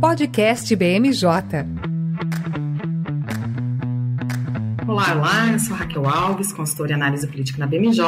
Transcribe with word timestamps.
Podcast 0.00 0.74
BMJ. 0.74 1.26
Olá, 4.88 5.14
olá, 5.14 5.52
eu 5.52 5.58
sou 5.58 5.76
Raquel 5.76 6.08
Alves, 6.08 6.52
consultora 6.52 6.92
em 6.92 6.94
análise 6.94 7.26
política 7.26 7.58
na 7.58 7.66
BMJ, 7.66 8.02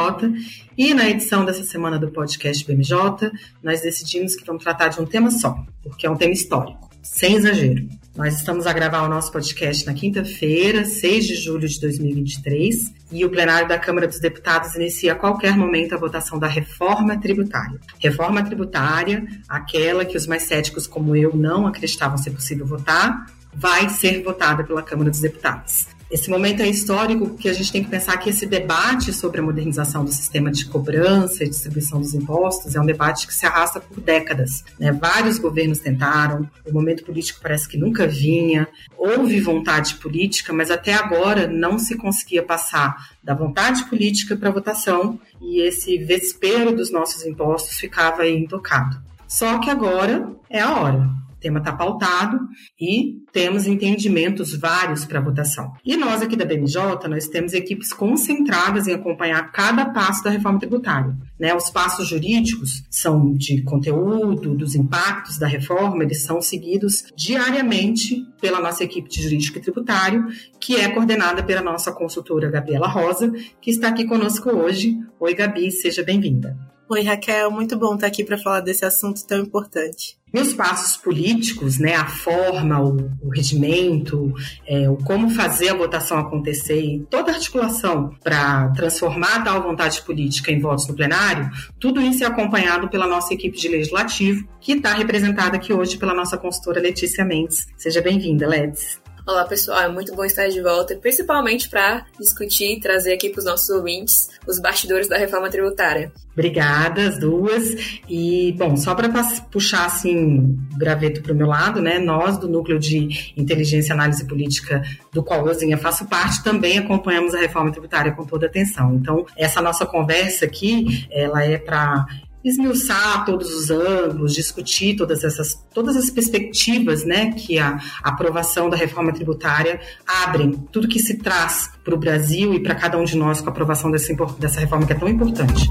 e 0.75 0.93
na 0.93 1.07
edição 1.07 1.45
dessa 1.45 1.63
semana 1.63 1.99
do 1.99 2.09
podcast 2.09 2.65
BMJ, 2.65 3.31
nós 3.61 3.81
decidimos 3.81 4.35
que 4.35 4.45
vamos 4.45 4.63
tratar 4.63 4.87
de 4.87 4.99
um 4.99 5.05
tema 5.05 5.29
só, 5.29 5.63
porque 5.83 6.07
é 6.07 6.09
um 6.09 6.15
tema 6.15 6.33
histórico, 6.33 6.89
sem 7.03 7.35
exagero. 7.35 7.87
Nós 8.17 8.33
estamos 8.33 8.65
a 8.65 8.73
gravar 8.73 9.03
o 9.03 9.07
nosso 9.07 9.31
podcast 9.31 9.85
na 9.85 9.93
quinta-feira, 9.93 10.83
6 10.83 11.27
de 11.27 11.35
julho 11.35 11.67
de 11.67 11.79
2023, 11.79 12.91
e 13.11 13.23
o 13.23 13.29
plenário 13.29 13.67
da 13.67 13.77
Câmara 13.77 14.07
dos 14.07 14.19
Deputados 14.19 14.73
inicia 14.73 15.11
a 15.13 15.15
qualquer 15.15 15.55
momento 15.55 15.93
a 15.93 15.99
votação 15.99 16.39
da 16.39 16.47
reforma 16.47 17.15
tributária. 17.21 17.79
Reforma 17.99 18.43
tributária, 18.43 19.23
aquela 19.47 20.03
que 20.03 20.17
os 20.17 20.25
mais 20.25 20.41
céticos 20.43 20.87
como 20.87 21.15
eu 21.15 21.35
não 21.35 21.67
acreditavam 21.67 22.17
ser 22.17 22.31
possível 22.31 22.65
votar, 22.65 23.27
vai 23.53 23.87
ser 23.87 24.23
votada 24.23 24.63
pela 24.63 24.81
Câmara 24.81 25.11
dos 25.11 25.19
Deputados. 25.19 25.85
Esse 26.09 26.29
momento 26.29 26.61
é 26.61 26.67
histórico 26.67 27.27
porque 27.27 27.49
a 27.49 27.53
gente 27.53 27.69
tem 27.69 27.83
que 27.83 27.89
pensar 27.89 28.15
que 28.17 28.29
esse 28.29 28.45
debate 28.45 29.11
sobre 29.11 29.41
a 29.41 29.43
modernização 29.43 30.05
do 30.05 30.11
sistema 30.11 30.49
de 30.49 30.65
cobrança 30.65 31.43
e 31.43 31.49
distribuição 31.49 31.99
dos 31.99 32.13
impostos 32.13 32.75
é 32.75 32.81
um 32.81 32.85
debate 32.85 33.27
que 33.27 33.33
se 33.33 33.45
arrasta 33.45 33.81
por 33.81 33.99
décadas. 33.99 34.63
Né? 34.79 34.93
Vários 34.93 35.37
governos 35.37 35.79
tentaram, 35.79 36.49
o 36.65 36.71
momento 36.71 37.03
político 37.03 37.41
parece 37.41 37.67
que 37.67 37.77
nunca 37.77 38.07
vinha, 38.07 38.69
houve 38.97 39.41
vontade 39.41 39.95
política, 39.95 40.53
mas 40.53 40.71
até 40.71 40.93
agora 40.93 41.45
não 41.45 41.77
se 41.77 41.97
conseguia 41.97 42.41
passar 42.41 42.95
da 43.21 43.33
vontade 43.33 43.83
política 43.85 44.37
para 44.37 44.47
a 44.47 44.53
votação 44.53 45.19
e 45.41 45.59
esse 45.59 45.97
vespeiro 45.97 46.73
dos 46.73 46.89
nossos 46.89 47.25
impostos 47.25 47.77
ficava 47.77 48.21
aí 48.21 48.33
intocado. 48.33 48.97
Só 49.27 49.59
que 49.59 49.69
agora 49.69 50.31
é 50.49 50.61
a 50.61 50.73
hora. 50.73 51.26
Tema 51.47 51.59
está 51.59 51.71
pautado 51.71 52.37
e 52.77 53.21
temos 53.31 53.67
entendimentos 53.67 54.53
vários 54.53 55.05
para 55.05 55.21
votação. 55.21 55.71
E 55.85 55.95
nós 55.95 56.21
aqui 56.21 56.35
da 56.35 56.43
BMJ, 56.43 57.07
nós 57.07 57.29
temos 57.29 57.53
equipes 57.53 57.93
concentradas 57.93 58.85
em 58.85 58.93
acompanhar 58.93 59.49
cada 59.53 59.85
passo 59.85 60.25
da 60.25 60.29
reforma 60.29 60.59
tributária. 60.59 61.15
Né? 61.39 61.55
Os 61.55 61.69
passos 61.69 62.09
jurídicos 62.09 62.83
são 62.89 63.33
de 63.33 63.61
conteúdo, 63.61 64.55
dos 64.55 64.75
impactos 64.75 65.37
da 65.37 65.47
reforma, 65.47 66.03
eles 66.03 66.21
são 66.23 66.41
seguidos 66.41 67.05
diariamente 67.15 68.25
pela 68.41 68.59
nossa 68.59 68.83
equipe 68.83 69.07
de 69.07 69.23
jurídico 69.23 69.57
e 69.57 69.61
tributário, 69.61 70.27
que 70.59 70.75
é 70.75 70.89
coordenada 70.89 71.41
pela 71.43 71.61
nossa 71.61 71.93
consultora 71.93 72.51
Gabriela 72.51 72.89
Rosa, 72.89 73.31
que 73.61 73.71
está 73.71 73.87
aqui 73.87 74.03
conosco 74.03 74.49
hoje. 74.49 74.99
Oi, 75.17 75.33
Gabi, 75.33 75.71
seja 75.71 76.03
bem-vinda. 76.03 76.57
Oi, 76.89 77.03
Raquel, 77.03 77.49
muito 77.51 77.77
bom 77.77 77.95
estar 77.95 78.07
aqui 78.07 78.21
para 78.21 78.37
falar 78.37 78.59
desse 78.59 78.83
assunto 78.83 79.25
tão 79.25 79.39
importante. 79.39 80.16
E 80.33 80.39
os 80.39 80.53
passos 80.53 80.97
políticos, 80.97 81.79
né, 81.79 81.95
a 81.95 82.05
forma, 82.05 82.81
o, 82.81 83.11
o 83.21 83.29
regimento, 83.29 84.33
é, 84.65 84.89
o 84.89 84.97
como 84.97 85.29
fazer 85.29 85.69
a 85.69 85.73
votação 85.73 86.17
acontecer 86.17 87.05
toda 87.09 87.31
a 87.31 87.35
articulação 87.35 88.13
para 88.23 88.69
transformar 88.69 89.43
tal 89.43 89.63
vontade 89.63 90.01
política 90.01 90.51
em 90.51 90.59
votos 90.59 90.87
no 90.87 90.95
plenário, 90.95 91.49
tudo 91.79 92.01
isso 92.01 92.23
é 92.23 92.27
acompanhado 92.27 92.89
pela 92.89 93.07
nossa 93.07 93.33
equipe 93.33 93.57
de 93.57 93.67
legislativo, 93.69 94.47
que 94.59 94.73
está 94.73 94.93
representada 94.93 95.55
aqui 95.55 95.71
hoje 95.71 95.97
pela 95.97 96.13
nossa 96.13 96.37
consultora 96.37 96.81
Letícia 96.81 97.23
Mendes. 97.23 97.67
Seja 97.77 98.01
bem-vinda, 98.01 98.47
Ledes. 98.47 99.06
Olá, 99.27 99.43
pessoal. 99.43 99.81
É 99.81 99.89
muito 99.89 100.15
bom 100.15 100.23
estar 100.23 100.47
de 100.47 100.61
volta, 100.61 100.95
principalmente 100.95 101.67
para 101.67 102.05
discutir 102.17 102.77
e 102.77 102.79
trazer 102.79 103.11
aqui 103.11 103.29
para 103.29 103.39
os 103.39 103.45
nossos 103.45 103.69
ouvintes 103.69 104.29
os 104.47 104.57
bastidores 104.57 105.09
da 105.09 105.17
reforma 105.17 105.49
tributária. 105.49 106.13
Obrigada, 106.31 107.09
as 107.09 107.19
duas. 107.19 107.99
E, 108.07 108.53
bom, 108.57 108.77
só 108.77 108.95
para 108.95 109.09
puxar 109.51 109.85
assim 109.85 110.57
graveto 110.77 111.21
para 111.21 111.33
o 111.33 111.35
meu 111.35 111.47
lado, 111.47 111.81
né? 111.81 111.99
Nós 111.99 112.37
do 112.37 112.47
Núcleo 112.47 112.79
de 112.79 113.33
Inteligência 113.35 113.91
e 113.91 113.93
Análise 113.93 114.25
Política, 114.25 114.81
do 115.11 115.21
qual 115.21 115.45
eu 115.45 115.77
faço 115.77 116.05
parte, 116.05 116.41
também 116.41 116.77
acompanhamos 116.77 117.35
a 117.35 117.39
reforma 117.39 117.69
tributária 117.69 118.13
com 118.13 118.23
toda 118.23 118.45
atenção. 118.45 118.95
Então, 118.95 119.25
essa 119.35 119.61
nossa 119.61 119.85
conversa 119.85 120.45
aqui, 120.45 121.05
ela 121.11 121.43
é 121.43 121.57
para 121.57 122.05
esmiuçar 122.49 123.25
todos 123.25 123.53
os 123.53 123.69
ângulos, 123.69 124.33
discutir 124.33 124.95
todas 124.95 125.23
essas 125.23 125.55
todas 125.73 125.95
as 125.95 126.09
perspectivas, 126.09 127.03
né, 127.03 127.31
que 127.33 127.59
a 127.59 127.79
aprovação 128.03 128.69
da 128.69 128.77
reforma 128.77 129.13
tributária 129.13 129.79
abrem, 130.05 130.51
tudo 130.71 130.87
que 130.87 130.99
se 130.99 131.17
traz 131.17 131.69
para 131.83 131.93
o 131.93 131.97
Brasil 131.97 132.53
e 132.53 132.61
para 132.61 132.75
cada 132.75 132.97
um 132.97 133.03
de 133.03 133.15
nós 133.15 133.41
com 133.41 133.47
a 133.47 133.51
aprovação 133.51 133.91
dessa, 133.91 134.13
dessa 134.39 134.59
reforma 134.59 134.85
que 134.85 134.93
é 134.93 134.95
tão 134.95 135.07
importante. 135.07 135.69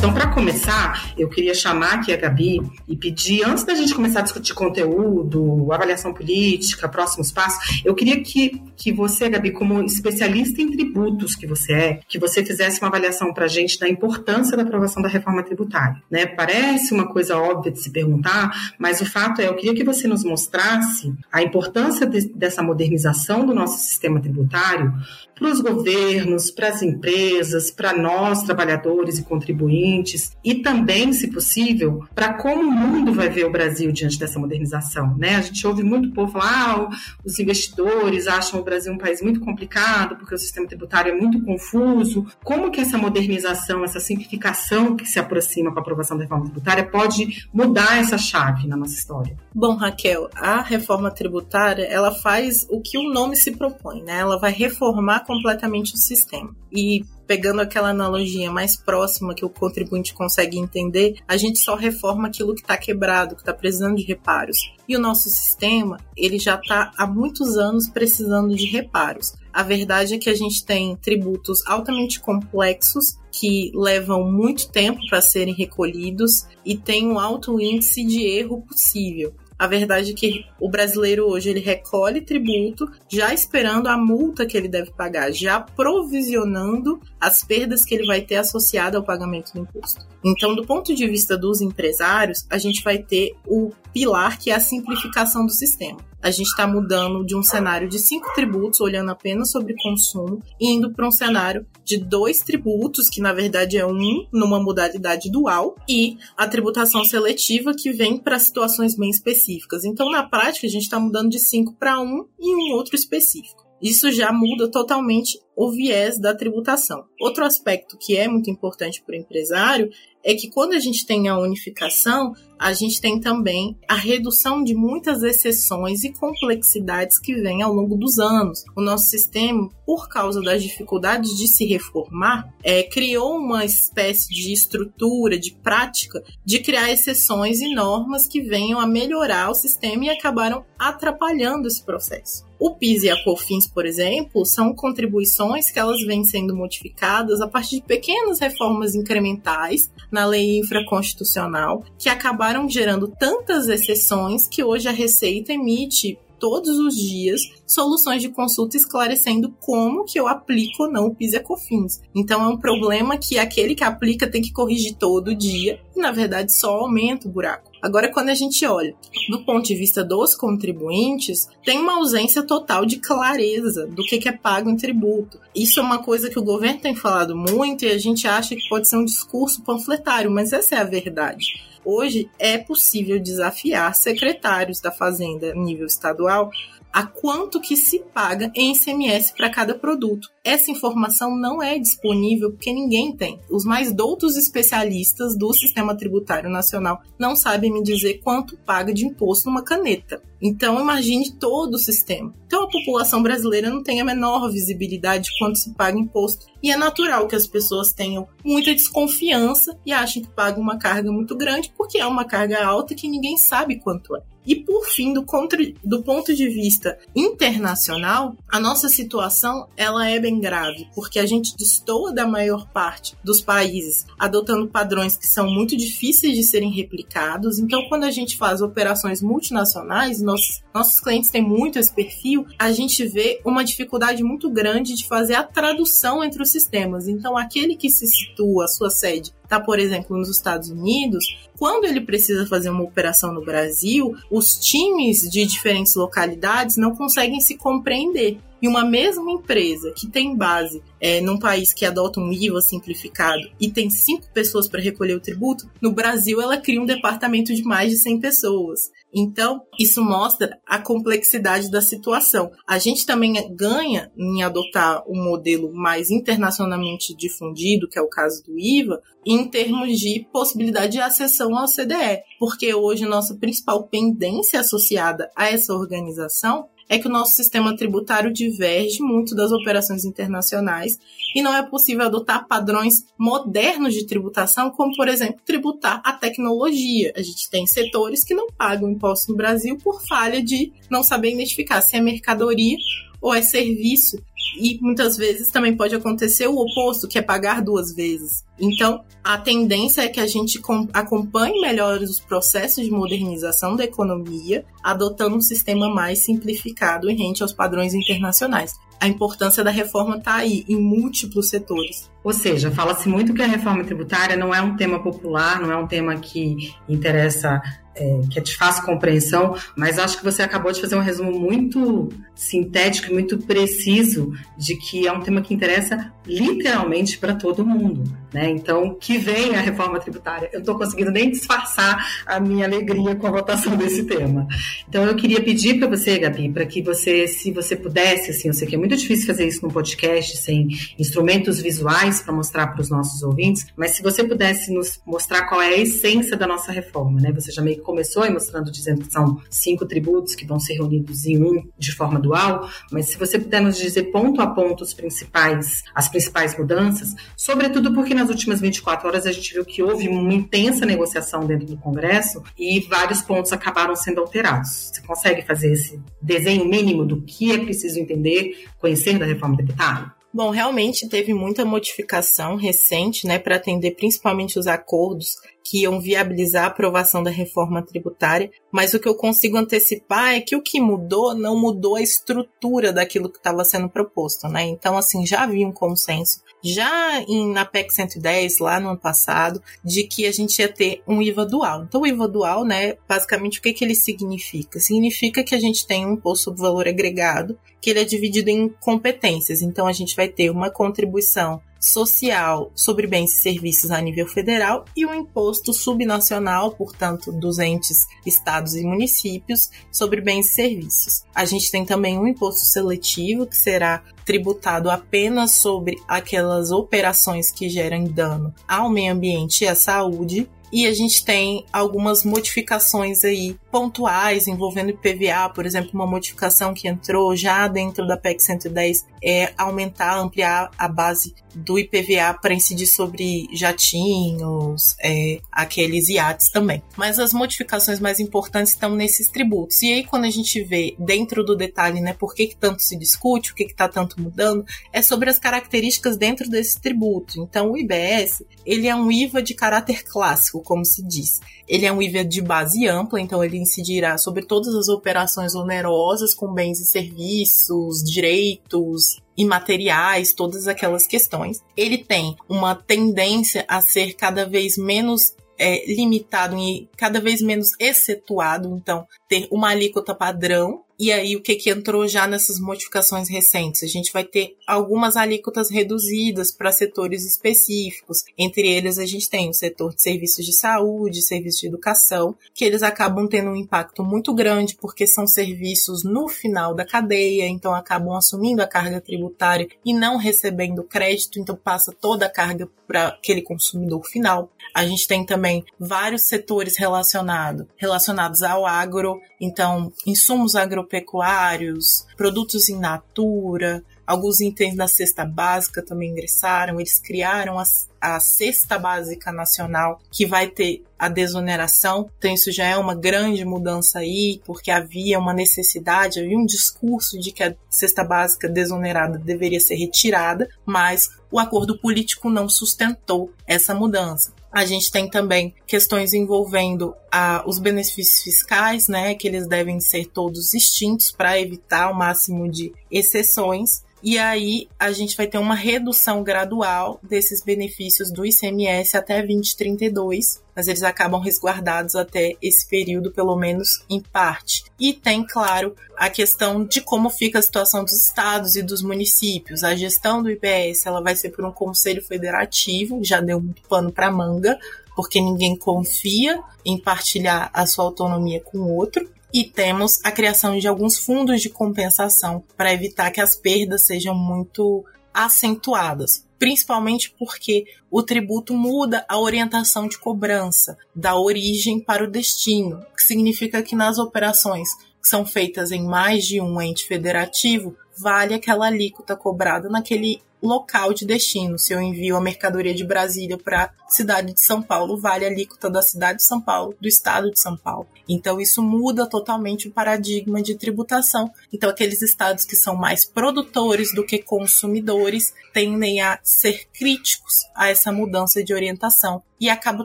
Então, 0.00 0.14
para 0.14 0.28
começar, 0.28 1.12
eu 1.18 1.28
queria 1.28 1.54
chamar 1.54 1.96
aqui 1.96 2.10
a 2.10 2.16
Gabi 2.16 2.58
e 2.88 2.96
pedir, 2.96 3.44
antes 3.44 3.64
da 3.64 3.74
gente 3.74 3.94
começar 3.94 4.20
a 4.20 4.22
discutir 4.22 4.54
conteúdo, 4.54 5.70
avaliação 5.70 6.14
política, 6.14 6.88
próximos 6.88 7.30
passos, 7.30 7.82
eu 7.84 7.94
queria 7.94 8.22
que, 8.22 8.62
que 8.80 8.92
você, 8.92 9.28
Gabi, 9.28 9.50
como 9.50 9.82
especialista 9.82 10.62
em 10.62 10.70
tributos 10.70 11.34
que 11.34 11.46
você 11.46 11.72
é, 11.72 12.00
que 12.08 12.18
você 12.18 12.42
fizesse 12.42 12.80
uma 12.80 12.88
avaliação 12.88 13.30
para 13.32 13.44
a 13.44 13.48
gente 13.48 13.78
da 13.78 13.86
importância 13.86 14.56
da 14.56 14.62
aprovação 14.62 15.02
da 15.02 15.08
reforma 15.08 15.42
tributária. 15.42 16.02
Né? 16.10 16.24
Parece 16.24 16.94
uma 16.94 17.06
coisa 17.06 17.36
óbvia 17.36 17.70
de 17.70 17.78
se 17.78 17.90
perguntar, 17.90 18.72
mas 18.78 19.02
o 19.02 19.04
fato 19.04 19.42
é, 19.42 19.48
eu 19.48 19.54
queria 19.54 19.74
que 19.74 19.84
você 19.84 20.08
nos 20.08 20.24
mostrasse 20.24 21.12
a 21.30 21.42
importância 21.42 22.06
de, 22.06 22.26
dessa 22.30 22.62
modernização 22.62 23.44
do 23.44 23.54
nosso 23.54 23.78
sistema 23.80 24.18
tributário 24.18 24.94
para 25.40 25.48
os 25.48 25.60
governos, 25.62 26.50
para 26.50 26.68
as 26.68 26.82
empresas, 26.82 27.70
para 27.70 27.96
nós, 27.96 28.42
trabalhadores 28.42 29.18
e 29.18 29.22
contribuintes, 29.22 30.36
e 30.44 30.56
também, 30.56 31.14
se 31.14 31.28
possível, 31.28 32.04
para 32.14 32.34
como 32.34 32.68
o 32.68 32.70
mundo 32.70 33.14
vai 33.14 33.30
ver 33.30 33.46
o 33.46 33.50
Brasil 33.50 33.90
diante 33.90 34.18
dessa 34.18 34.38
modernização. 34.38 35.16
Né? 35.16 35.36
A 35.36 35.40
gente 35.40 35.66
ouve 35.66 35.82
muito 35.82 36.12
povo 36.12 36.32
falar, 36.32 36.76
ah, 36.76 36.88
os 37.24 37.38
investidores 37.38 38.26
acham 38.26 38.60
o 38.60 38.62
Brasil 38.70 38.92
um 38.92 38.98
país 38.98 39.20
muito 39.20 39.40
complicado, 39.40 40.16
porque 40.16 40.34
o 40.34 40.38
sistema 40.38 40.66
tributário 40.66 41.12
é 41.12 41.14
muito 41.14 41.42
confuso. 41.44 42.24
Como 42.44 42.70
que 42.70 42.80
essa 42.80 42.96
modernização, 42.96 43.82
essa 43.82 43.98
simplificação 43.98 44.94
que 44.94 45.04
se 45.04 45.18
aproxima 45.18 45.72
com 45.72 45.78
a 45.78 45.82
aprovação 45.82 46.16
da 46.16 46.22
reforma 46.22 46.44
tributária 46.44 46.86
pode 46.88 47.48
mudar 47.52 47.98
essa 47.98 48.16
chave 48.16 48.68
na 48.68 48.76
nossa 48.76 48.94
história? 48.94 49.36
Bom, 49.52 49.74
Raquel, 49.74 50.30
a 50.36 50.62
reforma 50.62 51.10
tributária, 51.10 51.82
ela 51.82 52.12
faz 52.12 52.66
o 52.70 52.80
que 52.80 52.96
o 52.96 53.12
nome 53.12 53.34
se 53.34 53.50
propõe, 53.50 54.02
né? 54.02 54.20
Ela 54.20 54.38
vai 54.38 54.52
reformar 54.52 55.24
completamente 55.24 55.94
o 55.94 55.98
sistema. 55.98 56.54
E 56.72 57.02
pegando 57.30 57.60
aquela 57.60 57.90
analogia 57.90 58.50
mais 58.50 58.74
próxima 58.74 59.36
que 59.36 59.44
o 59.44 59.48
contribuinte 59.48 60.12
consegue 60.12 60.58
entender, 60.58 61.14
a 61.28 61.36
gente 61.36 61.60
só 61.60 61.76
reforma 61.76 62.26
aquilo 62.26 62.56
que 62.56 62.60
está 62.60 62.76
quebrado, 62.76 63.36
que 63.36 63.42
está 63.42 63.54
precisando 63.54 63.94
de 63.94 64.02
reparos. 64.02 64.58
E 64.88 64.96
o 64.96 64.98
nosso 64.98 65.30
sistema, 65.30 66.00
ele 66.16 66.40
já 66.40 66.56
está 66.56 66.90
há 66.98 67.06
muitos 67.06 67.56
anos 67.56 67.88
precisando 67.88 68.52
de 68.56 68.66
reparos. 68.66 69.32
A 69.52 69.62
verdade 69.62 70.14
é 70.14 70.18
que 70.18 70.28
a 70.28 70.34
gente 70.34 70.64
tem 70.64 70.96
tributos 70.96 71.64
altamente 71.68 72.18
complexos 72.18 73.16
que 73.30 73.70
levam 73.76 74.28
muito 74.28 74.68
tempo 74.68 74.98
para 75.08 75.20
serem 75.20 75.54
recolhidos 75.54 76.48
e 76.64 76.76
tem 76.76 77.06
um 77.06 77.16
alto 77.16 77.60
índice 77.60 78.04
de 78.04 78.26
erro 78.26 78.62
possível. 78.62 79.32
A 79.60 79.66
verdade 79.66 80.12
é 80.12 80.14
que 80.14 80.46
o 80.58 80.70
brasileiro 80.70 81.26
hoje 81.26 81.50
ele 81.50 81.60
recolhe 81.60 82.22
tributo 82.22 82.90
já 83.10 83.34
esperando 83.34 83.88
a 83.88 83.98
multa 83.98 84.46
que 84.46 84.56
ele 84.56 84.68
deve 84.68 84.90
pagar, 84.90 85.30
já 85.32 85.60
provisionando 85.60 86.98
as 87.20 87.44
perdas 87.44 87.84
que 87.84 87.94
ele 87.94 88.06
vai 88.06 88.22
ter 88.22 88.36
associada 88.36 88.96
ao 88.96 89.04
pagamento 89.04 89.52
do 89.52 89.60
imposto. 89.60 90.06
Então, 90.24 90.54
do 90.54 90.64
ponto 90.64 90.94
de 90.94 91.06
vista 91.06 91.36
dos 91.36 91.60
empresários, 91.60 92.46
a 92.48 92.56
gente 92.56 92.82
vai 92.82 92.96
ter 93.02 93.36
o 93.46 93.70
pilar 93.92 94.38
que 94.38 94.50
é 94.50 94.54
a 94.54 94.60
simplificação 94.60 95.44
do 95.44 95.52
sistema. 95.52 95.98
A 96.22 96.30
gente 96.30 96.48
está 96.48 96.66
mudando 96.66 97.24
de 97.24 97.34
um 97.34 97.42
cenário 97.42 97.88
de 97.88 97.98
cinco 97.98 98.32
tributos, 98.34 98.80
olhando 98.80 99.10
apenas 99.10 99.50
sobre 99.50 99.74
consumo, 99.82 100.42
indo 100.60 100.92
para 100.92 101.08
um 101.08 101.10
cenário 101.10 101.66
de 101.84 101.96
dois 101.96 102.40
tributos, 102.40 103.08
que 103.08 103.20
na 103.20 103.32
verdade 103.32 103.78
é 103.78 103.86
um 103.86 104.00
numa 104.32 104.62
modalidade 104.62 105.30
dual, 105.30 105.76
e 105.88 106.16
a 106.36 106.46
tributação 106.46 107.04
seletiva, 107.04 107.74
que 107.74 107.92
vem 107.92 108.16
para 108.16 108.38
situações 108.38 108.96
bem 108.96 109.10
específicas. 109.10 109.84
Então, 109.84 110.10
na 110.10 110.22
prática, 110.22 110.66
a 110.66 110.70
gente 110.70 110.82
está 110.82 110.98
mudando 110.98 111.30
de 111.30 111.38
cinco 111.38 111.74
para 111.74 112.00
um 112.00 112.26
e 112.38 112.54
um 112.54 112.74
outro 112.74 112.94
específico. 112.94 113.70
Isso 113.80 114.12
já 114.12 114.30
muda 114.30 114.70
totalmente 114.70 115.40
o 115.56 115.70
viés 115.70 116.18
da 116.18 116.34
tributação. 116.34 117.04
Outro 117.18 117.44
aspecto 117.44 117.96
que 117.98 118.14
é 118.16 118.28
muito 118.28 118.50
importante 118.50 119.02
para 119.02 119.14
o 119.14 119.18
empresário 119.18 119.90
é 120.24 120.34
que 120.34 120.50
quando 120.50 120.72
a 120.72 120.78
gente 120.78 121.06
tem 121.06 121.28
a 121.28 121.38
unificação, 121.38 122.34
a 122.58 122.72
gente 122.74 123.00
tem 123.00 123.18
também 123.18 123.76
a 123.88 123.94
redução 123.94 124.62
de 124.62 124.74
muitas 124.74 125.22
exceções 125.22 126.04
e 126.04 126.12
complexidades 126.12 127.18
que 127.18 127.34
vêm 127.34 127.62
ao 127.62 127.72
longo 127.72 127.96
dos 127.96 128.18
anos. 128.18 128.64
O 128.76 128.82
nosso 128.82 129.06
sistema, 129.06 129.70
por 129.86 130.08
causa 130.08 130.42
das 130.42 130.62
dificuldades 130.62 131.36
de 131.36 131.48
se 131.48 131.64
reformar, 131.64 132.52
é, 132.62 132.82
criou 132.82 133.38
uma 133.38 133.64
espécie 133.64 134.28
de 134.28 134.52
estrutura, 134.52 135.38
de 135.38 135.52
prática, 135.52 136.22
de 136.44 136.58
criar 136.58 136.90
exceções 136.90 137.60
e 137.60 137.74
normas 137.74 138.26
que 138.26 138.42
venham 138.42 138.78
a 138.78 138.86
melhorar 138.86 139.50
o 139.50 139.54
sistema 139.54 140.04
e 140.04 140.10
acabaram 140.10 140.64
atrapalhando 140.78 141.66
esse 141.66 141.82
processo. 141.82 142.49
O 142.60 142.74
PIS 142.74 143.04
e 143.04 143.08
a 143.08 143.24
COFINS, 143.24 143.66
por 143.66 143.86
exemplo, 143.86 144.44
são 144.44 144.74
contribuições 144.74 145.70
que 145.70 145.78
elas 145.78 146.02
vêm 146.02 146.22
sendo 146.24 146.54
modificadas 146.54 147.40
a 147.40 147.48
partir 147.48 147.76
de 147.76 147.86
pequenas 147.86 148.38
reformas 148.38 148.94
incrementais 148.94 149.90
na 150.12 150.26
lei 150.26 150.58
infraconstitucional 150.58 151.82
que 151.98 152.10
acabaram 152.10 152.68
gerando 152.68 153.08
tantas 153.08 153.66
exceções 153.66 154.46
que 154.46 154.62
hoje 154.62 154.88
a 154.88 154.92
Receita 154.92 155.54
emite 155.54 156.18
todos 156.38 156.78
os 156.78 156.96
dias 156.96 157.40
soluções 157.66 158.20
de 158.20 158.28
consulta 158.28 158.76
esclarecendo 158.76 159.54
como 159.58 160.04
que 160.04 160.20
eu 160.20 160.28
aplico 160.28 160.82
ou 160.82 160.92
não 160.92 161.06
o 161.06 161.14
PIS 161.14 161.32
e 161.32 161.36
a 161.38 161.42
COFINS. 161.42 162.02
Então 162.14 162.42
é 162.42 162.46
um 162.46 162.58
problema 162.58 163.16
que 163.16 163.38
aquele 163.38 163.74
que 163.74 163.84
aplica 163.84 164.30
tem 164.30 164.42
que 164.42 164.52
corrigir 164.52 164.96
todo 164.96 165.34
dia 165.34 165.80
e 165.96 165.98
na 165.98 166.12
verdade 166.12 166.52
só 166.52 166.76
aumenta 166.76 167.26
o 167.26 167.30
buraco. 167.30 167.69
Agora, 167.82 168.10
quando 168.12 168.28
a 168.28 168.34
gente 168.34 168.64
olha 168.66 168.94
do 169.28 169.44
ponto 169.44 169.66
de 169.66 169.74
vista 169.74 170.04
dos 170.04 170.34
contribuintes, 170.34 171.48
tem 171.64 171.78
uma 171.78 171.96
ausência 171.96 172.42
total 172.42 172.84
de 172.84 172.98
clareza 172.98 173.86
do 173.86 174.02
que 174.02 174.28
é 174.28 174.32
pago 174.32 174.68
em 174.68 174.76
tributo. 174.76 175.40
Isso 175.54 175.80
é 175.80 175.82
uma 175.82 176.02
coisa 176.02 176.28
que 176.28 176.38
o 176.38 176.44
governo 176.44 176.80
tem 176.80 176.94
falado 176.94 177.36
muito 177.36 177.84
e 177.84 177.90
a 177.90 177.98
gente 177.98 178.26
acha 178.26 178.54
que 178.54 178.68
pode 178.68 178.88
ser 178.88 178.96
um 178.96 179.04
discurso 179.04 179.62
panfletário, 179.62 180.30
mas 180.30 180.52
essa 180.52 180.76
é 180.76 180.78
a 180.78 180.84
verdade. 180.84 181.46
Hoje 181.84 182.28
é 182.38 182.58
possível 182.58 183.18
desafiar 183.18 183.94
secretários 183.94 184.80
da 184.80 184.92
Fazenda 184.92 185.54
nível 185.54 185.86
estadual 185.86 186.50
a 186.92 187.06
quanto 187.06 187.60
que 187.60 187.76
se 187.76 188.00
paga 188.00 188.50
em 188.54 188.72
ICMS 188.72 189.32
para 189.34 189.48
cada 189.48 189.74
produto. 189.74 190.28
Essa 190.42 190.70
informação 190.70 191.36
não 191.36 191.62
é 191.62 191.78
disponível 191.78 192.50
porque 192.50 192.72
ninguém 192.72 193.14
tem. 193.14 193.38
Os 193.50 193.62
mais 193.62 193.92
doutos 193.92 194.38
especialistas 194.38 195.36
do 195.36 195.52
sistema 195.52 195.94
tributário 195.94 196.48
nacional 196.48 197.02
não 197.18 197.36
sabem 197.36 197.70
me 197.70 197.82
dizer 197.82 198.22
quanto 198.24 198.56
paga 198.56 198.90
de 198.90 199.04
imposto 199.04 199.50
numa 199.50 199.62
caneta. 199.62 200.22
Então 200.40 200.80
imagine 200.80 201.30
todo 201.32 201.74
o 201.74 201.78
sistema. 201.78 202.32
Então 202.46 202.64
a 202.64 202.70
população 202.70 203.22
brasileira 203.22 203.68
não 203.68 203.82
tem 203.82 204.00
a 204.00 204.04
menor 204.04 204.50
visibilidade 204.50 205.24
de 205.24 205.38
quanto 205.38 205.58
se 205.58 205.74
paga 205.74 205.98
imposto. 205.98 206.46
E 206.62 206.70
é 206.70 206.76
natural 206.76 207.28
que 207.28 207.36
as 207.36 207.46
pessoas 207.46 207.92
tenham 207.92 208.26
muita 208.42 208.74
desconfiança 208.74 209.78
e 209.84 209.92
achem 209.92 210.22
que 210.22 210.30
pagam 210.30 210.62
uma 210.62 210.78
carga 210.78 211.12
muito 211.12 211.36
grande, 211.36 211.70
porque 211.76 211.98
é 211.98 212.06
uma 212.06 212.24
carga 212.24 212.64
alta 212.64 212.94
que 212.94 213.08
ninguém 213.08 213.36
sabe 213.36 213.78
quanto 213.78 214.16
é. 214.16 214.22
E 214.46 214.56
por 214.56 214.86
fim, 214.86 215.12
do, 215.12 215.24
contra, 215.24 215.58
do 215.84 216.02
ponto 216.02 216.34
de 216.34 216.48
vista 216.48 216.98
internacional, 217.14 218.34
a 218.48 218.58
nossa 218.58 218.88
situação 218.88 219.68
ela 219.76 220.08
é 220.08 220.18
bem 220.18 220.29
grave, 220.38 220.88
porque 220.94 221.18
a 221.18 221.26
gente 221.26 221.56
destoa 221.56 222.12
da 222.12 222.26
maior 222.26 222.68
parte 222.68 223.16
dos 223.24 223.40
países, 223.40 224.06
adotando 224.18 224.68
padrões 224.68 225.16
que 225.16 225.26
são 225.26 225.50
muito 225.50 225.76
difíceis 225.76 226.36
de 226.36 226.44
serem 226.44 226.70
replicados. 226.70 227.58
Então, 227.58 227.88
quando 227.88 228.04
a 228.04 228.10
gente 228.10 228.36
faz 228.36 228.60
operações 228.60 229.22
multinacionais, 229.22 230.20
nossos, 230.20 230.62
nossos 230.74 231.00
clientes 231.00 231.30
têm 231.30 231.42
muito 231.42 231.78
esse 231.78 231.92
perfil, 231.92 232.46
a 232.58 232.70
gente 232.70 233.06
vê 233.06 233.40
uma 233.44 233.64
dificuldade 233.64 234.22
muito 234.22 234.50
grande 234.50 234.94
de 234.94 235.08
fazer 235.08 235.34
a 235.34 235.42
tradução 235.42 236.22
entre 236.22 236.42
os 236.42 236.50
sistemas. 236.50 237.08
Então, 237.08 237.36
aquele 237.36 237.74
que 237.74 237.90
se 237.90 238.06
situa 238.06 238.66
a 238.66 238.68
sua 238.68 238.90
sede 238.90 239.32
está, 239.42 239.58
por 239.58 239.80
exemplo, 239.80 240.16
nos 240.16 240.28
Estados 240.28 240.70
Unidos, 240.70 241.24
quando 241.58 241.84
ele 241.84 242.00
precisa 242.00 242.46
fazer 242.46 242.70
uma 242.70 242.84
operação 242.84 243.34
no 243.34 243.44
Brasil, 243.44 244.14
os 244.30 244.58
times 244.58 245.28
de 245.28 245.44
diferentes 245.44 245.94
localidades 245.96 246.76
não 246.76 246.94
conseguem 246.94 247.40
se 247.40 247.56
compreender. 247.56 248.38
E 248.62 248.68
uma 248.68 248.84
mesma 248.84 249.30
empresa 249.30 249.92
que 249.96 250.06
tem 250.06 250.36
base 250.36 250.82
é, 251.00 251.20
num 251.20 251.38
país 251.38 251.72
que 251.72 251.86
adota 251.86 252.20
um 252.20 252.30
IVA 252.30 252.60
simplificado 252.60 253.42
e 253.58 253.70
tem 253.70 253.88
cinco 253.88 254.26
pessoas 254.32 254.68
para 254.68 254.80
recolher 254.80 255.14
o 255.14 255.20
tributo, 255.20 255.68
no 255.80 255.92
Brasil 255.92 256.40
ela 256.40 256.58
cria 256.58 256.80
um 256.80 256.86
departamento 256.86 257.54
de 257.54 257.62
mais 257.62 257.90
de 257.90 257.98
100 257.98 258.20
pessoas. 258.20 258.90
Então, 259.12 259.62
isso 259.78 260.04
mostra 260.04 260.58
a 260.64 260.78
complexidade 260.78 261.70
da 261.70 261.80
situação. 261.80 262.50
A 262.66 262.78
gente 262.78 263.04
também 263.04 263.34
ganha 263.56 264.10
em 264.16 264.42
adotar 264.42 265.02
um 265.08 265.24
modelo 265.24 265.72
mais 265.72 266.10
internacionalmente 266.10 267.14
difundido, 267.16 267.88
que 267.88 267.98
é 267.98 268.02
o 268.02 268.08
caso 268.08 268.42
do 268.44 268.58
IVA, 268.58 269.00
em 269.26 269.48
termos 269.48 269.98
de 269.98 270.26
possibilidade 270.32 270.92
de 270.92 271.00
acessão 271.00 271.56
ao 271.56 271.66
CDE, 271.66 272.22
porque 272.38 272.72
hoje 272.74 273.04
a 273.04 273.08
nossa 273.08 273.34
principal 273.34 273.86
pendência 273.88 274.60
associada 274.60 275.30
a 275.36 275.48
essa 275.48 275.74
organização 275.74 276.68
é 276.90 276.98
que 276.98 277.06
o 277.06 277.10
nosso 277.10 277.36
sistema 277.36 277.76
tributário 277.76 278.32
diverge 278.32 279.00
muito 279.00 279.32
das 279.36 279.52
operações 279.52 280.04
internacionais 280.04 280.98
e 281.36 281.40
não 281.40 281.56
é 281.56 281.62
possível 281.62 282.04
adotar 282.04 282.48
padrões 282.48 283.06
modernos 283.16 283.94
de 283.94 284.04
tributação, 284.04 284.70
como, 284.70 284.96
por 284.96 285.06
exemplo, 285.06 285.40
tributar 285.46 286.02
a 286.04 286.12
tecnologia. 286.12 287.12
A 287.14 287.22
gente 287.22 287.48
tem 287.48 287.64
setores 287.64 288.24
que 288.24 288.34
não 288.34 288.48
pagam 288.48 288.90
imposto 288.90 289.30
no 289.30 289.36
Brasil 289.36 289.78
por 289.78 290.04
falha 290.04 290.42
de 290.42 290.72
não 290.90 291.04
saber 291.04 291.32
identificar 291.32 291.80
se 291.80 291.96
é 291.96 292.00
mercadoria 292.00 292.76
ou 293.20 293.32
é 293.32 293.40
serviço. 293.40 294.20
E 294.58 294.78
muitas 294.80 295.16
vezes 295.16 295.50
também 295.50 295.76
pode 295.76 295.94
acontecer 295.94 296.46
o 296.46 296.56
oposto, 296.56 297.08
que 297.08 297.18
é 297.18 297.22
pagar 297.22 297.62
duas 297.62 297.94
vezes. 297.94 298.44
Então, 298.58 299.04
a 299.22 299.38
tendência 299.38 300.02
é 300.02 300.08
que 300.08 300.20
a 300.20 300.26
gente 300.26 300.60
acompanhe 300.92 301.60
melhor 301.60 302.00
os 302.00 302.20
processos 302.20 302.84
de 302.84 302.90
modernização 302.90 303.76
da 303.76 303.84
economia, 303.84 304.64
adotando 304.82 305.36
um 305.36 305.40
sistema 305.40 305.88
mais 305.92 306.24
simplificado 306.24 307.10
e 307.10 307.14
rente 307.14 307.42
aos 307.42 307.52
padrões 307.52 307.94
internacionais. 307.94 308.74
A 309.00 309.08
importância 309.08 309.64
da 309.64 309.70
reforma 309.70 310.18
está 310.18 310.34
aí, 310.34 310.64
em 310.68 310.76
múltiplos 310.76 311.48
setores. 311.48 312.10
Ou 312.22 312.34
seja, 312.34 312.70
fala-se 312.70 313.08
muito 313.08 313.32
que 313.32 313.42
a 313.42 313.46
reforma 313.46 313.82
tributária 313.82 314.36
não 314.36 314.54
é 314.54 314.60
um 314.60 314.76
tema 314.76 315.02
popular, 315.02 315.58
não 315.58 315.72
é 315.72 315.76
um 315.76 315.86
tema 315.86 316.16
que 316.16 316.74
interessa 316.86 317.62
é, 318.00 318.20
que 318.30 318.38
é 318.38 318.42
de 318.42 318.56
fácil 318.56 318.84
compreensão, 318.84 319.54
mas 319.76 319.98
acho 319.98 320.16
que 320.18 320.24
você 320.24 320.42
acabou 320.42 320.72
de 320.72 320.80
fazer 320.80 320.96
um 320.96 321.00
resumo 321.00 321.38
muito 321.38 322.08
sintético 322.34 323.10
e 323.10 323.12
muito 323.12 323.36
preciso 323.38 324.32
de 324.56 324.74
que 324.74 325.06
é 325.06 325.12
um 325.12 325.20
tema 325.20 325.42
que 325.42 325.52
interessa 325.52 326.10
literalmente 326.26 327.18
para 327.18 327.34
todo 327.34 327.64
mundo. 327.64 328.04
Né? 328.32 328.48
Então, 328.48 328.94
que 328.94 329.18
vem 329.18 329.56
a 329.56 329.60
reforma 329.60 329.98
tributária. 329.98 330.48
Eu 330.52 330.60
estou 330.60 330.78
conseguindo 330.78 331.10
nem 331.10 331.30
disfarçar 331.30 332.22
a 332.24 332.38
minha 332.38 332.64
alegria 332.64 333.16
com 333.16 333.26
a 333.26 333.30
votação 333.30 333.76
desse 333.76 334.04
tema. 334.04 334.46
Então, 334.88 335.04
eu 335.04 335.16
queria 335.16 335.42
pedir 335.42 335.78
para 335.78 335.88
você, 335.88 336.16
Gabi, 336.16 336.48
para 336.48 336.64
que 336.64 336.80
você, 336.80 337.26
se 337.26 337.50
você 337.50 337.74
pudesse, 337.74 338.30
assim, 338.30 338.48
eu 338.48 338.54
sei 338.54 338.68
que 338.68 338.76
é 338.76 338.78
muito 338.78 338.96
difícil 338.96 339.26
fazer 339.26 339.46
isso 339.46 339.64
num 339.64 339.70
podcast 339.70 340.36
sem 340.36 340.68
instrumentos 340.98 341.60
visuais 341.60 342.22
para 342.22 342.32
mostrar 342.32 342.68
para 342.68 342.80
os 342.80 342.88
nossos 342.88 343.22
ouvintes, 343.22 343.66
mas 343.76 343.92
se 343.92 344.02
você 344.02 344.22
pudesse 344.22 344.72
nos 344.72 345.00
mostrar 345.04 345.48
qual 345.48 345.60
é 345.60 345.68
a 345.68 345.78
essência 345.78 346.36
da 346.36 346.46
nossa 346.46 346.70
reforma, 346.70 347.20
né? 347.20 347.32
Você 347.32 347.50
já 347.50 347.60
meio 347.60 347.82
começou 347.90 348.22
aí 348.22 348.32
mostrando, 348.32 348.70
dizendo 348.70 349.04
que 349.04 349.12
são 349.12 349.40
cinco 349.50 349.84
tributos 349.84 350.34
que 350.34 350.46
vão 350.46 350.60
ser 350.60 350.74
reunidos 350.74 351.26
em 351.26 351.42
um 351.42 351.68
de 351.76 351.92
forma 351.92 352.20
dual, 352.20 352.68
mas 352.90 353.06
se 353.06 353.18
você 353.18 353.38
puder 353.38 353.60
nos 353.60 353.76
dizer 353.76 354.04
ponto 354.04 354.40
a 354.40 354.46
ponto 354.46 354.82
os 354.82 354.94
principais, 354.94 355.82
as 355.94 356.08
principais 356.08 356.56
mudanças, 356.56 357.14
sobretudo 357.36 357.92
porque 357.92 358.14
nas 358.14 358.28
últimas 358.28 358.60
24 358.60 359.08
horas 359.08 359.26
a 359.26 359.32
gente 359.32 359.52
viu 359.52 359.64
que 359.64 359.82
houve 359.82 360.08
uma 360.08 360.32
intensa 360.32 360.86
negociação 360.86 361.46
dentro 361.46 361.66
do 361.66 361.76
Congresso 361.76 362.42
e 362.56 362.80
vários 362.80 363.20
pontos 363.20 363.52
acabaram 363.52 363.96
sendo 363.96 364.20
alterados. 364.20 364.90
Você 364.92 365.02
consegue 365.02 365.42
fazer 365.42 365.72
esse 365.72 366.00
desenho 366.22 366.64
mínimo 366.64 367.04
do 367.04 367.22
que 367.22 367.52
é 367.52 367.58
preciso 367.58 367.98
entender, 367.98 368.66
conhecer 368.78 369.18
da 369.18 369.26
reforma 369.26 369.56
tributária? 369.56 370.19
Bom, 370.32 370.50
realmente 370.50 371.08
teve 371.08 371.34
muita 371.34 371.64
modificação 371.64 372.54
recente, 372.54 373.26
né, 373.26 373.36
para 373.38 373.56
atender 373.56 373.96
principalmente 373.96 374.60
os 374.60 374.68
acordos 374.68 375.34
que 375.64 375.82
iam 375.82 376.00
viabilizar 376.00 376.64
a 376.64 376.66
aprovação 376.68 377.22
da 377.22 377.30
reforma 377.30 377.82
tributária, 377.82 378.50
mas 378.70 378.94
o 378.94 379.00
que 379.00 379.08
eu 379.08 379.14
consigo 379.14 379.56
antecipar 379.56 380.34
é 380.34 380.40
que 380.40 380.54
o 380.54 380.62
que 380.62 380.80
mudou 380.80 381.34
não 381.34 381.58
mudou 381.58 381.96
a 381.96 382.02
estrutura 382.02 382.92
daquilo 382.92 383.28
que 383.28 383.38
estava 383.38 383.64
sendo 383.64 383.88
proposto, 383.88 384.48
né? 384.48 384.64
Então, 384.64 384.96
assim, 384.96 385.26
já 385.26 385.42
havia 385.42 385.66
um 385.66 385.72
consenso, 385.72 386.42
já 386.62 387.20
em, 387.22 387.52
na 387.52 387.64
PEC 387.64 387.92
110, 387.92 388.58
lá 388.58 388.78
no 388.80 388.90
ano 388.90 388.98
passado, 388.98 389.62
de 389.84 390.04
que 390.04 390.26
a 390.26 390.32
gente 390.32 390.58
ia 390.58 390.68
ter 390.68 391.02
um 391.06 391.22
IVA 391.22 391.46
dual. 391.46 391.84
Então, 391.84 392.02
o 392.02 392.06
IVA 392.06 392.28
dual, 392.28 392.64
né, 392.64 392.96
basicamente, 393.08 393.58
o 393.58 393.62
que, 393.62 393.72
que 393.72 393.84
ele 393.84 393.94
significa? 393.94 394.78
Significa 394.78 395.42
que 395.42 395.54
a 395.54 395.60
gente 395.60 395.86
tem 395.86 396.06
um 396.06 396.14
imposto 396.14 396.44
sobre 396.44 396.60
valor 396.60 396.86
agregado, 396.86 397.58
que 397.80 397.90
ele 397.90 398.00
é 398.00 398.04
dividido 398.04 398.50
em 398.50 398.68
competências. 398.68 399.62
Então, 399.62 399.86
a 399.86 399.92
gente 399.92 400.14
vai 400.14 400.28
ter 400.28 400.50
uma 400.50 400.70
contribuição 400.70 401.60
social 401.80 402.70
sobre 402.74 403.06
bens 403.06 403.32
e 403.32 403.42
serviços 403.42 403.90
a 403.90 404.00
nível 404.00 404.28
federal 404.28 404.84
e 404.94 405.06
o 405.06 405.14
imposto 405.14 405.72
subnacional, 405.72 406.72
portanto, 406.72 407.32
dos 407.32 407.58
entes 407.58 408.06
estados 408.26 408.74
e 408.74 408.82
municípios 408.82 409.70
sobre 409.90 410.20
bens 410.20 410.50
e 410.50 410.52
serviços. 410.52 411.24
A 411.34 411.46
gente 411.46 411.70
tem 411.70 411.84
também 411.86 412.18
um 412.18 412.26
imposto 412.26 412.66
seletivo 412.66 413.46
que 413.46 413.56
será 413.56 414.02
tributado 414.26 414.90
apenas 414.90 415.52
sobre 415.56 415.98
aquelas 416.06 416.70
operações 416.70 417.50
que 417.50 417.68
geram 417.68 418.04
dano 418.04 418.54
ao 418.68 418.90
meio 418.90 419.12
ambiente 419.12 419.64
e 419.64 419.68
à 419.68 419.74
saúde 419.74 420.48
e 420.72 420.86
a 420.86 420.94
gente 420.94 421.24
tem 421.24 421.64
algumas 421.72 422.24
modificações 422.24 423.24
aí 423.24 423.56
pontuais 423.70 424.48
envolvendo 424.48 424.90
IPVA, 424.90 425.48
por 425.54 425.64
exemplo, 425.64 425.90
uma 425.94 426.06
modificação 426.06 426.74
que 426.74 426.88
entrou 426.88 427.34
já 427.36 427.68
dentro 427.68 428.06
da 428.06 428.16
PEC 428.16 428.42
110 428.42 429.06
é 429.22 429.52
aumentar, 429.56 430.18
ampliar 430.18 430.70
a 430.78 430.88
base 430.88 431.34
do 431.54 431.78
IPVA 431.78 432.34
para 432.40 432.54
incidir 432.54 432.86
sobre 432.86 433.48
jatinhos, 433.52 434.96
é, 435.02 435.40
aqueles 435.50 436.08
iates 436.08 436.50
também. 436.50 436.82
Mas 436.96 437.18
as 437.18 437.32
modificações 437.32 438.00
mais 438.00 438.20
importantes 438.20 438.72
estão 438.72 438.94
nesses 438.94 439.28
tributos. 439.28 439.82
E 439.82 439.92
aí, 439.92 440.04
quando 440.04 440.24
a 440.24 440.30
gente 440.30 440.62
vê 440.62 440.94
dentro 440.98 441.44
do 441.44 441.56
detalhe, 441.56 442.00
né, 442.00 442.12
por 442.12 442.34
que, 442.34 442.46
que 442.46 442.56
tanto 442.56 442.82
se 442.82 442.96
discute, 442.96 443.52
o 443.52 443.54
que 443.54 443.64
está 443.64 443.88
tanto 443.88 444.20
mudando, 444.20 444.64
é 444.92 445.02
sobre 445.02 445.28
as 445.28 445.38
características 445.38 446.16
dentro 446.16 446.48
desse 446.48 446.80
tributo. 446.80 447.42
Então, 447.42 447.72
o 447.72 447.76
IBS, 447.76 448.42
ele 448.64 448.86
é 448.86 448.94
um 448.94 449.10
IVA 449.10 449.42
de 449.42 449.54
caráter 449.54 450.04
clássico, 450.04 450.62
como 450.62 450.84
se 450.84 451.02
diz. 451.02 451.40
Ele 451.68 451.86
é 451.86 451.92
um 451.92 452.00
IVA 452.00 452.24
de 452.24 452.40
base 452.40 452.86
ampla, 452.86 453.20
então 453.20 453.42
ele 453.42 453.59
incidirá 453.60 454.16
sobre 454.18 454.44
todas 454.44 454.74
as 454.74 454.88
operações 454.88 455.54
onerosas 455.54 456.34
com 456.34 456.52
bens 456.52 456.80
e 456.80 456.84
serviços, 456.84 458.02
direitos, 458.02 459.20
imateriais, 459.36 460.34
todas 460.34 460.66
aquelas 460.66 461.06
questões. 461.06 461.60
Ele 461.76 461.98
tem 461.98 462.36
uma 462.48 462.74
tendência 462.74 463.64
a 463.68 463.80
ser 463.80 464.14
cada 464.14 464.46
vez 464.46 464.76
menos 464.76 465.34
é, 465.58 465.84
limitado 465.92 466.56
e 466.56 466.88
cada 466.96 467.20
vez 467.20 467.42
menos 467.42 467.72
excetuado, 467.78 468.74
então 468.74 469.06
ter 469.28 469.46
uma 469.50 469.68
alíquota 469.68 470.14
padrão 470.14 470.82
e 471.00 471.10
aí, 471.10 471.34
o 471.34 471.40
que, 471.40 471.56
que 471.56 471.70
entrou 471.70 472.06
já 472.06 472.26
nessas 472.26 472.60
modificações 472.60 473.26
recentes? 473.30 473.82
A 473.82 473.86
gente 473.86 474.12
vai 474.12 474.22
ter 474.22 474.54
algumas 474.66 475.16
alíquotas 475.16 475.70
reduzidas 475.70 476.52
para 476.52 476.70
setores 476.70 477.24
específicos. 477.24 478.18
Entre 478.36 478.68
eles, 478.68 478.98
a 478.98 479.06
gente 479.06 479.30
tem 479.30 479.48
o 479.48 479.54
setor 479.54 479.94
de 479.94 480.02
serviços 480.02 480.44
de 480.44 480.52
saúde, 480.52 481.22
serviços 481.22 481.60
de 481.60 481.68
educação, 481.68 482.36
que 482.52 482.66
eles 482.66 482.82
acabam 482.82 483.26
tendo 483.26 483.48
um 483.48 483.56
impacto 483.56 484.04
muito 484.04 484.34
grande 484.34 484.76
porque 484.76 485.06
são 485.06 485.26
serviços 485.26 486.04
no 486.04 486.28
final 486.28 486.74
da 486.74 486.84
cadeia, 486.84 487.48
então 487.48 487.74
acabam 487.74 488.14
assumindo 488.14 488.60
a 488.60 488.66
carga 488.66 489.00
tributária 489.00 489.68
e 489.82 489.94
não 489.94 490.18
recebendo 490.18 490.84
crédito, 490.84 491.40
então 491.40 491.56
passa 491.56 491.96
toda 491.98 492.26
a 492.26 492.30
carga 492.30 492.68
para 492.86 493.08
aquele 493.08 493.40
consumidor 493.40 494.04
final. 494.04 494.50
A 494.74 494.84
gente 494.84 495.06
tem 495.06 495.24
também 495.24 495.64
vários 495.78 496.28
setores 496.28 496.76
relacionado, 496.76 497.66
relacionados 497.76 498.42
ao 498.42 498.66
agro, 498.66 499.18
então 499.40 499.92
insumos 500.06 500.54
agropecuários, 500.54 502.06
produtos 502.16 502.68
in 502.68 502.78
natura, 502.78 503.82
alguns 504.06 504.40
itens 504.40 504.76
da 504.76 504.88
cesta 504.88 505.24
básica 505.24 505.82
também 505.82 506.10
ingressaram, 506.10 506.80
eles 506.80 506.98
criaram 506.98 507.58
a, 507.58 507.64
a 508.00 508.18
cesta 508.18 508.78
básica 508.78 509.30
nacional 509.30 510.00
que 510.10 510.26
vai 510.26 510.48
ter 510.48 510.84
a 510.98 511.08
desoneração, 511.08 512.10
então 512.18 512.34
isso 512.34 512.52
já 512.52 512.66
é 512.66 512.76
uma 512.76 512.94
grande 512.94 513.44
mudança 513.44 514.00
aí, 514.00 514.40
porque 514.44 514.70
havia 514.70 515.18
uma 515.18 515.32
necessidade, 515.32 516.20
havia 516.20 516.36
um 516.36 516.44
discurso 516.44 517.18
de 517.18 517.32
que 517.32 517.42
a 517.42 517.54
cesta 517.70 518.04
básica 518.04 518.48
desonerada 518.48 519.16
deveria 519.16 519.60
ser 519.60 519.76
retirada, 519.76 520.48
mas 520.66 521.08
o 521.30 521.38
acordo 521.38 521.78
político 521.78 522.28
não 522.28 522.48
sustentou 522.48 523.32
essa 523.46 523.74
mudança. 523.74 524.32
A 524.52 524.64
gente 524.64 524.90
tem 524.90 525.08
também 525.08 525.54
questões 525.66 526.12
envolvendo 526.12 526.94
ah, 527.10 527.44
os 527.46 527.58
benefícios 527.58 528.22
fiscais, 528.22 528.88
né, 528.88 529.14
que 529.14 529.28
eles 529.28 529.46
devem 529.46 529.80
ser 529.80 530.06
todos 530.06 530.54
extintos 530.54 531.12
para 531.12 531.40
evitar 531.40 531.90
o 531.90 531.94
máximo 531.94 532.50
de 532.50 532.72
exceções. 532.90 533.82
E 534.02 534.18
aí 534.18 534.66
a 534.78 534.92
gente 534.92 535.16
vai 535.16 535.26
ter 535.26 535.38
uma 535.38 535.54
redução 535.54 536.22
gradual 536.22 536.98
desses 537.02 537.42
benefícios 537.42 538.10
do 538.10 538.24
ICMS 538.24 538.96
até 538.96 539.18
2032, 539.22 540.42
mas 540.56 540.68
eles 540.68 540.82
acabam 540.82 541.20
resguardados 541.20 541.94
até 541.94 542.34
esse 542.40 542.66
período, 542.66 543.10
pelo 543.10 543.36
menos 543.36 543.84
em 543.90 544.00
parte. 544.00 544.64
E 544.78 544.94
tem, 544.94 545.24
claro, 545.26 545.76
a 545.96 546.08
questão 546.08 546.64
de 546.64 546.80
como 546.80 547.10
fica 547.10 547.38
a 547.38 547.42
situação 547.42 547.84
dos 547.84 547.92
estados 547.92 548.56
e 548.56 548.62
dos 548.62 548.82
municípios. 548.82 549.62
A 549.62 549.76
gestão 549.76 550.22
do 550.22 550.30
IBS 550.30 550.86
ela 550.86 551.02
vai 551.02 551.14
ser 551.14 551.28
por 551.30 551.44
um 551.44 551.52
conselho 551.52 552.02
federativo, 552.02 553.04
já 553.04 553.20
deu 553.20 553.38
muito 553.38 553.62
pano 553.68 553.92
para 553.92 554.10
manga, 554.10 554.58
porque 554.96 555.20
ninguém 555.20 555.56
confia 555.56 556.42
em 556.64 556.78
partilhar 556.78 557.50
a 557.52 557.66
sua 557.66 557.84
autonomia 557.84 558.40
com 558.40 558.58
outro 558.60 559.08
e 559.32 559.44
temos 559.44 559.98
a 560.04 560.10
criação 560.10 560.58
de 560.58 560.66
alguns 560.66 560.98
fundos 560.98 561.40
de 561.40 561.48
compensação 561.48 562.42
para 562.56 562.72
evitar 562.72 563.10
que 563.10 563.20
as 563.20 563.36
perdas 563.36 563.86
sejam 563.86 564.14
muito 564.14 564.84
acentuadas, 565.12 566.24
principalmente 566.38 567.14
porque 567.18 567.64
o 567.90 568.02
tributo 568.02 568.54
muda 568.54 569.04
a 569.08 569.18
orientação 569.18 569.88
de 569.88 569.98
cobrança 569.98 570.76
da 570.94 571.18
origem 571.18 571.80
para 571.80 572.04
o 572.04 572.10
destino, 572.10 572.84
que 572.96 573.02
significa 573.02 573.62
que 573.62 573.74
nas 573.74 573.98
operações 573.98 574.68
que 575.00 575.08
são 575.08 575.24
feitas 575.24 575.70
em 575.70 575.84
mais 575.84 576.24
de 576.24 576.40
um 576.40 576.60
ente 576.60 576.86
federativo, 576.86 577.74
vale 578.00 578.34
aquela 578.34 578.66
alíquota 578.66 579.14
cobrada 579.14 579.68
naquele 579.68 580.20
local 580.42 580.94
de 580.94 581.04
destino. 581.04 581.58
Se 581.58 581.72
eu 581.72 581.80
envio 581.80 582.16
a 582.16 582.20
mercadoria 582.20 582.74
de 582.74 582.84
Brasília 582.84 583.36
para 583.36 583.64
a 583.64 583.90
cidade 583.90 584.32
de 584.32 584.40
São 584.40 584.62
Paulo, 584.62 584.98
vale 584.98 585.24
a 585.24 585.28
alíquota 585.28 585.68
da 585.68 585.82
cidade 585.82 586.18
de 586.18 586.24
São 586.24 586.40
Paulo, 586.40 586.74
do 586.80 586.88
estado 586.88 587.30
de 587.30 587.38
São 587.38 587.56
Paulo. 587.56 587.86
Então 588.08 588.40
isso 588.40 588.62
muda 588.62 589.08
totalmente 589.08 589.68
o 589.68 589.70
paradigma 589.70 590.42
de 590.42 590.54
tributação. 590.54 591.30
Então 591.52 591.68
aqueles 591.68 592.02
estados 592.02 592.44
que 592.44 592.56
são 592.56 592.74
mais 592.74 593.04
produtores 593.04 593.94
do 593.94 594.04
que 594.04 594.18
consumidores 594.18 595.34
tendem 595.52 596.00
a 596.00 596.18
ser 596.22 596.68
críticos 596.72 597.46
a 597.54 597.68
essa 597.68 597.92
mudança 597.92 598.42
de 598.42 598.54
orientação 598.54 599.22
e 599.38 599.48
acaba 599.48 599.84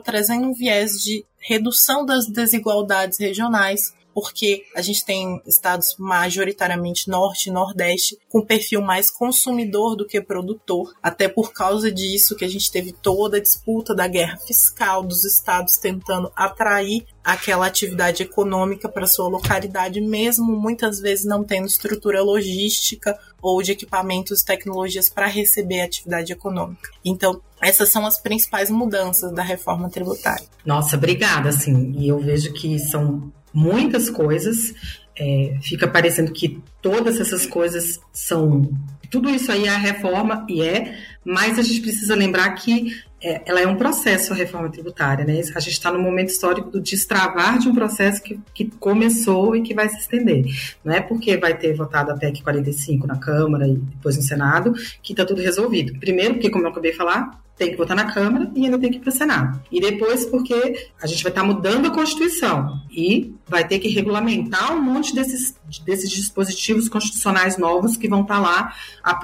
trazendo 0.00 0.48
um 0.48 0.54
viés 0.54 0.92
de 0.92 1.24
redução 1.38 2.04
das 2.04 2.26
desigualdades 2.26 3.18
regionais 3.18 3.94
porque 4.16 4.64
a 4.74 4.80
gente 4.80 5.04
tem 5.04 5.42
estados 5.46 5.94
majoritariamente 5.98 7.06
norte 7.06 7.50
e 7.50 7.52
nordeste 7.52 8.18
com 8.30 8.40
perfil 8.40 8.80
mais 8.80 9.10
consumidor 9.10 9.94
do 9.94 10.06
que 10.06 10.22
produtor. 10.22 10.94
Até 11.02 11.28
por 11.28 11.52
causa 11.52 11.92
disso 11.92 12.34
que 12.34 12.46
a 12.46 12.48
gente 12.48 12.72
teve 12.72 12.92
toda 12.92 13.36
a 13.36 13.42
disputa 13.42 13.94
da 13.94 14.08
guerra 14.08 14.38
fiscal 14.38 15.02
dos 15.02 15.22
estados 15.26 15.76
tentando 15.76 16.32
atrair 16.34 17.04
aquela 17.22 17.66
atividade 17.66 18.22
econômica 18.22 18.88
para 18.88 19.06
sua 19.06 19.28
localidade, 19.28 20.00
mesmo 20.00 20.56
muitas 20.56 20.98
vezes 20.98 21.26
não 21.26 21.44
tendo 21.44 21.66
estrutura 21.66 22.22
logística 22.22 23.18
ou 23.42 23.60
de 23.60 23.72
equipamentos 23.72 24.42
tecnologias 24.42 25.10
para 25.10 25.26
receber 25.26 25.82
a 25.82 25.84
atividade 25.84 26.32
econômica. 26.32 26.88
Então, 27.04 27.42
essas 27.60 27.90
são 27.90 28.06
as 28.06 28.18
principais 28.18 28.70
mudanças 28.70 29.30
da 29.32 29.42
reforma 29.42 29.90
tributária. 29.90 30.46
Nossa, 30.64 30.96
obrigada, 30.96 31.50
assim, 31.50 31.92
e 31.98 32.08
eu 32.08 32.18
vejo 32.18 32.52
que 32.52 32.78
são 32.78 33.30
muitas 33.56 34.10
coisas. 34.10 34.74
É, 35.18 35.56
fica 35.62 35.88
parecendo 35.88 36.30
que 36.30 36.62
todas 36.82 37.18
essas 37.18 37.46
coisas 37.46 37.98
são. 38.12 38.70
Tudo 39.10 39.30
isso 39.30 39.50
aí 39.50 39.64
é 39.64 39.70
a 39.70 39.78
reforma, 39.78 40.44
e 40.46 40.60
é, 40.60 40.98
mas 41.24 41.58
a 41.58 41.62
gente 41.62 41.80
precisa 41.80 42.14
lembrar 42.14 42.50
que 42.50 42.92
é, 43.22 43.40
ela 43.46 43.60
é 43.60 43.66
um 43.66 43.76
processo, 43.76 44.34
a 44.34 44.36
reforma 44.36 44.70
tributária, 44.70 45.24
né? 45.24 45.40
A 45.54 45.60
gente 45.60 45.72
está 45.72 45.90
no 45.90 45.98
momento 45.98 46.28
histórico 46.28 46.70
do 46.70 46.80
destravar 46.80 47.58
de 47.58 47.66
um 47.66 47.74
processo 47.74 48.22
que, 48.22 48.38
que 48.52 48.66
começou 48.78 49.56
e 49.56 49.62
que 49.62 49.72
vai 49.72 49.88
se 49.88 49.98
estender. 49.98 50.44
Não 50.84 50.92
é 50.92 51.00
porque 51.00 51.36
vai 51.38 51.56
ter 51.56 51.74
votado 51.74 52.12
a 52.12 52.16
PEC 52.16 52.42
45 52.42 53.06
na 53.06 53.16
Câmara 53.16 53.66
e 53.66 53.76
depois 53.76 54.16
no 54.16 54.22
Senado 54.22 54.74
que 55.02 55.14
está 55.14 55.24
tudo 55.24 55.40
resolvido. 55.40 55.98
Primeiro, 55.98 56.34
porque, 56.34 56.50
como 56.50 56.66
eu 56.66 56.70
acabei 56.70 56.90
de 56.90 56.96
falar, 56.98 57.40
tem 57.56 57.70
que 57.70 57.76
votar 57.76 57.96
na 57.96 58.12
Câmara 58.12 58.50
e 58.54 58.64
ainda 58.64 58.78
tem 58.78 58.90
que 58.90 58.98
ir 58.98 59.00
para 59.00 59.08
o 59.08 59.12
Senado. 59.12 59.60
E 59.72 59.80
depois, 59.80 60.26
porque 60.26 60.88
a 61.00 61.06
gente 61.06 61.22
vai 61.22 61.30
estar 61.30 61.40
tá 61.40 61.46
mudando 61.46 61.86
a 61.86 61.90
Constituição 61.90 62.80
e 62.90 63.34
vai 63.48 63.66
ter 63.66 63.78
que 63.78 63.88
regulamentar 63.88 64.74
um 64.74 64.82
monte 64.82 65.14
desses, 65.14 65.58
desses 65.84 66.10
dispositivos 66.10 66.88
constitucionais 66.88 67.56
novos 67.56 67.96
que 67.96 68.08
vão 68.08 68.22
estar 68.22 68.34
tá 68.34 68.40
lá 68.40 68.74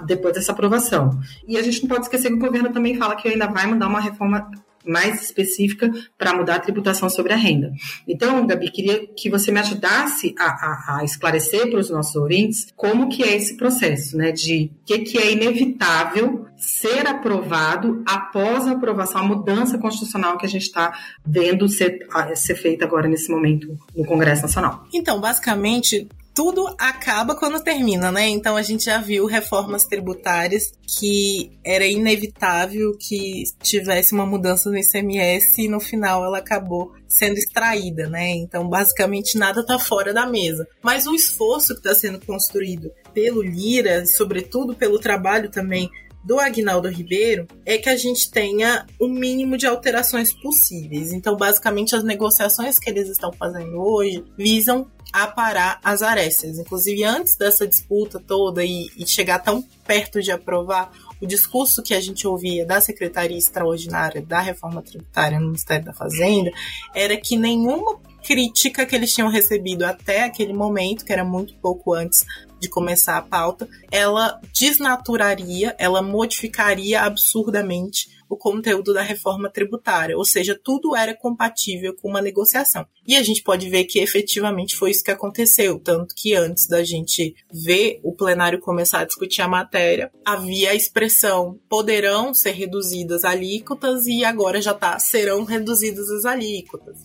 depois 0.04 0.34
dessa 0.34 0.52
aprovação. 0.52 1.20
E 1.46 1.56
a 1.56 1.62
gente 1.62 1.82
não 1.82 1.88
pode 1.88 2.04
esquecer 2.04 2.28
que 2.28 2.34
o 2.34 2.38
governo 2.38 2.72
também 2.72 2.96
fala 2.96 3.16
que 3.16 3.28
ainda 3.28 3.46
vai 3.46 3.66
mandar 3.66 3.88
uma 3.88 4.00
reforma 4.00 4.50
mais 4.86 5.22
específica 5.22 5.90
para 6.18 6.34
mudar 6.34 6.56
a 6.56 6.60
tributação 6.60 7.08
sobre 7.08 7.32
a 7.32 7.36
renda. 7.36 7.72
Então, 8.06 8.46
Gabi, 8.46 8.70
queria 8.70 9.06
que 9.06 9.30
você 9.30 9.50
me 9.50 9.60
ajudasse 9.60 10.34
a, 10.38 10.44
a, 10.44 10.98
a 10.98 11.04
esclarecer 11.04 11.70
para 11.70 11.80
os 11.80 11.90
nossos 11.90 12.14
ouvintes 12.16 12.68
como 12.76 13.08
que 13.08 13.22
é 13.22 13.36
esse 13.36 13.56
processo, 13.56 14.16
né, 14.16 14.32
de 14.32 14.70
o 14.82 14.84
que, 14.84 14.98
que 15.00 15.18
é 15.18 15.32
inevitável 15.32 16.46
ser 16.56 17.06
aprovado 17.08 18.02
após 18.06 18.66
a 18.68 18.72
aprovação, 18.72 19.20
a 19.20 19.24
mudança 19.24 19.78
constitucional 19.78 20.38
que 20.38 20.46
a 20.46 20.48
gente 20.48 20.62
está 20.62 20.92
vendo 21.26 21.68
ser, 21.68 22.06
ser 22.36 22.54
feita 22.54 22.84
agora 22.84 23.08
nesse 23.08 23.30
momento 23.30 23.76
no 23.96 24.04
Congresso 24.04 24.42
Nacional. 24.42 24.86
Então, 24.94 25.20
basicamente, 25.20 26.06
tudo 26.34 26.74
acaba 26.78 27.34
quando 27.34 27.62
termina, 27.62 28.10
né? 28.10 28.28
Então 28.28 28.56
a 28.56 28.62
gente 28.62 28.84
já 28.84 28.98
viu 28.98 29.26
reformas 29.26 29.84
tributárias 29.84 30.72
que 30.86 31.50
era 31.64 31.86
inevitável 31.86 32.96
que 32.98 33.44
tivesse 33.62 34.14
uma 34.14 34.26
mudança 34.26 34.70
no 34.70 34.78
ICMS 34.78 35.62
e 35.62 35.68
no 35.68 35.80
final 35.80 36.24
ela 36.24 36.38
acabou 36.38 36.92
sendo 37.06 37.36
extraída, 37.36 38.08
né? 38.08 38.30
Então 38.30 38.68
basicamente 38.68 39.38
nada 39.38 39.60
está 39.60 39.78
fora 39.78 40.12
da 40.12 40.26
mesa. 40.26 40.66
Mas 40.82 41.06
o 41.06 41.14
esforço 41.14 41.74
que 41.74 41.80
está 41.80 41.94
sendo 41.94 42.24
construído 42.24 42.90
pelo 43.12 43.42
Lira, 43.42 44.06
sobretudo 44.06 44.74
pelo 44.74 44.98
trabalho 44.98 45.50
também 45.50 45.90
do 46.24 46.38
Agnaldo 46.38 46.88
Ribeiro 46.88 47.46
é 47.66 47.76
que 47.76 47.88
a 47.88 47.96
gente 47.96 48.30
tenha 48.30 48.86
o 48.98 49.08
mínimo 49.08 49.56
de 49.56 49.66
alterações 49.66 50.32
possíveis. 50.32 51.12
Então, 51.12 51.36
basicamente, 51.36 51.96
as 51.96 52.04
negociações 52.04 52.78
que 52.78 52.88
eles 52.88 53.08
estão 53.08 53.32
fazendo 53.32 53.76
hoje 53.76 54.24
visam 54.38 54.88
aparar 55.12 55.78
as 55.84 56.02
arestas. 56.02 56.58
Inclusive, 56.58 57.04
antes 57.04 57.36
dessa 57.36 57.66
disputa 57.66 58.18
toda 58.18 58.64
e, 58.64 58.88
e 58.96 59.06
chegar 59.06 59.38
tão 59.40 59.62
perto 59.86 60.22
de 60.22 60.30
aprovar, 60.30 60.90
o 61.20 61.26
discurso 61.26 61.82
que 61.82 61.94
a 61.94 62.00
gente 62.00 62.26
ouvia 62.26 62.66
da 62.66 62.80
Secretaria 62.80 63.38
Extraordinária 63.38 64.22
da 64.22 64.40
Reforma 64.40 64.82
Tributária 64.82 65.38
no 65.38 65.46
Ministério 65.46 65.84
da 65.84 65.92
Fazenda 65.92 66.50
era 66.94 67.16
que 67.16 67.36
nenhuma 67.36 68.00
crítica 68.22 68.86
que 68.86 68.94
eles 68.94 69.12
tinham 69.12 69.28
recebido 69.28 69.84
até 69.84 70.22
aquele 70.22 70.52
momento, 70.52 71.04
que 71.04 71.12
era 71.12 71.24
muito 71.24 71.54
pouco 71.56 71.92
antes 71.92 72.24
de 72.62 72.68
começar 72.68 73.18
a 73.18 73.22
pauta, 73.22 73.68
ela 73.90 74.40
desnaturaria, 74.58 75.74
ela 75.78 76.00
modificaria 76.00 77.02
absurdamente 77.02 78.08
o 78.30 78.36
conteúdo 78.36 78.94
da 78.94 79.02
reforma 79.02 79.50
tributária, 79.50 80.16
ou 80.16 80.24
seja, 80.24 80.58
tudo 80.58 80.96
era 80.96 81.14
compatível 81.14 81.94
com 81.94 82.08
uma 82.08 82.22
negociação. 82.22 82.86
E 83.06 83.14
a 83.14 83.22
gente 83.22 83.42
pode 83.42 83.68
ver 83.68 83.84
que 83.84 83.98
efetivamente 83.98 84.74
foi 84.74 84.90
isso 84.90 85.04
que 85.04 85.10
aconteceu, 85.10 85.78
tanto 85.78 86.14
que 86.16 86.34
antes 86.34 86.66
da 86.66 86.82
gente 86.82 87.34
ver 87.52 88.00
o 88.02 88.14
plenário 88.14 88.58
começar 88.60 89.00
a 89.00 89.04
discutir 89.04 89.42
a 89.42 89.48
matéria, 89.48 90.10
havia 90.24 90.70
a 90.70 90.74
expressão 90.74 91.58
poderão 91.68 92.32
ser 92.32 92.52
reduzidas 92.52 93.24
alíquotas 93.24 94.06
e 94.06 94.24
agora 94.24 94.62
já 94.62 94.72
está 94.72 94.98
serão 94.98 95.44
reduzidas 95.44 96.08
as 96.08 96.24
alíquotas 96.24 96.96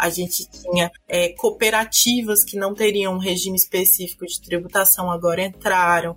a 0.00 0.08
gente 0.08 0.48
tinha 0.48 0.90
é, 1.06 1.28
cooperativas 1.34 2.42
que 2.42 2.56
não 2.56 2.74
teriam 2.74 3.14
um 3.14 3.18
regime 3.18 3.56
específico 3.56 4.26
de 4.26 4.40
tributação, 4.40 5.10
agora 5.10 5.42
entraram. 5.42 6.16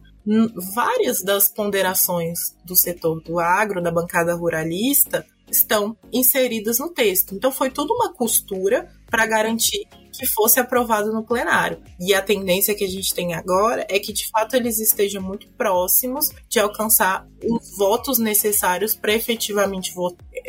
Várias 0.73 1.21
das 1.21 1.49
ponderações 1.49 2.55
do 2.63 2.77
setor 2.77 3.21
do 3.21 3.39
agro, 3.39 3.83
da 3.83 3.91
bancada 3.91 4.33
ruralista, 4.33 5.25
estão 5.49 5.97
inseridas 6.11 6.79
no 6.79 6.89
texto. 6.89 7.35
Então 7.35 7.51
foi 7.51 7.69
toda 7.69 7.93
uma 7.93 8.13
costura 8.13 8.89
para 9.09 9.25
garantir 9.25 9.87
que 10.13 10.27
fosse 10.27 10.59
aprovado 10.59 11.11
no 11.11 11.23
plenário. 11.23 11.81
E 11.99 12.13
a 12.13 12.21
tendência 12.21 12.75
que 12.75 12.83
a 12.83 12.89
gente 12.89 13.13
tem 13.13 13.33
agora 13.33 13.85
é 13.89 13.99
que, 13.99 14.13
de 14.13 14.29
fato, 14.29 14.55
eles 14.55 14.79
estejam 14.79 15.21
muito 15.21 15.47
próximos 15.49 16.29
de 16.47 16.59
alcançar 16.59 17.27
os 17.43 17.75
votos 17.77 18.19
necessários 18.19 18.95
para 18.95 19.13
efetivamente 19.13 19.93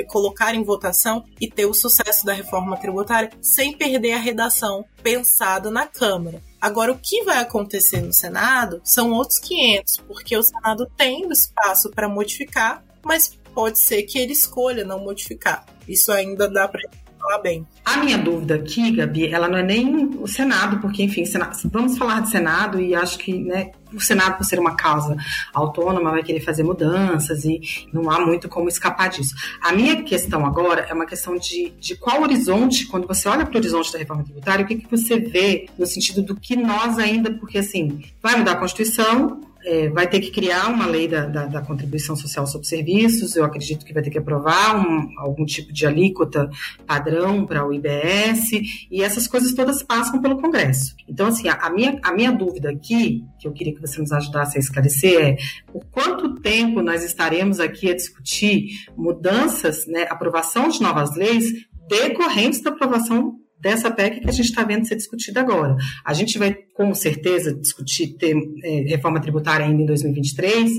colocar 0.09 0.55
em 0.55 0.63
votação 0.63 1.25
e 1.41 1.49
ter 1.49 1.67
o 1.67 1.75
sucesso 1.75 2.25
da 2.27 2.33
reforma 2.33 2.77
tributária 2.77 3.31
sem 3.41 3.77
perder 3.77 4.13
a 4.13 4.19
redação 4.19 4.85
pensada 5.03 5.71
na 5.71 5.87
Câmara. 5.87 6.43
Agora, 6.61 6.93
o 6.93 6.99
que 6.99 7.25
vai 7.25 7.39
acontecer 7.39 8.01
no 8.01 8.13
Senado 8.13 8.81
são 8.85 9.13
outros 9.13 9.39
500, 9.39 9.99
porque 10.07 10.37
o 10.37 10.43
Senado 10.43 10.91
tem 10.97 11.27
o 11.27 11.33
espaço 11.33 11.91
para 11.91 12.09
modificar, 12.09 12.85
mas 13.05 13.39
pode 13.55 13.79
ser 13.79 14.03
que 14.03 14.19
ele 14.19 14.33
escolha 14.33 14.85
não 14.85 14.99
modificar. 14.99 15.65
Isso 15.87 16.11
ainda 16.13 16.49
dá 16.49 16.67
para 16.67 16.81
falar 17.25 17.39
bem. 17.39 17.67
A 17.85 17.97
minha 17.97 18.19
dúvida 18.19 18.57
aqui, 18.57 18.91
Gabi, 18.91 19.27
ela 19.29 19.49
não 19.49 19.59
é 19.59 19.63
nem 19.63 20.11
o 20.21 20.27
Senado, 20.27 20.79
porque, 20.81 21.03
enfim, 21.03 21.25
Senado, 21.25 21.57
vamos 21.73 21.97
falar 21.97 22.21
de 22.21 22.31
Senado 22.31 22.81
e 22.81 22.95
acho 22.95 23.19
que 23.19 23.33
né, 23.33 23.71
o 23.93 24.01
Senado, 24.01 24.37
por 24.37 24.45
ser 24.45 24.59
uma 24.59 24.77
causa 24.77 25.17
autônoma, 25.53 26.11
vai 26.11 26.23
querer 26.23 26.41
fazer 26.41 26.63
mudanças 26.63 27.45
e 27.45 27.61
não 27.93 28.11
há 28.11 28.21
muito 28.21 28.49
como 28.49 28.69
escapar 28.69 29.09
disso. 29.09 29.35
A 29.61 29.73
minha 29.73 30.03
questão 30.03 30.45
agora 30.45 30.87
é 30.89 30.93
uma 30.93 31.07
questão 31.07 31.37
de, 31.37 31.71
de 31.81 31.97
qual 31.97 32.23
horizonte, 32.23 32.87
quando 32.87 33.07
você 33.07 33.29
olha 33.29 33.47
para 33.47 33.55
o 33.55 33.59
horizonte 33.59 33.93
da 33.93 33.99
reforma 33.99 34.25
tributária, 34.25 34.65
o 34.65 34.69
que, 34.69 34.77
que 34.77 34.91
você 34.91 35.19
vê 35.19 35.67
no 35.79 35.87
sentido 35.87 36.23
do 36.23 36.35
que 36.35 36.57
nós 36.57 36.99
ainda, 36.99 37.33
porque 37.33 37.59
assim, 37.59 38.03
vai 38.23 38.37
mudar 38.37 38.53
a 38.53 38.57
Constituição, 38.57 39.41
é, 39.65 39.89
vai 39.89 40.09
ter 40.09 40.21
que 40.21 40.31
criar 40.31 40.69
uma 40.69 40.87
lei 40.87 41.09
da, 41.09 41.27
da, 41.27 41.47
da, 41.47 41.63
contribuição 41.63 42.15
social 42.15 42.47
sobre 42.47 42.67
serviços, 42.67 43.35
eu 43.35 43.45
acredito 43.45 43.85
que 43.85 43.93
vai 43.93 44.03
ter 44.03 44.11
que 44.11 44.19
aprovar 44.19 44.77
um, 44.77 45.19
algum 45.19 45.45
tipo 45.45 45.73
de 45.73 45.87
alíquota 45.87 46.51
padrão 46.87 47.47
para 47.47 47.67
o 47.67 47.73
IBS, 47.73 48.51
e 48.91 49.03
essas 49.03 49.27
coisas 49.27 49.55
todas 49.55 49.83
passam 49.83 50.21
pelo 50.21 50.41
Congresso. 50.41 50.95
Então, 51.09 51.29
assim, 51.29 51.49
a, 51.49 51.55
a, 51.55 51.71
minha, 51.71 51.99
a 52.03 52.13
minha 52.13 52.31
dúvida 52.31 52.71
aqui, 52.71 53.25
que 53.39 53.49
eu 53.49 53.53
queria 53.53 53.75
que 53.75 53.81
você 53.81 54.01
nos 54.01 54.13
ajudasse 54.13 54.59
a 54.59 54.61
esclarecer, 54.61 55.21
é 55.21 55.37
por 55.73 55.85
quanto 55.87 56.35
tempo 56.41 56.83
nós 56.83 57.03
estaremos 57.03 57.61
aqui 57.61 57.91
a 57.91 57.95
discutir 57.95 58.87
mudanças, 58.97 59.87
né, 59.87 60.07
aprovação 60.11 60.69
de 60.69 60.81
novas 60.83 61.17
leis 61.17 61.67
decorrentes 61.89 62.61
da 62.61 62.71
aprovação 62.71 63.39
dessa 63.65 63.91
PEC 63.91 64.21
que 64.21 64.29
a 64.29 64.33
gente 64.33 64.51
está 64.51 64.63
vendo 64.63 64.87
ser 64.87 64.95
discutida 64.95 65.41
agora. 65.41 65.75
A 66.05 66.13
gente 66.13 66.39
vai, 66.39 66.55
com 66.75 66.93
certeza, 66.95 67.55
discutir, 67.55 68.19
ter 68.19 68.37
é, 68.63 68.83
reforma 68.91 69.21
tributária 69.21 69.65
ainda 69.65 69.83
em 69.83 69.87
2023, 69.87 70.71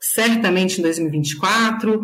certamente 0.00 0.78
em 0.78 0.82
2024, 0.82 2.02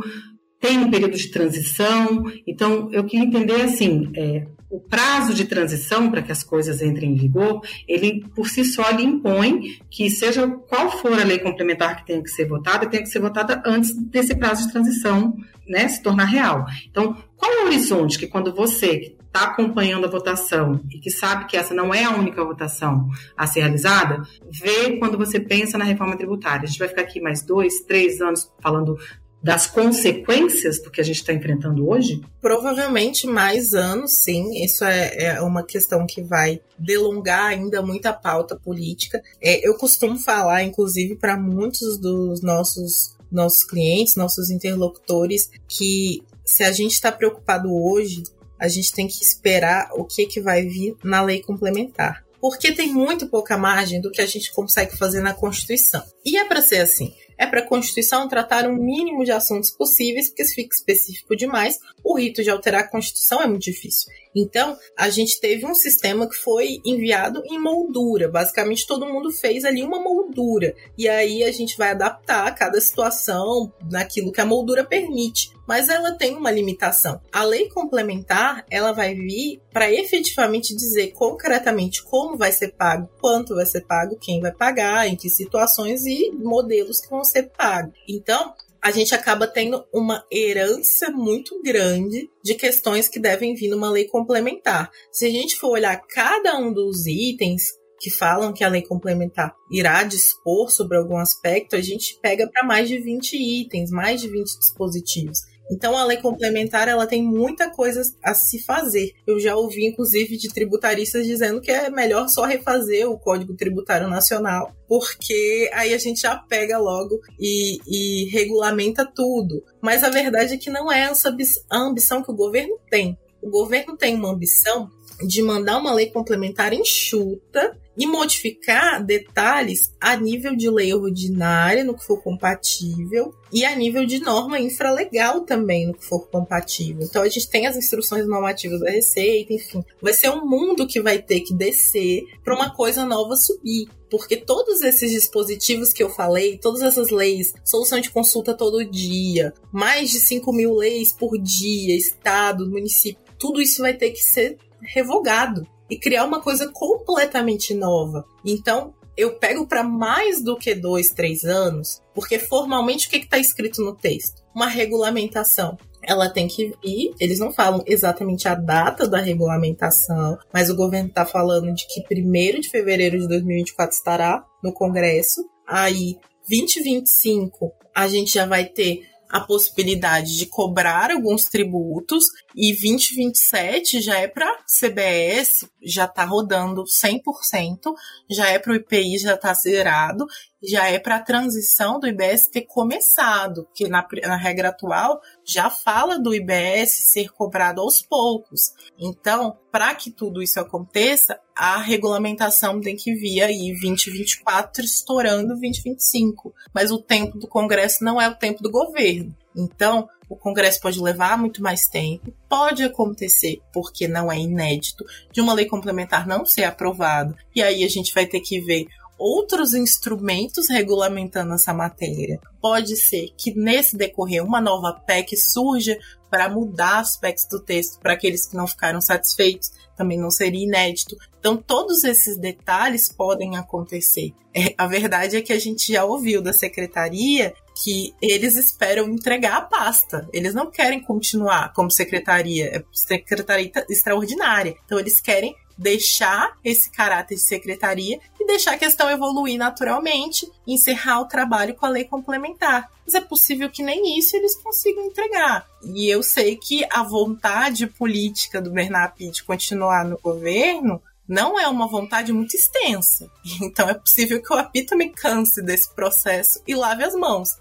tem 0.61 0.78
um 0.78 0.90
período 0.90 1.16
de 1.16 1.31
transição. 1.31 2.25
Então, 2.47 2.90
eu 2.93 3.05
queria 3.05 3.25
entender, 3.26 3.62
assim, 3.62 4.11
é, 4.14 4.47
o 4.69 4.78
prazo 4.78 5.33
de 5.33 5.47
transição 5.47 6.11
para 6.11 6.21
que 6.21 6.33
as 6.33 6.43
coisas 6.43 6.83
entrem 6.83 7.12
em 7.12 7.16
vigor, 7.16 7.62
ele 7.88 8.23
por 8.34 8.47
si 8.49 8.63
só 8.63 8.91
ele 8.91 9.04
impõe 9.04 9.78
que 9.91 10.11
seja 10.11 10.47
qual 10.69 10.91
for 10.91 11.19
a 11.19 11.25
lei 11.25 11.39
complementar 11.39 11.97
que 11.97 12.06
tenha 12.06 12.23
que 12.23 12.28
ser 12.28 12.47
votada, 12.47 12.87
tenha 12.87 13.02
que 13.02 13.08
ser 13.08 13.21
votada 13.21 13.63
antes 13.65 13.95
desse 14.11 14.34
prazo 14.34 14.67
de 14.67 14.73
transição 14.73 15.34
né, 15.67 15.89
se 15.89 16.02
tornar 16.02 16.25
real. 16.25 16.65
Então, 16.91 17.17
qual 17.37 17.52
é 17.52 17.63
o 17.63 17.67
horizonte 17.67 18.19
que 18.19 18.26
quando 18.26 18.54
você 18.54 19.16
está 19.37 19.45
acompanhando 19.45 20.07
a 20.07 20.11
votação 20.11 20.81
e 20.91 20.99
que 20.99 21.11
sabe 21.11 21.47
que 21.47 21.57
essa 21.57 21.75
não 21.75 21.93
é 21.93 22.05
a 22.05 22.17
única 22.17 22.43
votação 22.43 23.09
a 23.37 23.47
ser 23.47 23.61
realizada, 23.61 24.23
vê 24.51 24.97
quando 24.99 25.19
você 25.19 25.39
pensa 25.39 25.77
na 25.77 25.85
reforma 25.85 26.17
tributária. 26.17 26.65
A 26.65 26.67
gente 26.67 26.79
vai 26.79 26.89
ficar 26.89 27.03
aqui 27.03 27.21
mais 27.21 27.43
dois, 27.43 27.81
três 27.87 28.21
anos 28.21 28.51
falando 28.61 28.99
das 29.43 29.67
consequências 29.67 30.83
do 30.83 30.91
que 30.91 31.01
a 31.01 31.05
gente 31.05 31.17
está 31.17 31.33
enfrentando 31.33 31.89
hoje? 31.89 32.21
Provavelmente 32.41 33.27
mais 33.27 33.75
anos, 33.75 34.25
sim. 34.25 34.65
Isso 34.65 34.85
é, 34.85 35.37
é 35.37 35.41
uma 35.41 35.63
questão 35.63 36.05
que 36.07 36.23
vai 36.23 36.61
delongar 36.77 37.47
ainda 37.47 37.83
muita 37.83 38.13
pauta 38.13 38.57
política. 38.57 39.23
É, 39.41 39.67
eu 39.67 39.75
costumo 39.75 40.19
falar, 40.19 40.65
inclusive, 40.65 41.15
para 41.15 41.37
muitos 41.37 41.99
dos 41.99 42.43
nossos 42.43 43.15
nossos 43.31 43.65
clientes, 43.65 44.15
nossos 44.17 44.51
interlocutores, 44.51 45.51
que 45.69 46.23
se 46.45 46.63
a 46.63 46.71
gente 46.71 46.93
está 46.93 47.11
preocupado 47.11 47.69
hoje, 47.75 48.23
a 48.58 48.69
gente 48.69 48.92
tem 48.92 49.06
que 49.06 49.23
esperar 49.23 49.90
o 49.92 50.04
que, 50.04 50.26
que 50.26 50.40
vai 50.40 50.62
vir 50.62 50.97
na 51.04 51.23
lei 51.23 51.42
complementar. 51.42 52.25
Porque 52.40 52.73
tem 52.73 52.92
muito 52.92 53.28
pouca 53.28 53.56
margem 53.56 54.00
do 54.00 54.10
que 54.10 54.21
a 54.21 54.26
gente 54.26 54.52
consegue 54.52 54.97
fazer 54.97 55.21
na 55.21 55.34
Constituição. 55.34 56.02
E 56.25 56.36
é 56.36 56.45
para 56.45 56.60
ser 56.60 56.80
assim 56.80 57.12
é 57.38 57.47
para 57.47 57.60
a 57.60 57.66
Constituição 57.66 58.28
tratar 58.28 58.66
um 58.66 58.75
mínimo 58.75 59.25
de 59.25 59.32
assuntos 59.32 59.71
possíveis, 59.71 60.28
porque 60.28 60.45
se 60.45 60.54
fica 60.54 60.75
específico 60.75 61.36
demais, 61.36 61.78
o 62.02 62.16
rito 62.16 62.42
de 62.42 62.50
alterar 62.50 62.82
a 62.82 62.88
Constituição 62.88 63.42
é 63.42 63.47
muito 63.47 63.62
difícil. 63.62 64.10
Então, 64.34 64.76
a 64.97 65.08
gente 65.08 65.40
teve 65.40 65.66
um 65.66 65.75
sistema 65.75 66.28
que 66.28 66.36
foi 66.36 66.80
enviado 66.84 67.42
em 67.47 67.58
moldura. 67.58 68.28
Basicamente, 68.28 68.86
todo 68.86 69.06
mundo 69.06 69.30
fez 69.32 69.64
ali 69.64 69.82
uma 69.82 70.00
moldura. 70.00 70.75
E 70.97 71.08
aí 71.08 71.42
a 71.42 71.52
gente 71.52 71.76
vai 71.76 71.90
adaptar 71.90 72.54
cada 72.54 72.80
situação 72.80 73.73
naquilo 73.90 74.32
que 74.32 74.40
a 74.40 74.47
moldura 74.47 74.84
permite. 74.84 75.55
Mas 75.67 75.89
ela 75.89 76.13
tem 76.13 76.37
uma 76.37 76.50
limitação. 76.50 77.21
A 77.33 77.45
lei 77.45 77.69
complementar, 77.69 78.65
ela 78.71 78.93
vai 78.93 79.15
vir 79.15 79.61
para 79.73 79.93
efetivamente 79.93 80.75
dizer 80.75 81.13
concretamente 81.13 82.02
como 82.02 82.37
vai 82.37 82.52
ser 82.52 82.73
pago, 82.73 83.09
quanto 83.21 83.55
vai 83.55 83.67
ser 83.67 83.83
pago, 83.83 84.19
quem 84.19 84.41
vai 84.41 84.52
pagar, 84.52 85.09
em 85.09 85.17
que 85.17 85.29
situações 85.29 86.07
e 86.07 86.31
modelos 86.33 87.00
que 87.00 87.11
vão 87.11 87.25
ser 87.25 87.50
pagos. 87.57 87.95
Então, 88.09 88.55
a 88.87 88.93
gente 88.93 89.15
acaba 89.15 89.49
tendo 89.49 89.85
uma 89.93 90.25
herança 90.31 91.11
muito 91.11 91.61
grande 91.61 92.31
de 92.41 92.55
questões 92.55 93.09
que 93.09 93.19
devem 93.19 93.52
vir 93.52 93.69
numa 93.69 93.91
lei 93.91 94.07
complementar. 94.07 94.91
Se 95.11 95.26
a 95.26 95.31
gente 95.31 95.57
for 95.57 95.71
olhar 95.71 96.00
cada 96.07 96.57
um 96.57 96.73
dos 96.73 97.05
itens 97.07 97.63
que 97.99 98.11
falam 98.11 98.52
que 98.52 98.63
a 98.63 98.69
lei 98.69 98.83
complementar 98.83 99.55
irá 99.73 100.05
dispor 100.05 100.71
sobre 100.71 100.97
algum 100.97 101.17
aspecto, 101.17 101.75
a 101.75 101.81
gente 101.81 102.17
pega 102.23 102.49
para 102.49 102.65
mais 102.65 102.89
de 102.89 102.99
20 102.99 103.37
itens, 103.37 103.91
mais 103.91 104.21
de 104.21 104.29
20 104.29 104.59
dispositivos. 104.59 105.41
Então 105.71 105.97
a 105.97 106.05
lei 106.05 106.19
complementar 106.19 106.89
ela 106.89 107.07
tem 107.07 107.23
muita 107.23 107.71
coisa 107.71 108.02
a 108.23 108.35
se 108.35 108.63
fazer. 108.65 109.13
Eu 109.26 109.39
já 109.41 109.57
ouvi 109.57 109.87
inclusive 109.87 110.37
de 110.37 110.49
tributaristas 110.49 111.26
dizendo 111.26 111.61
que 111.61 111.71
é 111.71 111.91
melhor 111.91 112.29
só 112.29 112.45
refazer 112.45 113.09
o 113.09 113.19
Código 113.19 113.55
Tributário 113.55 114.09
Nacional, 114.09 114.73
porque 114.89 115.71
aí 115.73 115.93
a 115.93 115.99
gente 115.99 116.21
já 116.21 116.37
pega 116.37 116.79
logo 116.79 117.21
e, 117.39 117.79
e 117.87 118.29
regulamenta 118.31 119.05
tudo. 119.05 119.63
Mas 119.81 120.02
a 120.02 120.11
verdade 120.11 120.55
é 120.55 120.59
que 120.59 120.71
não 120.71 120.91
é 120.91 121.02
essa 121.02 121.35
a 121.71 121.79
ambição 121.79 122.23
que 122.23 122.31
o 122.31 122.37
governo 122.37 122.79
tem. 122.91 123.19
O 123.43 123.50
governo 123.50 123.97
tem 123.97 124.15
uma 124.15 124.31
ambição 124.31 124.91
de 125.26 125.43
mandar 125.43 125.79
uma 125.79 125.95
lei 125.95 126.11
complementar 126.11 126.73
enxuta 126.73 127.76
e 127.97 128.06
modificar 128.06 129.04
detalhes 129.04 129.93
a 130.00 130.17
nível 130.17 130.54
de 130.54 130.69
lei 130.69 130.93
ordinária, 130.93 131.85
no 131.85 131.97
que 131.97 132.04
for 132.04 132.23
compatível, 132.23 133.35
e 133.52 133.65
a 133.65 133.75
nível 133.75 134.04
de 134.04 134.19
norma 134.19 134.61
infralegal 134.61 135.41
também, 135.43 135.87
no 135.87 135.95
que 135.95 136.04
for 136.04 136.28
compatível. 136.28 137.02
Então 137.02 137.23
a 137.23 137.28
gente 137.28 137.49
tem 137.49 137.67
as 137.67 137.76
instruções 137.76 138.26
normativas 138.26 138.80
da 138.80 138.91
Receita, 138.91 139.52
enfim. 139.52 139.82
Vai 140.00 140.13
ser 140.13 140.30
um 140.30 140.47
mundo 140.47 140.87
que 140.87 141.00
vai 141.00 141.21
ter 141.21 141.41
que 141.41 141.54
descer 141.54 142.25
para 142.45 142.54
uma 142.54 142.75
coisa 142.75 143.04
nova 143.04 143.37
subir. 143.37 143.89
Porque 144.11 144.37
todos 144.37 144.82
esses 144.82 145.11
dispositivos 145.11 145.93
que 145.93 146.02
eu 146.02 146.09
falei, 146.09 146.59
todas 146.59 146.80
essas 146.82 147.11
leis, 147.11 147.52
solução 147.65 147.99
de 147.99 148.11
consulta 148.11 148.54
todo 148.54 148.85
dia, 148.85 149.52
mais 149.73 150.11
de 150.11 150.21
5 150.21 150.52
mil 150.52 150.75
leis 150.75 151.13
por 151.13 151.37
dia, 151.39 151.97
estado, 151.97 152.71
município, 152.71 153.19
tudo 153.39 153.61
isso 153.61 153.82
vai 153.82 153.95
ter 153.95 154.11
que 154.11 154.23
ser 154.23 154.59
revogado 154.80 155.67
e 155.91 155.99
criar 155.99 156.25
uma 156.25 156.41
coisa 156.41 156.71
completamente 156.73 157.75
nova. 157.75 158.25
Então, 158.45 158.95
eu 159.17 159.35
pego 159.39 159.67
para 159.67 159.83
mais 159.83 160.43
do 160.43 160.57
que 160.57 160.75
dois, 160.75 161.09
três 161.09 161.45
anos, 161.45 162.03
porque 162.15 162.39
formalmente 162.39 163.07
o 163.07 163.11
que 163.11 163.17
está 163.17 163.39
escrito 163.39 163.83
no 163.83 163.95
texto? 163.95 164.43
Uma 164.55 164.67
regulamentação. 164.67 165.79
Ela 166.03 166.29
tem 166.29 166.47
que 166.47 166.73
ir, 166.85 167.15
eles 167.19 167.41
não 167.41 167.53
falam 167.53 167.83
exatamente 167.87 168.47
a 168.47 168.55
data 168.55 169.09
da 169.09 169.19
regulamentação, 169.19 170.39
mas 170.53 170.71
o 170.71 170.77
governo 170.77 171.09
está 171.09 171.25
falando 171.25 171.73
de 171.75 171.87
que 171.87 172.01
1 172.01 172.61
de 172.61 172.69
fevereiro 172.69 173.19
de 173.19 173.27
2024 173.27 173.97
estará 173.97 174.45
no 174.63 174.73
Congresso. 174.73 175.45
Aí, 175.67 176.17
2025, 176.49 177.73
a 177.95 178.07
gente 178.07 178.35
já 178.35 178.47
vai 178.47 178.67
ter 178.67 179.01
a 179.28 179.41
possibilidade 179.41 180.36
de 180.36 180.47
cobrar 180.47 181.10
alguns 181.10 181.45
tributos 181.45 182.25
e 182.54 182.73
2027 182.73 184.00
já 184.00 184.19
é 184.19 184.28
para 184.28 184.58
CBS, 184.67 185.69
já 185.82 186.04
está 186.04 186.25
rodando 186.25 186.84
100%, 186.84 187.95
já 188.30 188.49
é 188.49 188.58
para 188.58 188.73
o 188.73 188.76
IPI 188.76 189.19
já 189.19 189.34
está 189.34 189.52
zerado, 189.54 190.26
já 190.67 190.89
é 190.89 190.99
para 190.99 191.17
a 191.17 191.23
transição 191.23 192.00
do 192.00 192.07
IBS 192.07 192.49
ter 192.49 192.63
começado, 192.63 193.65
porque 193.65 193.89
na, 193.89 194.07
na 194.25 194.37
regra 194.37 194.71
atual 194.71 195.21
já 195.45 195.71
fala 195.71 196.19
do 196.19 196.35
IBS 196.35 197.13
ser 197.13 197.31
cobrado 197.31 197.81
aos 197.81 198.02
poucos. 198.02 198.73
Então, 198.99 199.57
para 199.71 199.95
que 199.95 200.11
tudo 200.11 200.43
isso 200.43 200.59
aconteça, 200.59 201.39
a 201.55 201.79
regulamentação 201.79 202.81
tem 202.81 202.97
que 202.97 203.15
vir 203.15 203.43
aí 203.43 203.73
2024 203.81 204.85
estourando 204.85 205.49
2025. 205.49 206.52
Mas 206.75 206.91
o 206.91 206.99
tempo 206.99 207.39
do 207.39 207.47
Congresso 207.47 208.02
não 208.02 208.21
é 208.21 208.29
o 208.29 208.35
tempo 208.35 208.63
do 208.63 208.71
governo. 208.71 209.35
Então, 209.55 210.09
o 210.29 210.37
Congresso 210.37 210.81
pode 210.81 211.00
levar 211.00 211.39
muito 211.39 211.63
mais 211.63 211.87
tempo, 211.87 212.33
pode 212.49 212.83
acontecer, 212.83 213.61
porque 213.73 214.09
não 214.09 214.31
é 214.31 214.39
inédito, 214.39 215.05
de 215.33 215.41
uma 215.41 215.55
lei 215.55 215.67
complementar 215.67 216.26
não 216.26 216.45
ser 216.45 216.65
aprovada, 216.65 217.37
e 217.55 217.63
aí 217.63 217.85
a 217.85 217.89
gente 217.89 218.13
vai 218.13 218.26
ter 218.26 218.41
que 218.41 218.61
ver 218.61 218.87
outros 219.19 219.75
instrumentos 219.75 220.69
regulamentando 220.69 221.55
essa 221.55 221.73
matéria. 221.73 222.41
Pode 222.61 222.97
ser 222.97 223.29
que 223.37 223.55
nesse 223.55 223.97
decorrer 223.97 224.45
uma 224.45 224.61
nova 224.61 224.93
PEC 224.93 225.37
surja 225.37 225.99
para 226.31 226.49
mudar 226.49 226.99
aspectos 226.99 227.47
do 227.49 227.61
texto 227.61 228.00
para 228.00 228.13
aqueles 228.13 228.47
que 228.47 228.57
não 228.57 228.67
ficaram 228.67 229.00
satisfeitos, 229.00 229.71
também 229.97 230.19
não 230.19 230.31
seria 230.31 230.65
inédito. 230.65 231.17
Então, 231.39 231.57
todos 231.57 232.05
esses 232.05 232.37
detalhes 232.37 233.11
podem 233.11 233.57
acontecer. 233.57 234.35
É, 234.55 234.75
a 234.76 234.87
verdade 234.87 235.37
é 235.37 235.43
que 235.43 235.52
a 235.52 235.59
gente 235.59 235.93
já 235.93 236.05
ouviu 236.05 236.43
da 236.43 236.52
secretaria 236.52 237.55
que 237.83 238.15
eles 238.21 238.57
esperam 238.57 239.09
entregar 239.09 239.57
a 239.57 239.61
pasta. 239.63 240.29
Eles 240.33 240.55
não 240.55 240.71
querem 240.71 241.00
continuar 241.02 241.73
como 241.73 241.91
secretaria, 241.91 242.76
é 242.76 242.85
secretaria 242.93 243.71
extraordinária. 243.89 244.75
Então, 244.85 244.99
eles 244.99 245.21
querem 245.21 245.55
deixar 245.76 246.56
esse 246.65 246.91
caráter 246.91 247.34
de 247.34 247.41
secretaria 247.43 248.19
e 248.41 248.47
deixar 248.47 248.73
a 248.73 248.78
questão 248.78 249.10
evoluir 249.10 249.58
naturalmente 249.58 250.50
encerrar 250.67 251.21
o 251.21 251.28
trabalho 251.28 251.75
com 251.75 251.86
a 251.86 251.91
lei 251.91 252.04
complementar. 252.04 252.91
Mas 253.04 253.15
é 253.15 253.21
possível 253.21 253.71
que 253.71 253.82
nem 253.82 254.19
isso 254.19 254.36
eles 254.36 254.56
consigam 254.56 255.04
entregar. 255.04 255.67
E 255.84 256.08
eu 256.08 256.23
sei 256.23 256.56
que 256.56 256.86
a 256.91 257.02
vontade 257.02 257.86
política 257.86 258.60
do 258.60 258.71
Bernard 258.71 259.30
de 259.30 259.45
continuar 259.45 260.04
no 260.04 260.19
governo 260.19 261.00
não 261.28 261.58
é 261.58 261.67
uma 261.69 261.89
vontade 261.89 262.32
muito 262.32 262.54
extensa. 262.54 263.30
Então 263.60 263.89
é 263.89 263.95
possível 263.95 264.43
que 264.43 264.52
o 264.52 264.56
API 264.56 264.84
também 264.84 265.10
canse 265.10 265.62
desse 265.62 265.93
processo 265.95 266.62
e 266.67 266.75
lave 266.75 267.04
as 267.04 267.15
mãos. 267.15 267.56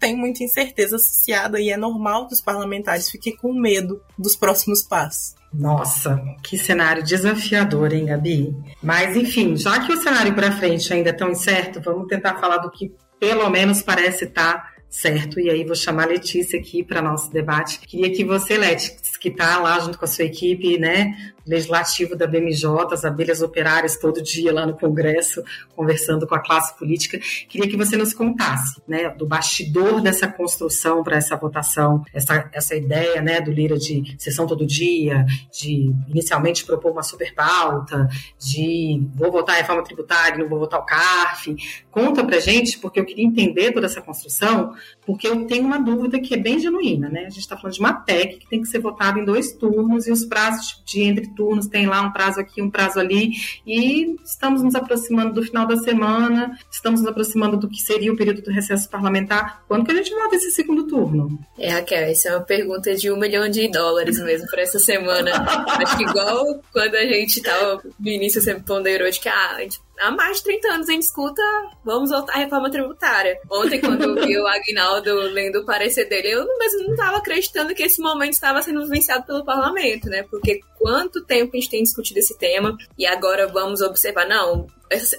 Tem 0.00 0.16
muita 0.16 0.42
incerteza 0.42 0.96
associada 0.96 1.60
e 1.60 1.70
é 1.70 1.76
normal 1.76 2.26
que 2.26 2.34
os 2.34 2.40
parlamentares 2.40 3.10
fiquem 3.10 3.36
com 3.36 3.52
medo 3.52 4.02
dos 4.18 4.34
próximos 4.34 4.82
passos. 4.82 5.34
Nossa, 5.52 6.20
que 6.42 6.56
cenário 6.56 7.02
desafiador, 7.02 7.92
hein, 7.92 8.06
Gabi? 8.06 8.56
Mas, 8.82 9.16
enfim, 9.16 9.56
já 9.56 9.80
que 9.80 9.92
o 9.92 10.02
cenário 10.02 10.34
para 10.34 10.52
frente 10.52 10.92
ainda 10.92 11.10
é 11.10 11.12
tão 11.12 11.30
incerto, 11.30 11.80
vamos 11.80 12.08
tentar 12.08 12.36
falar 12.36 12.58
do 12.58 12.70
que 12.70 12.92
pelo 13.18 13.50
menos 13.50 13.82
parece 13.82 14.24
estar 14.24 14.54
tá 14.54 14.69
certo? 14.90 15.38
E 15.38 15.48
aí 15.48 15.64
vou 15.64 15.76
chamar 15.76 16.02
a 16.02 16.08
Letícia 16.08 16.58
aqui 16.58 16.82
para 16.82 17.00
nosso 17.00 17.30
debate. 17.30 17.78
Queria 17.78 18.10
que 18.12 18.24
você, 18.24 18.58
Letícia, 18.58 19.00
que 19.20 19.28
está 19.28 19.58
lá 19.58 19.78
junto 19.78 19.96
com 19.96 20.04
a 20.04 20.08
sua 20.08 20.24
equipe, 20.24 20.78
né, 20.78 21.14
legislativo 21.46 22.16
da 22.16 22.26
BMJ, 22.26 22.64
as 22.92 23.04
abelhas 23.04 23.42
operárias 23.42 23.96
todo 23.96 24.22
dia 24.22 24.52
lá 24.52 24.66
no 24.66 24.76
Congresso, 24.76 25.42
conversando 25.74 26.26
com 26.26 26.34
a 26.34 26.38
classe 26.40 26.76
política. 26.78 27.18
Queria 27.48 27.68
que 27.68 27.76
você 27.76 27.96
nos 27.96 28.12
contasse, 28.12 28.80
né, 28.86 29.10
do 29.10 29.26
bastidor 29.26 30.00
dessa 30.00 30.28
construção 30.28 31.02
para 31.02 31.16
essa 31.16 31.36
votação, 31.36 32.04
essa, 32.12 32.48
essa 32.52 32.74
ideia, 32.74 33.20
né, 33.20 33.40
do 33.40 33.50
Lira 33.50 33.76
de 33.76 34.14
sessão 34.18 34.46
todo 34.46 34.66
dia, 34.66 35.24
de 35.52 35.92
inicialmente 36.08 36.64
propor 36.64 36.92
uma 36.92 37.02
super 37.02 37.34
pauta, 37.34 38.08
de 38.38 39.02
vou 39.14 39.30
votar 39.30 39.56
a 39.56 39.58
reforma 39.58 39.82
tributária, 39.82 40.38
não 40.38 40.48
vou 40.48 40.58
votar 40.58 40.80
o 40.80 40.84
CARF. 40.84 41.56
Conta 41.90 42.24
pra 42.24 42.38
gente, 42.38 42.78
porque 42.78 43.00
eu 43.00 43.04
queria 43.04 43.24
entender 43.24 43.72
toda 43.72 43.86
essa 43.86 44.00
construção, 44.00 44.74
porque 45.04 45.26
eu 45.26 45.44
tenho 45.46 45.64
uma 45.64 45.78
dúvida 45.78 46.20
que 46.20 46.34
é 46.34 46.36
bem 46.36 46.58
genuína, 46.58 47.08
né? 47.08 47.20
A 47.20 47.30
gente 47.30 47.40
está 47.40 47.56
falando 47.56 47.74
de 47.74 47.80
uma 47.80 47.92
PEC 47.92 48.38
que 48.38 48.48
tem 48.48 48.62
que 48.62 48.68
ser 48.68 48.78
votada 48.78 49.18
em 49.18 49.24
dois 49.24 49.52
turnos 49.52 50.06
e 50.06 50.12
os 50.12 50.24
prazos 50.24 50.82
de 50.84 51.02
entre 51.02 51.28
turnos 51.34 51.66
tem 51.66 51.86
lá 51.86 52.00
um 52.02 52.12
prazo 52.12 52.40
aqui, 52.40 52.62
um 52.62 52.70
prazo 52.70 52.98
ali, 52.98 53.32
e 53.66 54.16
estamos 54.24 54.62
nos 54.62 54.74
aproximando 54.74 55.34
do 55.34 55.42
final 55.42 55.66
da 55.66 55.76
semana, 55.76 56.58
estamos 56.70 57.00
nos 57.00 57.08
aproximando 57.08 57.56
do 57.56 57.68
que 57.68 57.80
seria 57.80 58.12
o 58.12 58.16
período 58.16 58.42
do 58.42 58.50
recesso 58.50 58.88
parlamentar. 58.88 59.62
Quando 59.66 59.84
que 59.84 59.92
a 59.92 59.94
gente 59.94 60.14
vota 60.14 60.36
esse 60.36 60.50
segundo 60.50 60.86
turno? 60.86 61.38
É, 61.58 61.70
Raquel, 61.70 62.04
essa 62.04 62.28
é 62.28 62.36
uma 62.36 62.44
pergunta 62.44 62.94
de 62.94 63.10
um 63.10 63.18
milhão 63.18 63.48
de 63.48 63.68
dólares 63.70 64.18
mesmo 64.20 64.46
para 64.48 64.62
essa 64.62 64.78
semana. 64.78 65.30
Acho 65.68 65.96
que 65.96 66.04
igual 66.04 66.60
quando 66.72 66.94
a 66.94 67.04
gente 67.04 67.42
tava, 67.42 67.82
no 67.98 68.08
início 68.08 68.40
sempre 68.40 68.62
ponderou 68.62 69.10
de 69.10 69.20
que 69.20 69.28
ah, 69.28 69.56
a 69.56 69.60
gente 69.60 69.80
há 70.00 70.10
mais 70.10 70.38
de 70.38 70.44
30 70.44 70.68
anos 70.68 70.88
a 70.88 70.92
gente 70.92 71.02
escuta 71.02 71.42
vamos 71.84 72.10
voltar 72.10 72.34
à 72.34 72.38
reforma 72.38 72.70
tributária. 72.70 73.38
Ontem, 73.50 73.80
quando 73.80 74.02
eu 74.02 74.14
vi 74.14 74.38
o 74.38 74.46
Agnaldo 74.46 75.14
lendo 75.32 75.60
o 75.60 75.64
parecer 75.64 76.08
dele, 76.08 76.32
eu 76.32 76.46
mesmo 76.58 76.84
não 76.84 76.92
estava 76.92 77.18
acreditando 77.18 77.74
que 77.74 77.82
esse 77.82 78.00
momento 78.00 78.32
estava 78.32 78.62
sendo 78.62 78.82
vivenciado 78.84 79.24
pelo 79.24 79.44
parlamento, 79.44 80.08
né? 80.08 80.24
Porque 80.30 80.60
quanto 80.80 81.22
tempo 81.22 81.54
a 81.54 81.60
gente 81.60 81.70
tem 81.70 81.82
discutido 81.82 82.18
esse 82.18 82.36
tema 82.38 82.76
e 82.96 83.06
agora 83.06 83.46
vamos 83.46 83.82
observar, 83.82 84.26
não, 84.26 84.66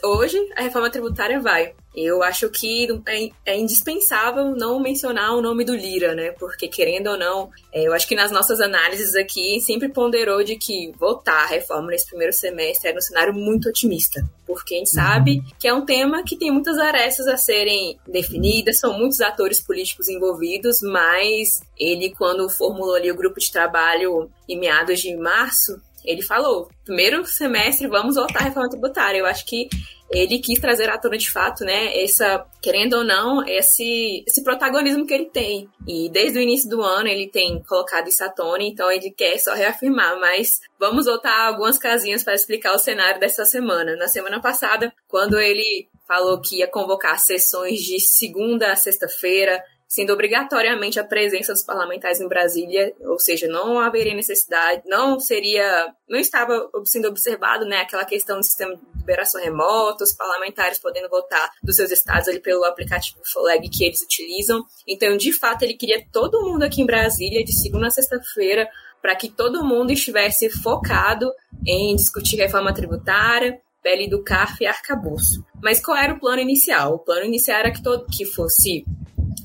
hoje 0.03 0.37
a 0.57 0.63
reforma 0.63 0.89
tributária 0.89 1.39
vai. 1.39 1.73
Eu 1.93 2.23
acho 2.23 2.49
que 2.49 2.87
é, 3.05 3.51
é, 3.51 3.57
indispensável 3.57 4.55
não 4.55 4.79
mencionar 4.79 5.35
o 5.35 5.41
nome 5.41 5.65
do 5.65 5.75
Lira, 5.75 6.15
né? 6.15 6.31
Porque, 6.31 6.69
querendo 6.69 7.07
ou 7.07 7.17
não, 7.17 7.49
é, 7.71 7.85
eu 7.85 7.93
acho 7.93 8.07
que 8.07 8.15
nas 8.15 8.31
nossas 8.31 8.61
análises 8.61 9.13
aqui 9.13 9.59
sempre 9.59 9.89
ponderou 9.89 10.41
de 10.41 10.55
que 10.55 10.93
votar 10.97 11.43
a 11.43 11.47
reforma 11.47 11.87
nesse 11.91 12.07
primeiro 12.07 12.31
semestre 12.31 12.87
era 12.87 12.97
um 12.97 13.01
cenário 13.01 13.33
muito 13.33 13.67
otimista. 13.67 14.25
Porque 14.47 14.75
a 14.75 14.77
gente 14.77 14.87
uhum. 14.87 15.03
sabe 15.03 15.43
que 15.59 15.67
é 15.67 15.73
um 15.73 15.85
tema 15.85 16.23
que 16.23 16.37
tem 16.37 16.49
muitas 16.49 16.77
arestas 16.77 17.27
a 17.27 17.35
serem 17.35 17.99
definidas, 18.07 18.79
são 18.79 18.97
muitos 18.97 19.19
atores 19.19 19.59
políticos 19.59 20.07
envolvidos, 20.07 20.81
mas 20.81 21.61
ele, 21.81 22.13
quando 22.15 22.47
formulou 22.47 22.93
ali 22.93 23.11
o 23.11 23.15
grupo 23.15 23.39
de 23.39 23.51
trabalho 23.51 24.29
em 24.47 24.59
meados 24.59 24.99
de 24.99 25.15
março, 25.17 25.81
ele 26.05 26.21
falou: 26.21 26.69
primeiro 26.85 27.25
semestre 27.25 27.87
vamos 27.87 28.15
voltar 28.15 28.41
à 28.41 28.43
reforma 28.43 28.69
tributária. 28.69 29.17
Eu 29.17 29.25
acho 29.25 29.45
que 29.45 29.67
ele 30.11 30.39
quis 30.39 30.59
trazer 30.59 30.89
à 30.89 30.97
tona 30.97 31.17
de 31.17 31.31
fato, 31.31 31.63
né, 31.63 32.03
essa, 32.03 32.45
querendo 32.61 32.97
ou 32.97 33.03
não, 33.03 33.47
esse, 33.47 34.25
esse 34.27 34.43
protagonismo 34.43 35.07
que 35.07 35.13
ele 35.13 35.27
tem. 35.27 35.69
E 35.87 36.09
desde 36.09 36.37
o 36.37 36.41
início 36.41 36.69
do 36.69 36.81
ano 36.81 37.07
ele 37.07 37.29
tem 37.29 37.63
colocado 37.63 38.09
isso 38.09 38.23
à 38.23 38.29
tona, 38.29 38.63
então 38.63 38.91
ele 38.91 39.09
quer 39.09 39.37
só 39.37 39.53
reafirmar, 39.53 40.19
mas 40.19 40.59
vamos 40.77 41.05
voltar 41.05 41.47
algumas 41.47 41.77
casinhas 41.77 42.23
para 42.23 42.33
explicar 42.33 42.73
o 42.73 42.79
cenário 42.79 43.21
dessa 43.21 43.45
semana. 43.45 43.95
Na 43.95 44.07
semana 44.07 44.41
passada, 44.41 44.93
quando 45.07 45.39
ele 45.39 45.87
falou 46.05 46.41
que 46.41 46.57
ia 46.57 46.67
convocar 46.67 47.17
sessões 47.17 47.79
de 47.79 47.97
segunda 48.01 48.69
a 48.69 48.75
sexta-feira, 48.75 49.63
sendo 49.91 50.13
obrigatoriamente 50.13 51.01
a 51.01 51.03
presença 51.03 51.51
dos 51.51 51.63
parlamentares 51.63 52.21
em 52.21 52.27
Brasília, 52.29 52.95
ou 53.01 53.19
seja, 53.19 53.45
não 53.45 53.77
haveria 53.77 54.15
necessidade, 54.15 54.83
não 54.85 55.19
seria, 55.19 55.93
não 56.07 56.17
estava 56.17 56.69
sendo 56.85 57.09
observado, 57.09 57.65
né, 57.65 57.81
aquela 57.81 58.05
questão 58.05 58.37
do 58.37 58.45
sistema 58.45 58.73
de 58.73 58.81
liberação 58.99 59.41
remota, 59.41 60.05
os 60.05 60.15
parlamentares 60.15 60.79
podendo 60.79 61.09
votar 61.09 61.51
dos 61.61 61.75
seus 61.75 61.91
estados 61.91 62.29
ali 62.29 62.39
pelo 62.39 62.63
aplicativo 62.63 63.19
Flag 63.25 63.67
que 63.67 63.83
eles 63.83 64.01
utilizam. 64.01 64.63
Então, 64.87 65.17
de 65.17 65.33
fato, 65.33 65.63
ele 65.63 65.73
queria 65.73 66.01
todo 66.09 66.41
mundo 66.41 66.63
aqui 66.63 66.81
em 66.81 66.85
Brasília 66.85 67.43
de 67.43 67.51
segunda 67.51 67.87
a 67.87 67.91
sexta-feira 67.91 68.69
para 69.01 69.13
que 69.13 69.27
todo 69.27 69.65
mundo 69.65 69.91
estivesse 69.91 70.49
focado 70.49 71.29
em 71.67 71.97
discutir 71.97 72.37
reforma 72.37 72.73
tributária, 72.73 73.59
pele 73.83 74.07
do 74.07 74.23
CARF 74.23 74.63
e 74.63 74.67
arcabouço. 74.67 75.43
Mas 75.61 75.83
qual 75.83 75.97
era 75.97 76.13
o 76.13 76.19
plano 76.19 76.41
inicial? 76.41 76.93
O 76.93 76.99
plano 76.99 77.25
inicial 77.25 77.59
era 77.59 77.71
que, 77.71 77.83
todo, 77.83 78.05
que 78.05 78.23
fosse 78.23 78.85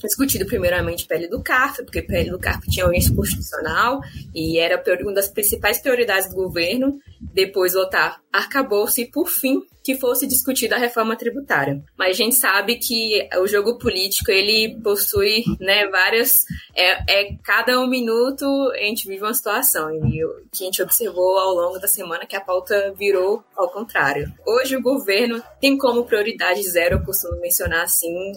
discutido 0.02 0.46
primeiramente 0.46 1.06
pele 1.06 1.28
do 1.28 1.42
CARF, 1.42 1.82
porque 1.84 2.02
pele 2.02 2.30
do 2.30 2.38
CARF 2.38 2.68
tinha 2.68 2.84
audiência 2.84 3.14
constitucional 3.14 4.00
e 4.34 4.58
era 4.58 4.82
uma 5.02 5.12
das 5.12 5.28
principais 5.28 5.80
prioridades 5.80 6.28
do 6.30 6.36
governo, 6.36 6.98
depois 7.20 7.72
votar 7.74 8.20
arcabouço 8.32 9.00
e, 9.00 9.10
por 9.10 9.28
fim, 9.28 9.62
que 9.82 9.94
fosse 9.94 10.26
discutida 10.26 10.74
a 10.74 10.78
reforma 10.78 11.16
tributária. 11.16 11.80
Mas 11.96 12.10
a 12.10 12.12
gente 12.24 12.34
sabe 12.34 12.76
que 12.76 13.28
o 13.38 13.46
jogo 13.46 13.78
político, 13.78 14.30
ele 14.30 14.76
possui 14.82 15.44
né, 15.60 15.86
várias... 15.86 16.44
É, 16.74 17.20
é 17.20 17.36
cada 17.44 17.80
um 17.80 17.86
minuto 17.86 18.44
a 18.74 18.78
gente 18.78 19.06
vive 19.06 19.22
uma 19.22 19.32
situação 19.32 19.90
e 19.92 20.24
o 20.24 20.42
que 20.52 20.64
a 20.64 20.66
gente 20.66 20.82
observou 20.82 21.38
ao 21.38 21.54
longo 21.54 21.78
da 21.78 21.86
semana 21.86 22.26
que 22.26 22.34
a 22.34 22.40
pauta 22.40 22.92
virou 22.98 23.44
ao 23.56 23.70
contrário. 23.70 24.32
Hoje 24.44 24.76
o 24.76 24.82
governo 24.82 25.42
tem 25.60 25.78
como 25.78 26.04
prioridade 26.04 26.62
zero, 26.68 26.96
eu 26.96 27.04
costumo 27.04 27.40
mencionar 27.40 27.84
assim, 27.84 28.32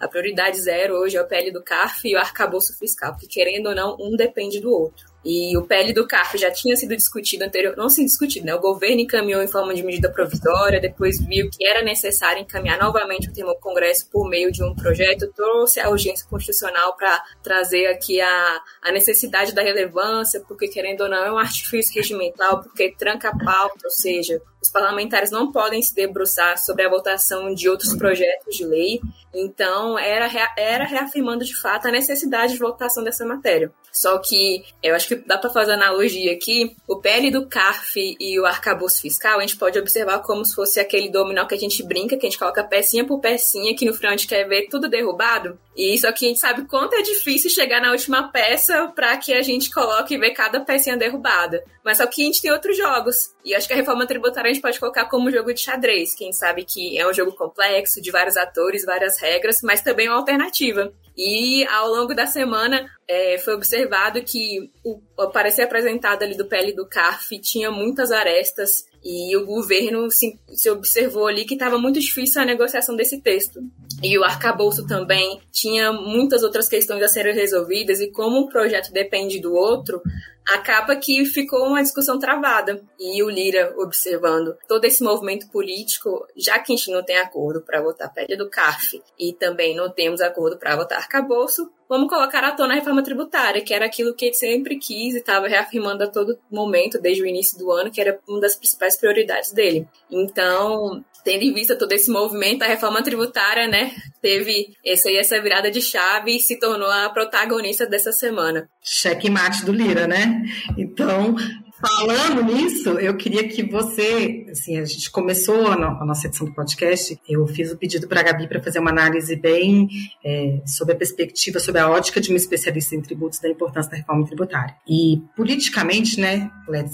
a 0.00 0.08
prioridade 0.08 0.60
zero 0.60 0.94
hoje 0.94 1.16
é 1.16 1.22
o 1.22 1.26
PL 1.26 1.50
do 1.50 1.62
CARF 1.62 2.08
e 2.08 2.14
o 2.14 2.18
arcabouço 2.18 2.76
fiscal, 2.78 3.12
porque 3.12 3.26
querendo 3.26 3.68
ou 3.68 3.74
não, 3.74 3.96
um 3.98 4.16
depende 4.16 4.60
do 4.60 4.70
outro. 4.70 5.06
E 5.24 5.56
o 5.58 5.66
PL 5.66 5.92
do 5.92 6.06
CARF 6.06 6.38
já 6.38 6.50
tinha 6.50 6.76
sido 6.76 6.96
discutido 6.96 7.44
anterior, 7.44 7.76
não 7.76 7.90
sido 7.90 8.06
discutido, 8.06 8.46
né? 8.46 8.54
O 8.54 8.60
governo 8.60 9.00
encaminhou 9.00 9.42
em 9.42 9.48
forma 9.48 9.74
de 9.74 9.82
medida 9.82 10.10
provisória, 10.10 10.80
depois 10.80 11.20
viu 11.20 11.50
que 11.50 11.66
era 11.66 11.82
necessário 11.82 12.40
encaminhar 12.40 12.78
novamente 12.78 13.28
o 13.28 13.32
tema 13.32 13.50
ao 13.50 13.58
Congresso 13.58 14.08
por 14.10 14.28
meio 14.28 14.52
de 14.52 14.62
um 14.62 14.74
projeto, 14.74 15.30
trouxe 15.34 15.80
a 15.80 15.90
urgência 15.90 16.26
constitucional 16.28 16.96
para 16.96 17.20
trazer 17.42 17.86
aqui 17.86 18.20
a, 18.20 18.62
a 18.80 18.92
necessidade 18.92 19.52
da 19.52 19.60
relevância, 19.60 20.40
porque 20.46 20.68
querendo 20.68 21.02
ou 21.02 21.08
não 21.08 21.24
é 21.24 21.32
um 21.32 21.38
artifício 21.38 21.94
regimental, 21.94 22.62
porque 22.62 22.94
tranca 22.96 23.28
a 23.28 23.36
pauta, 23.36 23.80
ou 23.84 23.90
seja, 23.90 24.40
os 24.60 24.68
parlamentares 24.68 25.30
não 25.30 25.52
podem 25.52 25.80
se 25.82 25.94
debruçar 25.94 26.58
sobre 26.58 26.84
a 26.84 26.90
votação 26.90 27.54
de 27.54 27.68
outros 27.68 27.94
projetos 27.94 28.56
de 28.56 28.64
lei, 28.64 29.00
então 29.34 29.98
era, 29.98 30.28
era 30.56 30.84
reafirmando 30.84 31.44
de 31.44 31.54
fato 31.54 31.86
a 31.86 31.92
necessidade 31.92 32.54
de 32.54 32.58
votação 32.58 33.04
dessa 33.04 33.24
matéria. 33.24 33.72
Só 33.92 34.18
que 34.18 34.62
eu 34.82 34.94
acho 34.94 35.08
que 35.08 35.16
dá 35.16 35.36
para 35.38 35.50
fazer 35.50 35.72
analogia 35.72 36.32
aqui, 36.32 36.76
o 36.86 36.96
PL 36.96 37.30
do 37.30 37.46
CARF 37.46 38.16
e 38.18 38.38
o 38.38 38.46
arcabouço 38.46 39.00
fiscal, 39.00 39.38
a 39.38 39.40
gente 39.40 39.56
pode 39.56 39.78
observar 39.78 40.20
como 40.20 40.44
se 40.44 40.54
fosse 40.54 40.78
aquele 40.78 41.10
dominó 41.10 41.46
que 41.46 41.54
a 41.54 41.58
gente 41.58 41.82
brinca, 41.82 42.16
que 42.16 42.26
a 42.26 42.30
gente 42.30 42.38
coloca 42.38 42.62
pecinha 42.62 43.04
por 43.04 43.20
pecinha, 43.20 43.74
que 43.74 43.84
no 43.84 43.94
final 43.94 44.12
a 44.12 44.16
gente 44.16 44.28
quer 44.28 44.46
ver 44.46 44.68
tudo 44.68 44.88
derrubado. 44.88 45.58
E 45.76 45.94
isso 45.94 46.06
aqui 46.06 46.26
a 46.26 46.28
gente 46.28 46.40
sabe 46.40 46.64
quanto 46.66 46.94
é 46.94 47.02
difícil 47.02 47.50
chegar 47.50 47.80
na 47.80 47.90
última 47.90 48.30
peça 48.30 48.88
para 48.94 49.16
que 49.16 49.32
a 49.32 49.42
gente 49.42 49.70
coloque 49.70 50.14
e 50.14 50.18
ver 50.18 50.30
cada 50.30 50.60
pecinha 50.60 50.96
derrubada. 50.96 51.64
Mas 51.84 51.98
só 51.98 52.06
que 52.06 52.22
a 52.22 52.24
gente 52.26 52.42
tem 52.42 52.52
outros 52.52 52.76
jogos. 52.76 53.34
E 53.44 53.54
acho 53.54 53.66
que 53.66 53.72
a 53.72 53.76
reforma 53.76 54.06
tributária 54.06 54.47
a 54.48 54.52
gente 54.52 54.62
pode 54.62 54.80
colocar 54.80 55.06
como 55.06 55.30
jogo 55.30 55.52
de 55.52 55.60
xadrez. 55.60 56.14
Quem 56.14 56.32
sabe 56.32 56.64
que 56.64 56.98
é 56.98 57.08
um 57.08 57.12
jogo 57.12 57.32
complexo, 57.32 58.00
de 58.00 58.10
vários 58.10 58.36
atores, 58.36 58.84
várias 58.84 59.18
regras, 59.20 59.56
mas 59.62 59.82
também 59.82 60.08
uma 60.08 60.18
alternativa. 60.18 60.92
E 61.16 61.66
ao 61.66 61.88
longo 61.88 62.14
da 62.14 62.26
semana 62.26 62.88
é, 63.08 63.38
foi 63.38 63.54
observado 63.54 64.22
que 64.22 64.70
o 64.84 65.00
parecer 65.30 65.62
apresentado 65.62 66.22
ali 66.22 66.36
do 66.36 66.46
PL 66.46 66.72
do 66.72 66.86
CARF 66.86 67.40
tinha 67.40 67.70
muitas 67.70 68.12
arestas 68.12 68.86
e 69.04 69.36
o 69.36 69.44
governo 69.44 70.10
se, 70.10 70.38
se 70.48 70.70
observou 70.70 71.26
ali 71.26 71.44
que 71.44 71.54
estava 71.54 71.78
muito 71.78 71.98
difícil 71.98 72.40
a 72.40 72.44
negociação 72.44 72.94
desse 72.94 73.20
texto. 73.20 73.60
E 74.02 74.16
o 74.16 74.22
arcabouço 74.22 74.86
também 74.86 75.40
tinha 75.50 75.92
muitas 75.92 76.42
outras 76.42 76.68
questões 76.68 77.02
a 77.02 77.08
serem 77.08 77.34
resolvidas, 77.34 78.00
e 78.00 78.10
como 78.10 78.38
um 78.38 78.48
projeto 78.48 78.92
depende 78.92 79.40
do 79.40 79.54
outro, 79.54 80.00
acaba 80.48 80.96
que 80.96 81.24
ficou 81.26 81.66
uma 81.66 81.82
discussão 81.82 82.18
travada. 82.18 82.82
E 82.98 83.22
o 83.22 83.28
Lira 83.28 83.74
observando 83.76 84.56
todo 84.66 84.84
esse 84.84 85.02
movimento 85.02 85.48
político, 85.50 86.26
já 86.36 86.58
que 86.58 86.72
a 86.72 86.76
gente 86.76 86.90
não 86.90 87.02
tem 87.02 87.18
acordo 87.18 87.60
para 87.60 87.82
votar 87.82 88.12
pele 88.12 88.36
do 88.36 88.48
CARF 88.48 89.02
e 89.18 89.32
também 89.32 89.76
não 89.76 89.90
temos 89.90 90.20
acordo 90.20 90.56
para 90.56 90.76
votar 90.76 90.98
arcabouço, 90.98 91.70
vamos 91.88 92.08
colocar 92.08 92.44
à 92.44 92.52
tona 92.52 92.74
a 92.74 92.76
reforma 92.76 93.02
tributária, 93.02 93.62
que 93.62 93.72
era 93.72 93.86
aquilo 93.86 94.14
que 94.14 94.26
ele 94.26 94.34
sempre 94.34 94.76
quis 94.76 95.14
e 95.14 95.18
estava 95.18 95.48
reafirmando 95.48 96.04
a 96.04 96.06
todo 96.06 96.38
momento, 96.50 97.00
desde 97.00 97.22
o 97.22 97.26
início 97.26 97.58
do 97.58 97.70
ano, 97.70 97.90
que 97.90 98.00
era 98.00 98.18
uma 98.28 98.40
das 98.40 98.56
principais 98.56 98.96
prioridades 98.96 99.52
dele. 99.52 99.88
Então, 100.10 101.02
tendo 101.24 101.42
em 101.42 101.52
vista 101.52 101.76
todo 101.76 101.92
esse 101.92 102.10
movimento, 102.10 102.62
a 102.62 102.66
reforma 102.66 103.02
tributária, 103.02 103.66
né, 103.66 103.94
teve 104.20 104.76
essa, 104.84 105.10
essa 105.10 105.40
virada 105.40 105.70
de 105.70 105.80
chave 105.80 106.36
e 106.36 106.40
se 106.40 106.58
tornou 106.58 106.90
a 106.90 107.08
protagonista 107.08 107.86
dessa 107.86 108.12
semana. 108.12 108.68
Cheque 108.82 109.30
mate 109.30 109.64
do 109.64 109.72
Lira, 109.72 110.06
né? 110.06 110.42
Então, 110.76 111.34
Falando 111.80 112.42
nisso, 112.42 112.90
eu 112.98 113.16
queria 113.16 113.46
que 113.46 113.62
você, 113.62 114.46
assim, 114.50 114.78
a 114.78 114.84
gente 114.84 115.08
começou 115.12 115.68
a, 115.68 116.04
nossa 116.04 116.26
edição 116.26 116.44
do 116.44 116.52
podcast, 116.52 117.16
eu 117.28 117.46
fiz 117.46 117.70
o 117.70 117.76
pedido 117.76 118.08
para 118.08 118.18
a 118.18 118.22
Gabi 118.24 118.48
para 118.48 118.60
fazer 118.60 118.80
uma 118.80 118.90
análise 118.90 119.36
bem 119.36 119.88
é, 120.24 120.60
sobre 120.66 120.94
a 120.94 120.96
perspectiva, 120.96 121.60
sobre 121.60 121.80
a 121.80 121.88
ótica 121.88 122.20
de 122.20 122.30
uma 122.30 122.36
especialista 122.36 122.96
em 122.96 123.00
tributos 123.00 123.38
da 123.38 123.48
importância 123.48 123.92
da 123.92 123.96
reforma 123.96 124.26
tributária. 124.26 124.74
E 124.88 125.22
politicamente, 125.36 126.20
né, 126.20 126.50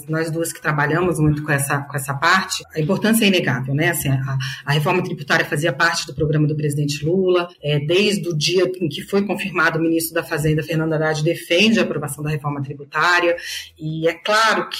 nós 0.07 0.29
duas 0.29 0.53
que 0.53 0.61
trabalhamos 0.61 1.19
muito 1.19 1.41
com 1.41 1.51
essa, 1.51 1.79
com 1.79 1.95
essa 1.97 2.13
parte, 2.13 2.63
a 2.75 2.79
importância 2.79 3.25
é 3.25 3.27
inegável, 3.27 3.73
né? 3.73 3.89
Assim, 3.89 4.09
a, 4.09 4.37
a 4.65 4.73
reforma 4.73 5.01
tributária 5.03 5.45
fazia 5.45 5.73
parte 5.73 6.05
do 6.05 6.13
programa 6.13 6.47
do 6.47 6.55
presidente 6.55 7.03
Lula, 7.03 7.47
é, 7.63 7.79
desde 7.79 8.29
o 8.29 8.37
dia 8.37 8.71
em 8.79 8.87
que 8.87 9.01
foi 9.01 9.25
confirmado 9.25 9.79
o 9.79 9.81
ministro 9.81 10.13
da 10.13 10.21
Fazenda, 10.21 10.61
Fernando 10.61 10.93
Haddad, 10.93 11.23
defende 11.23 11.79
a 11.79 11.83
aprovação 11.83 12.23
da 12.23 12.29
reforma 12.29 12.61
tributária, 12.61 13.35
e 13.79 14.07
é 14.07 14.13
claro 14.13 14.69
que 14.69 14.74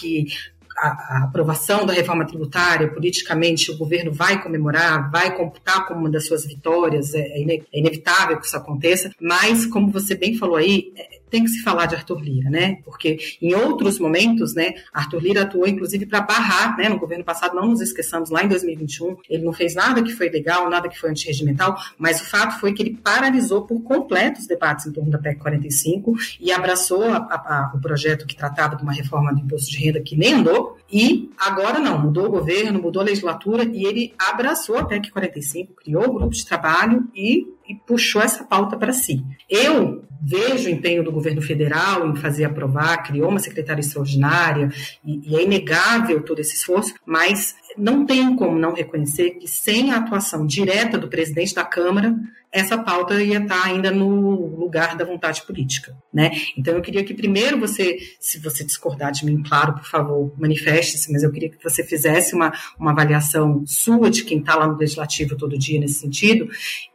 a, 0.78 0.88
a, 0.88 1.24
aprovação 1.24 1.86
da 1.86 1.94
reforma 1.94 2.26
tributária, 2.26 2.92
politicamente, 2.92 3.72
o 3.72 3.78
governo 3.78 4.12
vai 4.12 4.42
comemorar, 4.42 5.10
vai 5.10 5.36
computar 5.36 5.88
como 5.88 6.02
uma 6.02 6.10
das 6.10 6.28
suas 6.28 6.46
vitórias, 6.46 7.14
é, 7.14 7.20
é, 7.20 7.56
é 7.74 7.80
inevitável 7.80 8.40
que 8.40 8.46
isso 8.46 8.58
aconteça, 8.58 9.10
mas, 9.20 9.66
como 9.66 9.92
você 9.92 10.16
bem 10.16 10.38
falou 10.38 10.58
aí, 10.58 10.92
é, 10.98 11.20
tem 11.36 11.44
que 11.44 11.50
se 11.50 11.62
falar 11.62 11.86
de 11.86 11.96
Arthur 11.96 12.22
Lira, 12.22 12.50
né? 12.50 12.78
Porque 12.86 13.18
em 13.42 13.54
outros 13.54 14.00
momentos, 14.00 14.56
né, 14.56 14.74
Arthur 14.94 15.22
Lira 15.22 15.42
atuou 15.42 15.68
inclusive 15.68 16.06
para 16.06 16.22
barrar, 16.22 16.78
né, 16.78 16.88
no 16.88 16.98
governo 16.98 17.26
passado, 17.26 17.54
não 17.54 17.68
nos 17.68 17.82
esqueçamos, 17.82 18.30
lá 18.30 18.42
em 18.42 18.48
2021, 18.48 19.18
ele 19.30 19.44
não 19.44 19.52
fez 19.52 19.76
nada 19.76 20.02
que 20.02 20.14
foi 20.14 20.30
legal, 20.30 20.70
nada 20.70 20.88
que 20.88 20.98
foi 20.98 21.10
antirregimental, 21.10 21.76
mas 21.98 22.22
o 22.22 22.26
fato 22.26 22.58
foi 22.58 22.72
que 22.72 22.82
ele 22.82 22.98
paralisou 23.04 23.64
por 23.64 23.82
completo 23.82 24.40
os 24.40 24.48
debates 24.48 24.86
em 24.86 24.94
torno 24.94 25.12
da 25.12 25.18
PEC 25.18 25.38
45 25.42 26.16
e 26.40 26.54
abraçou 26.54 27.04
a, 27.04 27.18
a, 27.18 27.36
a, 27.36 27.72
o 27.76 27.82
projeto 27.82 28.26
que 28.26 28.38
tratava 28.38 28.78
de 28.78 28.84
uma 28.84 28.94
reforma 28.94 29.34
do 29.34 29.42
imposto 29.42 29.70
de 29.72 29.78
renda 29.84 30.00
que 30.00 30.16
nem 30.16 30.36
andou, 30.36 30.78
e 30.90 31.30
agora 31.38 31.80
não, 31.80 32.00
mudou 32.00 32.28
o 32.28 32.32
governo, 32.32 32.82
mudou 32.82 33.02
a 33.02 33.06
legislatura 33.06 33.66
e 33.66 33.84
ele 33.86 34.14
abraçou 34.18 34.78
a 34.78 34.86
PEC 34.86 35.12
45, 35.12 35.74
criou 35.74 36.06
o 36.06 36.14
grupo 36.14 36.34
de 36.34 36.46
trabalho 36.46 37.10
e 37.14 37.54
e 37.68 37.74
puxou 37.74 38.22
essa 38.22 38.44
pauta 38.44 38.78
para 38.78 38.94
si. 38.94 39.24
Eu 39.50 40.04
vejo 40.26 40.68
o 40.68 40.72
empenho 40.72 41.04
do 41.04 41.12
governo 41.12 41.42
federal 41.42 42.08
em 42.08 42.16
fazer 42.16 42.46
aprovar, 42.46 43.04
criou 43.04 43.30
uma 43.30 43.40
secretária 43.40 43.82
extraordinária, 43.82 44.70
e, 45.06 45.22
e 45.30 45.36
é 45.36 45.44
inegável 45.44 46.24
todo 46.24 46.40
esse 46.40 46.56
esforço, 46.56 46.96
mas 47.06 47.56
não 47.78 48.06
tem 48.06 48.36
como 48.36 48.58
não 48.58 48.74
reconhecer 48.74 49.32
que 49.32 49.48
sem 49.48 49.92
a 49.92 49.98
atuação 49.98 50.48
direta 50.48 50.98
do 50.98 51.08
presidente 51.08 51.54
da 51.54 51.64
Câmara, 51.64 52.16
essa 52.52 52.78
pauta 52.78 53.22
ia 53.22 53.40
estar 53.40 53.66
ainda 53.66 53.92
no 53.92 54.56
lugar 54.58 54.96
da 54.96 55.04
vontade 55.04 55.42
política, 55.42 55.94
né? 56.14 56.32
Então 56.58 56.74
eu 56.74 56.82
queria 56.82 57.04
que 57.04 57.14
primeiro 57.14 57.60
você, 57.60 57.98
se 58.18 58.40
você 58.40 58.64
discordar 58.64 59.12
de 59.12 59.26
mim, 59.26 59.44
claro, 59.44 59.74
por 59.74 59.84
favor, 59.84 60.34
manifeste-se, 60.38 61.12
mas 61.12 61.22
eu 61.22 61.32
queria 61.32 61.50
que 61.50 61.62
você 61.62 61.84
fizesse 61.84 62.34
uma, 62.34 62.54
uma 62.80 62.92
avaliação 62.92 63.64
sua 63.68 64.10
de 64.10 64.24
quem 64.24 64.40
está 64.40 64.56
lá 64.56 64.68
no 64.68 64.78
legislativo 64.78 65.36
todo 65.36 65.60
dia 65.60 65.80
nesse 65.82 65.96
sentido, 65.96 66.48